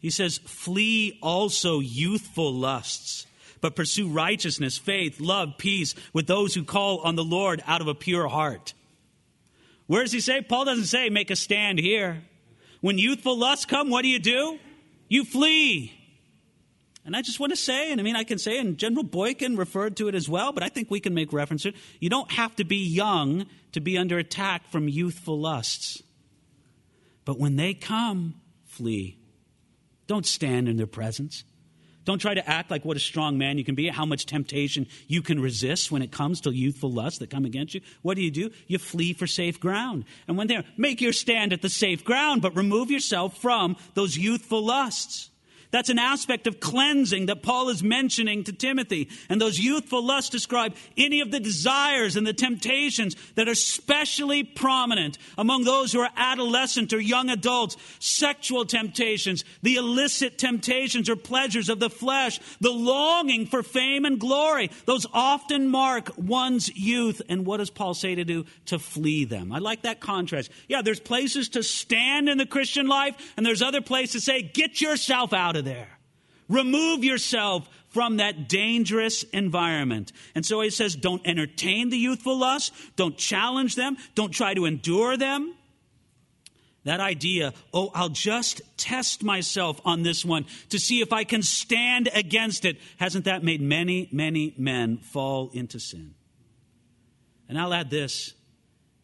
He 0.00 0.10
says, 0.10 0.38
"Flee 0.38 1.18
also 1.22 1.80
youthful 1.80 2.54
lusts, 2.54 3.26
but 3.60 3.74
pursue 3.74 4.08
righteousness, 4.08 4.78
faith, 4.78 5.20
love, 5.20 5.58
peace 5.58 5.94
with 6.12 6.26
those 6.26 6.54
who 6.54 6.62
call 6.62 6.98
on 7.00 7.16
the 7.16 7.24
Lord 7.24 7.62
out 7.66 7.80
of 7.80 7.88
a 7.88 7.94
pure 7.94 8.28
heart." 8.28 8.74
Where 9.88 10.02
does 10.02 10.12
he 10.12 10.20
say? 10.20 10.42
Paul 10.42 10.66
doesn't 10.66 10.84
say 10.84 11.08
make 11.08 11.30
a 11.30 11.36
stand 11.36 11.80
here. 11.80 12.22
When 12.80 12.98
youthful 12.98 13.36
lusts 13.36 13.64
come, 13.64 13.90
what 13.90 14.02
do 14.02 14.08
you 14.08 14.20
do? 14.20 14.58
You 15.08 15.24
flee. 15.24 15.92
And 17.04 17.16
I 17.16 17.22
just 17.22 17.40
want 17.40 17.52
to 17.52 17.56
say, 17.56 17.90
and 17.90 17.98
I 17.98 18.04
mean, 18.04 18.16
I 18.16 18.22
can 18.22 18.38
say, 18.38 18.58
and 18.58 18.76
General 18.76 19.02
Boykin 19.02 19.56
referred 19.56 19.96
to 19.96 20.08
it 20.08 20.14
as 20.14 20.28
well, 20.28 20.52
but 20.52 20.62
I 20.62 20.68
think 20.68 20.90
we 20.90 21.00
can 21.00 21.14
make 21.14 21.32
reference 21.32 21.62
to 21.62 21.70
it. 21.70 21.76
You 22.00 22.10
don't 22.10 22.30
have 22.30 22.54
to 22.56 22.64
be 22.64 22.86
young 22.86 23.46
to 23.72 23.80
be 23.80 23.96
under 23.96 24.18
attack 24.18 24.70
from 24.70 24.88
youthful 24.88 25.40
lusts. 25.40 26.02
But 27.24 27.38
when 27.38 27.56
they 27.56 27.72
come, 27.72 28.40
flee. 28.66 29.18
Don't 30.06 30.26
stand 30.26 30.68
in 30.68 30.76
their 30.76 30.86
presence. 30.86 31.44
Don't 32.08 32.20
try 32.20 32.32
to 32.32 32.48
act 32.48 32.70
like 32.70 32.86
what 32.86 32.96
a 32.96 33.00
strong 33.00 33.36
man 33.36 33.58
you 33.58 33.64
can 33.64 33.74
be, 33.74 33.86
how 33.88 34.06
much 34.06 34.24
temptation 34.24 34.86
you 35.08 35.20
can 35.20 35.38
resist 35.38 35.92
when 35.92 36.00
it 36.00 36.10
comes 36.10 36.40
to 36.40 36.50
youthful 36.50 36.90
lusts 36.90 37.18
that 37.18 37.28
come 37.28 37.44
against 37.44 37.74
you. 37.74 37.82
What 38.00 38.16
do 38.16 38.22
you 38.22 38.30
do? 38.30 38.50
You 38.66 38.78
flee 38.78 39.12
for 39.12 39.26
safe 39.26 39.60
ground. 39.60 40.06
And 40.26 40.38
when 40.38 40.46
they're, 40.46 40.64
make 40.78 41.02
your 41.02 41.12
stand 41.12 41.52
at 41.52 41.60
the 41.60 41.68
safe 41.68 42.06
ground, 42.06 42.40
but 42.40 42.56
remove 42.56 42.90
yourself 42.90 43.36
from 43.36 43.76
those 43.92 44.16
youthful 44.16 44.64
lusts. 44.64 45.28
That's 45.70 45.90
an 45.90 45.98
aspect 45.98 46.46
of 46.46 46.60
cleansing 46.60 47.26
that 47.26 47.42
Paul 47.42 47.68
is 47.68 47.82
mentioning 47.82 48.44
to 48.44 48.52
Timothy. 48.52 49.10
And 49.28 49.40
those 49.40 49.60
youthful 49.60 50.02
lusts 50.04 50.30
describe 50.30 50.74
any 50.96 51.20
of 51.20 51.30
the 51.30 51.40
desires 51.40 52.16
and 52.16 52.26
the 52.26 52.32
temptations 52.32 53.16
that 53.34 53.48
are 53.48 53.52
especially 53.52 54.44
prominent 54.44 55.18
among 55.36 55.64
those 55.64 55.92
who 55.92 56.00
are 56.00 56.10
adolescent 56.16 56.92
or 56.92 57.00
young 57.00 57.28
adults. 57.28 57.76
Sexual 57.98 58.64
temptations, 58.64 59.44
the 59.62 59.76
illicit 59.76 60.38
temptations 60.38 61.10
or 61.10 61.16
pleasures 61.16 61.68
of 61.68 61.80
the 61.80 61.90
flesh, 61.90 62.40
the 62.60 62.70
longing 62.70 63.46
for 63.46 63.62
fame 63.62 64.06
and 64.06 64.18
glory. 64.18 64.70
Those 64.86 65.06
often 65.12 65.68
mark 65.68 66.12
one's 66.16 66.74
youth. 66.74 67.20
And 67.28 67.44
what 67.44 67.58
does 67.58 67.70
Paul 67.70 67.92
say 67.92 68.14
to 68.14 68.24
do? 68.24 68.46
To 68.66 68.78
flee 68.78 69.26
them. 69.26 69.52
I 69.52 69.58
like 69.58 69.82
that 69.82 70.00
contrast. 70.00 70.50
Yeah, 70.66 70.80
there's 70.80 71.00
places 71.00 71.50
to 71.50 71.62
stand 71.62 72.28
in 72.28 72.38
the 72.38 72.46
Christian 72.46 72.86
life, 72.86 73.34
and 73.36 73.44
there's 73.44 73.60
other 73.60 73.82
places 73.82 74.08
to 74.12 74.20
say, 74.20 74.42
get 74.42 74.80
yourself 74.80 75.32
out 75.34 75.56
of 75.58 75.64
there. 75.64 75.98
Remove 76.48 77.04
yourself 77.04 77.68
from 77.90 78.16
that 78.16 78.48
dangerous 78.48 79.22
environment. 79.24 80.12
And 80.34 80.44
so 80.44 80.60
he 80.60 80.70
says, 80.70 80.96
don't 80.96 81.26
entertain 81.26 81.90
the 81.90 81.98
youthful 81.98 82.38
lust, 82.38 82.72
don't 82.96 83.16
challenge 83.16 83.74
them, 83.74 83.96
don't 84.14 84.30
try 84.32 84.54
to 84.54 84.64
endure 84.64 85.16
them. 85.16 85.54
That 86.84 87.00
idea, 87.00 87.52
oh, 87.74 87.90
I'll 87.94 88.08
just 88.08 88.62
test 88.78 89.22
myself 89.22 89.80
on 89.84 90.02
this 90.02 90.24
one 90.24 90.46
to 90.70 90.78
see 90.78 91.00
if 91.00 91.12
I 91.12 91.24
can 91.24 91.42
stand 91.42 92.08
against 92.14 92.64
it, 92.64 92.78
hasn't 92.98 93.26
that 93.26 93.44
made 93.44 93.60
many, 93.60 94.08
many 94.10 94.54
men 94.56 94.98
fall 94.98 95.50
into 95.52 95.78
sin? 95.78 96.14
And 97.48 97.58
I'll 97.58 97.74
add 97.74 97.90
this 97.90 98.32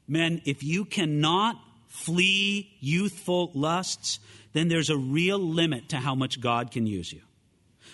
men, 0.07 0.41
if 0.45 0.63
you 0.63 0.85
cannot 0.85 1.57
flee 1.89 2.77
youthful 2.81 3.51
lusts, 3.55 4.19
then 4.55 4.69
there's 4.69 4.89
a 4.89 4.97
real 4.97 5.39
limit 5.39 5.91
to 5.91 5.97
how 5.97 6.15
much 6.15 6.41
God 6.41 6.71
can 6.71 6.87
use 6.87 7.13
you. 7.13 7.21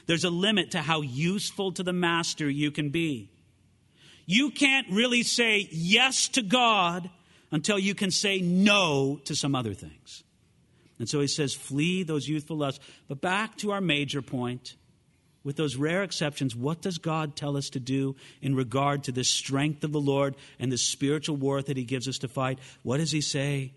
There's 0.06 0.24
a 0.24 0.30
limit 0.30 0.70
to 0.72 0.78
how 0.78 1.00
useful 1.00 1.72
to 1.72 1.82
the 1.82 1.92
master 1.92 2.48
you 2.48 2.70
can 2.70 2.90
be. 2.90 3.30
You 4.26 4.50
can't 4.50 4.86
really 4.90 5.24
say 5.24 5.68
yes 5.72 6.28
to 6.28 6.42
God 6.42 7.10
until 7.50 7.78
you 7.78 7.94
can 7.94 8.10
say 8.12 8.40
no 8.40 9.20
to 9.24 9.34
some 9.34 9.56
other 9.56 9.74
things. 9.74 10.22
And 10.98 11.08
so 11.08 11.20
he 11.20 11.26
says, 11.26 11.54
flee 11.54 12.02
those 12.02 12.28
youthful 12.28 12.58
lusts. 12.58 12.84
But 13.08 13.20
back 13.20 13.56
to 13.58 13.72
our 13.72 13.80
major 13.80 14.22
point, 14.22 14.76
with 15.42 15.56
those 15.56 15.76
rare 15.76 16.02
exceptions, 16.02 16.54
what 16.54 16.82
does 16.82 16.98
God 16.98 17.34
tell 17.34 17.56
us 17.56 17.70
to 17.70 17.80
do 17.80 18.14
in 18.42 18.54
regard 18.54 19.04
to 19.04 19.12
the 19.12 19.24
strength 19.24 19.82
of 19.82 19.92
the 19.92 20.00
Lord 20.00 20.36
and 20.58 20.70
the 20.70 20.76
spiritual 20.76 21.36
war 21.36 21.62
that 21.62 21.76
he 21.76 21.84
gives 21.84 22.06
us 22.06 22.18
to 22.18 22.28
fight? 22.28 22.58
What 22.82 22.98
does 22.98 23.10
he 23.10 23.22
say? 23.22 23.72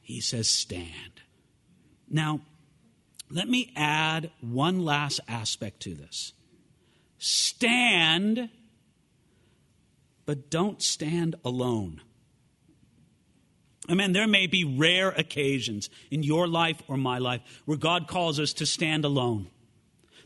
He 0.00 0.20
says, 0.20 0.48
stand. 0.48 1.22
Now, 2.08 2.40
let 3.30 3.48
me 3.48 3.72
add 3.76 4.30
one 4.40 4.84
last 4.84 5.20
aspect 5.26 5.80
to 5.80 5.94
this. 5.94 6.32
Stand, 7.18 8.50
but 10.26 10.50
don't 10.50 10.82
stand 10.82 11.36
alone. 11.44 12.00
I 13.88 13.94
there 14.12 14.26
may 14.26 14.46
be 14.46 14.64
rare 14.64 15.10
occasions 15.10 15.90
in 16.10 16.22
your 16.22 16.46
life 16.46 16.82
or 16.88 16.96
my 16.96 17.18
life 17.18 17.42
where 17.66 17.76
God 17.76 18.08
calls 18.08 18.40
us 18.40 18.52
to 18.54 18.66
stand 18.66 19.04
alone. 19.04 19.48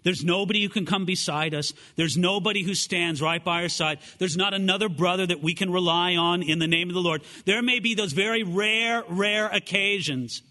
There's 0.04 0.24
nobody 0.24 0.62
who 0.62 0.68
can 0.68 0.86
come 0.86 1.04
beside 1.04 1.54
us. 1.54 1.72
There's 1.96 2.16
nobody 2.16 2.62
who 2.62 2.74
stands 2.74 3.20
right 3.20 3.44
by 3.44 3.62
our 3.62 3.68
side. 3.68 3.98
There's 4.18 4.36
not 4.36 4.54
another 4.54 4.88
brother 4.88 5.26
that 5.26 5.42
we 5.42 5.54
can 5.54 5.72
rely 5.72 6.14
on 6.14 6.42
in 6.42 6.60
the 6.60 6.68
name 6.68 6.88
of 6.88 6.94
the 6.94 7.00
Lord. 7.00 7.22
There 7.46 7.62
may 7.62 7.80
be 7.80 7.94
those 7.94 8.12
very 8.12 8.44
rare, 8.44 9.02
rare 9.08 9.48
occasions, 9.48 10.42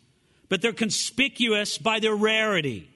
but 0.49 0.61
they're 0.61 0.73
conspicuous 0.73 1.77
by 1.77 1.99
their 1.99 2.15
rarity. 2.15 2.89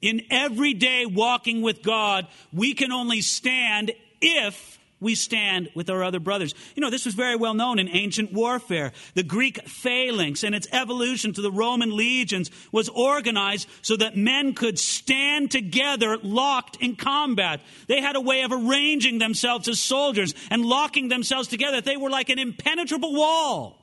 In 0.00 0.22
everyday 0.30 1.06
walking 1.06 1.62
with 1.62 1.82
God, 1.82 2.26
we 2.52 2.74
can 2.74 2.90
only 2.90 3.20
stand 3.20 3.92
if 4.20 4.78
we 5.02 5.16
stand 5.16 5.68
with 5.74 5.90
our 5.90 6.02
other 6.04 6.20
brothers. 6.20 6.54
You 6.76 6.80
know, 6.80 6.88
this 6.88 7.04
was 7.04 7.14
very 7.14 7.34
well 7.34 7.54
known 7.54 7.80
in 7.80 7.88
ancient 7.88 8.32
warfare. 8.32 8.92
The 9.14 9.24
Greek 9.24 9.68
phalanx 9.68 10.44
and 10.44 10.54
its 10.54 10.68
evolution 10.70 11.32
to 11.32 11.42
the 11.42 11.50
Roman 11.50 11.94
legions 11.94 12.50
was 12.70 12.88
organized 12.88 13.68
so 13.82 13.96
that 13.96 14.16
men 14.16 14.54
could 14.54 14.78
stand 14.78 15.50
together 15.50 16.18
locked 16.22 16.76
in 16.76 16.94
combat. 16.94 17.60
They 17.88 18.00
had 18.00 18.14
a 18.14 18.20
way 18.20 18.42
of 18.42 18.52
arranging 18.52 19.18
themselves 19.18 19.66
as 19.66 19.80
soldiers 19.80 20.34
and 20.50 20.64
locking 20.64 21.08
themselves 21.08 21.48
together. 21.48 21.80
They 21.80 21.96
were 21.96 22.10
like 22.10 22.28
an 22.28 22.38
impenetrable 22.38 23.12
wall. 23.12 23.81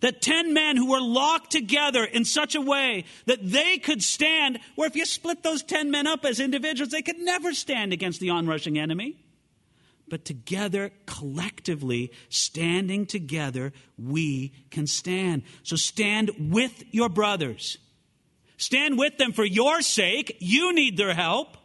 That 0.00 0.22
10 0.22 0.52
men 0.54 0.76
who 0.76 0.90
were 0.90 1.00
locked 1.00 1.50
together 1.50 2.04
in 2.04 2.24
such 2.24 2.54
a 2.54 2.60
way 2.60 3.04
that 3.26 3.40
they 3.42 3.78
could 3.78 4.02
stand, 4.02 4.60
where 4.76 4.86
if 4.86 4.96
you 4.96 5.04
split 5.04 5.42
those 5.42 5.62
10 5.62 5.90
men 5.90 6.06
up 6.06 6.24
as 6.24 6.40
individuals, 6.40 6.92
they 6.92 7.02
could 7.02 7.18
never 7.18 7.52
stand 7.52 7.92
against 7.92 8.20
the 8.20 8.30
onrushing 8.30 8.78
enemy 8.78 9.16
but 10.08 10.24
together, 10.24 10.90
collectively, 11.06 12.12
standing 12.28 13.06
together, 13.06 13.72
we 13.98 14.52
can 14.70 14.86
stand. 14.86 15.42
So 15.62 15.76
stand 15.76 16.30
with 16.38 16.84
your 16.90 17.08
brothers. 17.08 17.78
Stand 18.56 18.98
with 18.98 19.18
them 19.18 19.32
for 19.32 19.44
your 19.44 19.82
sake. 19.82 20.36
You 20.40 20.74
need 20.74 20.96
their 20.96 21.14
help. 21.14 21.56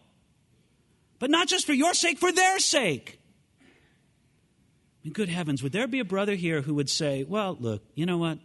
But 1.20 1.30
not 1.30 1.48
just 1.48 1.66
for 1.66 1.74
your 1.74 1.94
sake, 1.94 2.20
for 2.20 2.32
their 2.32 2.60
sake. 2.60 3.20
Good 5.12 5.30
heavens, 5.30 5.62
would 5.62 5.72
there 5.74 5.88
be 5.88 6.00
a 6.00 6.06
brother 6.06 6.36
here 6.36 6.62
who 6.62 6.76
would 6.76 6.90
say, 6.90 7.24
Well, 7.24 7.58
look, 7.60 7.84
you 7.96 8.06
know 8.06 8.18
what? 8.18 8.40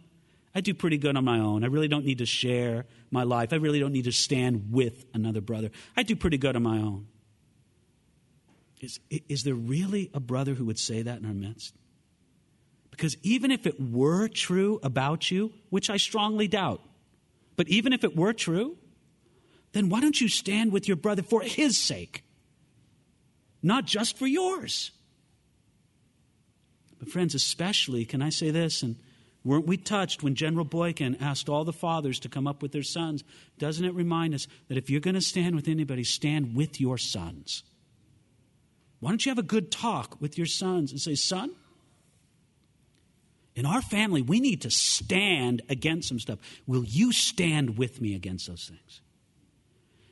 I 0.53 0.61
do 0.61 0.73
pretty 0.73 0.97
good 0.97 1.15
on 1.15 1.23
my 1.23 1.39
own. 1.39 1.63
I 1.63 1.67
really 1.67 1.87
don't 1.87 2.05
need 2.05 2.17
to 2.17 2.25
share 2.25 2.85
my 3.11 3.23
life. 3.23 3.53
I 3.53 3.57
really 3.57 3.79
don't 3.79 3.93
need 3.93 4.05
to 4.05 4.11
stand 4.11 4.71
with 4.71 5.05
another 5.13 5.41
brother. 5.41 5.69
I 5.95 6.03
do 6.03 6.15
pretty 6.15 6.37
good 6.37 6.55
on 6.55 6.63
my 6.63 6.77
own. 6.77 7.07
Is, 8.81 8.99
is 9.09 9.43
there 9.43 9.55
really 9.55 10.09
a 10.13 10.19
brother 10.19 10.53
who 10.53 10.65
would 10.65 10.79
say 10.79 11.01
that 11.01 11.19
in 11.19 11.25
our 11.25 11.33
midst? 11.33 11.75
Because 12.91 13.15
even 13.23 13.51
if 13.51 13.67
it 13.67 13.79
were 13.79 14.27
true 14.27 14.79
about 14.83 15.29
you, 15.29 15.53
which 15.69 15.89
I 15.89 15.97
strongly 15.97 16.47
doubt, 16.47 16.81
but 17.55 17.67
even 17.67 17.93
if 17.93 18.03
it 18.03 18.15
were 18.15 18.33
true, 18.33 18.77
then 19.73 19.89
why 19.89 20.01
don't 20.01 20.19
you 20.19 20.27
stand 20.27 20.71
with 20.71 20.87
your 20.87 20.97
brother 20.97 21.21
for 21.21 21.41
his 21.41 21.77
sake, 21.77 22.23
not 23.61 23.85
just 23.85 24.17
for 24.17 24.27
yours? 24.27 24.91
But, 26.99 27.09
friends, 27.09 27.33
especially, 27.33 28.05
can 28.05 28.21
I 28.21 28.29
say 28.29 28.51
this? 28.51 28.83
And 28.83 28.97
weren't 29.43 29.65
we 29.65 29.77
touched 29.77 30.21
when 30.21 30.35
General 30.35 30.65
Boykin 30.65 31.15
asked 31.19 31.49
all 31.49 31.63
the 31.63 31.73
fathers 31.73 32.19
to 32.19 32.29
come 32.29 32.45
up 32.45 32.61
with 32.61 32.71
their 32.71 32.83
sons? 32.83 33.23
Doesn't 33.57 33.85
it 33.85 33.93
remind 33.93 34.33
us 34.33 34.47
that 34.67 34.77
if 34.77 34.89
you're 34.89 34.99
going 34.99 35.15
to 35.15 35.21
stand 35.21 35.55
with 35.55 35.67
anybody, 35.67 36.03
stand 36.03 36.55
with 36.55 36.79
your 36.79 36.97
sons? 36.97 37.63
Why 38.99 39.11
don't 39.11 39.25
you 39.25 39.29
have 39.29 39.39
a 39.39 39.43
good 39.43 39.71
talk 39.71 40.17
with 40.19 40.37
your 40.37 40.47
sons 40.47 40.91
and 40.91 40.99
say, 40.99 41.15
Son, 41.15 41.51
in 43.55 43.65
our 43.65 43.81
family, 43.81 44.21
we 44.21 44.39
need 44.39 44.61
to 44.61 44.71
stand 44.71 45.61
against 45.69 46.09
some 46.09 46.19
stuff. 46.19 46.39
Will 46.67 46.83
you 46.83 47.11
stand 47.11 47.77
with 47.77 48.01
me 48.01 48.15
against 48.15 48.47
those 48.47 48.69
things? 48.69 49.01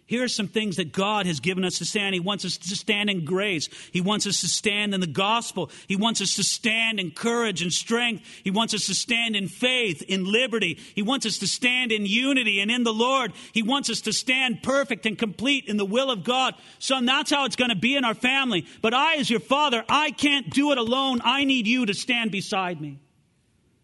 Here 0.08 0.24
are 0.24 0.30
some 0.30 0.48
things 0.48 0.78
that 0.78 0.94
God 0.94 1.26
has 1.26 1.42
given 1.42 1.66
us 1.66 1.80
to 1.80 1.86
stand. 1.86 2.14
He 2.14 2.22
wants 2.22 2.46
us 2.46 2.56
to 2.56 2.76
stand 2.78 3.10
in 3.10 3.26
grace. 3.26 3.68
He 3.92 4.00
wants 4.00 4.26
us 4.26 4.40
to 4.40 4.48
stand 4.48 4.94
in 4.94 5.02
the 5.02 5.06
gospel. 5.06 5.70
He 5.86 5.98
wants 5.98 6.22
us 6.22 6.38
to 6.38 6.44
stand 6.44 6.98
in 6.98 7.12
courage 7.12 7.62
and 7.62 7.74
strength. 7.74 8.24
He 8.42 8.50
wants 8.50 8.74
us 8.74 8.86
to 8.86 8.96
stand 8.96 9.36
in 9.36 9.50
faith, 9.50 10.02
in 10.02 10.24
liberty. 10.24 10.80
He 10.96 11.02
wants 11.02 11.26
us 11.26 11.40
to 11.40 11.48
stand 11.48 11.92
in 11.92 12.06
unity 12.06 12.62
and 12.62 12.72
in 12.72 12.84
the 12.84 12.94
Lord. 12.94 13.34
He 13.52 13.62
wants 13.64 13.90
us 13.90 14.00
to 14.02 14.14
stand 14.14 14.64
perfect 14.64 15.06
and 15.06 15.18
complete 15.18 15.66
in 15.68 15.76
the 15.76 15.84
will 15.84 16.10
of 16.10 16.24
God. 16.24 16.56
Son, 16.80 17.06
that's 17.06 17.30
how 17.30 17.44
it's 17.44 17.58
going 17.58 17.72
to 17.72 17.76
be 17.76 17.98
in 17.98 18.06
our 18.06 18.16
family. 18.16 18.66
But 18.82 18.94
I, 18.94 19.16
as 19.16 19.30
your 19.30 19.42
father, 19.42 19.84
I 19.90 20.12
can't 20.12 20.50
do 20.50 20.72
it 20.72 20.78
alone. 20.78 21.20
I 21.26 21.44
need 21.44 21.68
you 21.68 21.86
to 21.86 21.94
stand 21.94 22.32
beside 22.32 22.80
me. 22.80 23.02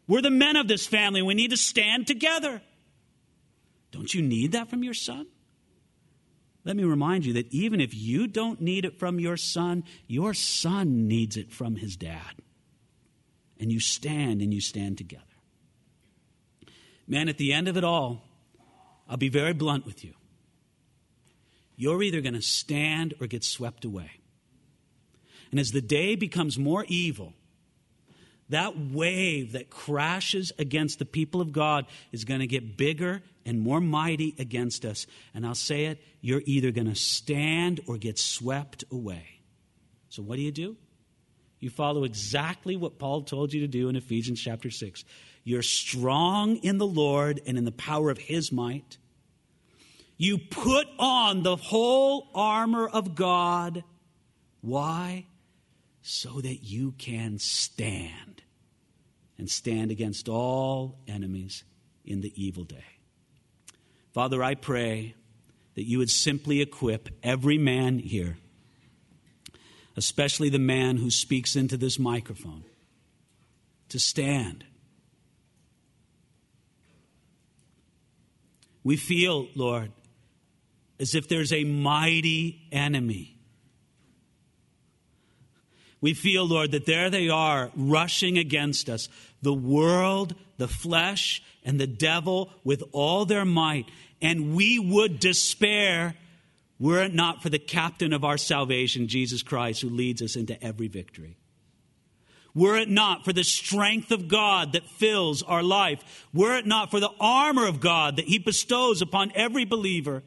We're 0.08 0.22
the 0.22 0.32
men 0.32 0.56
of 0.56 0.70
this 0.70 0.88
family. 0.88 1.22
We 1.22 1.34
need 1.34 1.52
to 1.52 1.58
stand 1.58 2.08
together. 2.08 2.62
Don't 3.92 4.14
you 4.14 4.22
need 4.22 4.54
that 4.54 4.70
from 4.70 4.86
your 4.86 4.94
son? 4.94 5.28
Let 6.66 6.78
me 6.78 6.84
remind 6.84 7.26
you 7.26 7.34
that 7.34 7.52
even 7.52 7.82
if 7.82 7.94
you 7.94 8.28
don't 8.28 8.62
need 8.62 8.86
it 8.86 8.98
from 8.98 9.20
your 9.20 9.36
son, 9.36 9.84
your 10.08 10.34
son 10.34 11.08
needs 11.08 11.36
it 11.36 11.52
from 11.52 11.76
his 11.76 11.98
dad. 11.98 12.36
And 13.60 13.72
you 13.72 13.80
stand 13.80 14.42
and 14.42 14.54
you 14.54 14.62
stand 14.62 14.98
together. 14.98 15.24
Man, 17.08 17.28
at 17.28 17.38
the 17.38 17.52
end 17.52 17.68
of 17.68 17.76
it 17.76 17.84
all, 17.84 18.24
I'll 19.10 19.18
be 19.18 19.30
very 19.30 19.54
blunt 19.54 19.86
with 19.86 20.04
you. 20.04 20.14
You're 21.76 22.02
either 22.04 22.22
going 22.22 22.34
to 22.34 22.42
stand 22.42 23.14
or 23.20 23.28
get 23.28 23.44
swept 23.44 23.84
away. 23.84 24.12
And 25.52 25.60
as 25.60 25.72
the 25.72 25.82
day 25.82 26.16
becomes 26.16 26.58
more 26.58 26.86
evil, 26.88 27.34
that 28.50 28.78
wave 28.78 29.54
that 29.54 29.70
crashes 29.70 30.52
against 30.60 31.00
the 31.00 31.06
people 31.06 31.42
of 31.42 31.52
God 31.52 31.86
is 32.12 32.26
going 32.26 32.42
to 32.42 32.48
get 32.48 32.78
bigger 32.78 33.24
and 33.46 33.62
more 33.62 33.82
mighty 33.82 34.36
against 34.38 34.86
us. 34.86 35.08
And 35.34 35.46
I'll 35.46 35.56
say 35.56 35.86
it 35.86 36.02
you're 36.22 36.44
either 36.46 36.72
going 36.72 36.88
to 36.88 36.96
stand 36.96 37.82
or 37.88 37.98
get 37.98 38.20
swept 38.20 38.84
away. 38.92 39.42
So, 40.10 40.22
what 40.22 40.36
do 40.36 40.42
you 40.42 40.52
do? 40.52 40.78
You 41.60 41.70
follow 41.70 42.04
exactly 42.04 42.76
what 42.76 43.00
Paul 43.00 43.22
told 43.22 43.54
you 43.54 43.62
to 43.62 43.68
do 43.68 43.88
in 43.88 43.96
Ephesians 43.96 44.40
chapter 44.40 44.70
6. 44.70 45.06
You're 45.46 45.62
strong 45.62 46.58
in 46.58 46.78
the 46.78 46.86
Lord 46.86 47.42
and 47.46 47.58
in 47.58 47.66
the 47.66 47.72
power 47.72 48.10
of 48.10 48.18
his 48.18 48.52
might. 48.52 48.98
You 50.18 50.38
put 50.38 50.88
on 51.00 51.44
the 51.44 51.56
whole 51.56 52.30
armor 52.36 52.88
of 52.88 53.16
God. 53.16 53.84
Why? 54.62 55.26
So 56.06 56.42
that 56.42 56.64
you 56.64 56.92
can 56.98 57.40
stand 57.40 58.44
and 59.38 59.50
stand 59.50 59.90
against 59.90 60.28
all 60.28 61.00
enemies 61.08 61.64
in 62.06 62.20
the 62.20 62.34
evil 62.36 62.66
day. 62.66 62.84
Father, 64.12 64.44
I 64.44 64.56
pray 64.56 65.16
that 65.76 65.84
you 65.84 65.98
would 66.00 66.10
simply 66.10 66.62
equip 66.62 67.10
every 67.24 67.58
man 67.58 68.00
here, 68.00 68.38
especially 69.96 70.50
the 70.50 70.60
man 70.60 70.98
who 70.98 71.10
speaks 71.10 71.56
into 71.56 71.78
this 71.78 71.98
microphone, 71.98 72.66
to 73.90 73.98
stand. 73.98 74.66
We 78.84 78.98
feel, 78.98 79.48
Lord, 79.56 79.94
as 81.00 81.16
if 81.16 81.30
there's 81.30 81.54
a 81.54 81.64
mighty 81.64 82.68
enemy. 82.74 83.38
We 86.04 86.14
feel, 86.14 86.46
Lord, 86.46 86.72
that 86.72 86.86
there 86.86 87.10
they 87.10 87.30
are 87.30 87.72
rushing 87.76 88.38
against 88.38 88.90
us 88.90 89.10
the 89.42 89.54
world, 89.54 90.36
the 90.58 90.68
flesh, 90.68 91.42
and 91.64 91.80
the 91.80 91.88
devil 91.88 92.52
with 92.64 92.84
all 92.92 93.26
their 93.26 93.46
might 93.46 93.88
and 94.24 94.56
we 94.56 94.80
would 94.80 95.20
despair 95.20 96.16
were 96.80 97.04
it 97.04 97.14
not 97.14 97.44
for 97.44 97.50
the 97.50 97.60
captain 97.60 98.14
of 98.14 98.24
our 98.24 98.38
salvation, 98.38 99.08
Jesus 99.08 99.44
Christ, 99.44 99.82
who 99.82 99.90
leads 99.90 100.22
us 100.22 100.36
into 100.36 100.62
every 100.64 100.88
victory. 100.88 101.38
Were 102.56 102.78
it 102.78 102.90
not 102.90 103.26
for 103.26 103.34
the 103.34 103.44
strength 103.44 104.12
of 104.12 104.28
God 104.28 104.74
that 104.74 104.90
fills 104.90 105.44
our 105.44 105.62
life, 105.62 106.26
were 106.34 106.58
it 106.58 106.66
not 106.66 106.90
for 106.90 107.00
the 107.00 107.12
armor 107.20 107.68
of 107.68 107.82
God 107.82 108.16
that 108.16 108.26
He 108.26 108.40
bestows 108.40 109.02
upon 109.02 109.32
every 109.36 109.66
believer, 109.66 110.24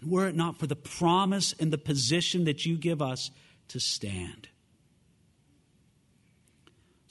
and 0.00 0.10
were 0.10 0.28
it 0.28 0.36
not 0.36 0.58
for 0.58 0.66
the 0.66 0.76
promise 0.76 1.54
and 1.60 1.72
the 1.72 1.78
position 1.78 2.44
that 2.44 2.64
you 2.64 2.76
give 2.76 3.02
us 3.02 3.30
to 3.68 3.78
stand. 3.78 4.48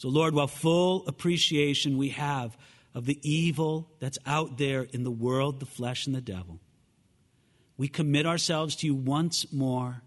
So, 0.05 0.09
Lord, 0.11 0.35
while 0.35 0.45
full 0.45 1.03
appreciation 1.07 1.97
we 1.97 2.09
have 2.09 2.55
of 2.93 3.07
the 3.07 3.17
evil 3.27 3.89
that's 3.97 4.19
out 4.23 4.59
there 4.59 4.83
in 4.83 5.03
the 5.03 5.09
world, 5.09 5.59
the 5.59 5.65
flesh, 5.65 6.05
and 6.05 6.15
the 6.15 6.21
devil. 6.21 6.59
We 7.75 7.87
commit 7.87 8.27
ourselves 8.27 8.75
to 8.75 8.85
you 8.85 8.93
once 8.93 9.51
more, 9.51 10.03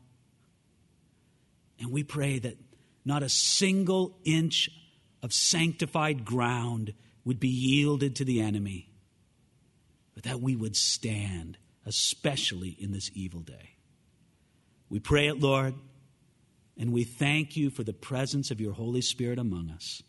and 1.81 1.91
we 1.91 2.05
pray 2.05 2.39
that 2.39 2.59
not 3.05 3.25
a 3.25 3.29
single 3.29 4.17
inch 4.25 4.71
of 5.21 5.33
sanctified 5.33 6.25
ground 6.25 6.95
would 7.25 7.41
be 7.41 7.49
yielded 7.49 8.15
to 8.15 8.25
the 8.25 8.41
enemy, 8.41 8.93
but 10.15 10.23
that 10.23 10.41
we 10.41 10.55
would 10.55 10.77
stand, 10.77 11.59
especially 11.85 12.77
in 12.79 12.93
this 12.93 13.11
evil 13.15 13.41
day. 13.41 13.71
We 14.91 15.01
pray 15.01 15.27
it, 15.27 15.41
Lord, 15.41 15.75
and 16.79 16.93
we 16.93 17.05
thank 17.05 17.57
you 17.57 17.71
for 17.71 17.83
the 17.83 17.93
presence 17.93 18.51
of 18.51 18.61
your 18.61 18.73
Holy 18.73 19.01
Spirit 19.01 19.39
among 19.39 19.71
us, 19.71 20.03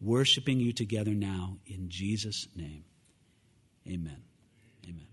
worshiping 0.00 0.60
you 0.60 0.72
together 0.72 1.12
now 1.12 1.58
in 1.66 1.90
Jesus' 1.90 2.48
name. 2.56 2.84
Amen. 3.86 4.22
Amen. 4.84 5.06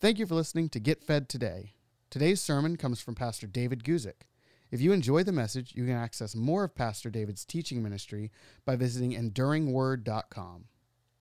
Thank 0.00 0.18
you 0.18 0.26
for 0.26 0.34
listening 0.34 0.70
to 0.70 0.80
Get 0.80 1.04
Fed 1.04 1.28
Today. 1.28 1.74
Today's 2.10 2.40
sermon 2.40 2.76
comes 2.76 3.00
from 3.00 3.14
Pastor 3.14 3.46
David 3.46 3.84
Guzik. 3.84 4.26
If 4.70 4.80
you 4.80 4.92
enjoy 4.92 5.22
the 5.22 5.32
message, 5.32 5.74
you 5.74 5.84
can 5.84 5.94
access 5.94 6.34
more 6.34 6.64
of 6.64 6.74
Pastor 6.74 7.10
David's 7.10 7.44
teaching 7.44 7.82
ministry 7.82 8.32
by 8.64 8.76
visiting 8.76 9.12
enduringword.com. 9.12 10.64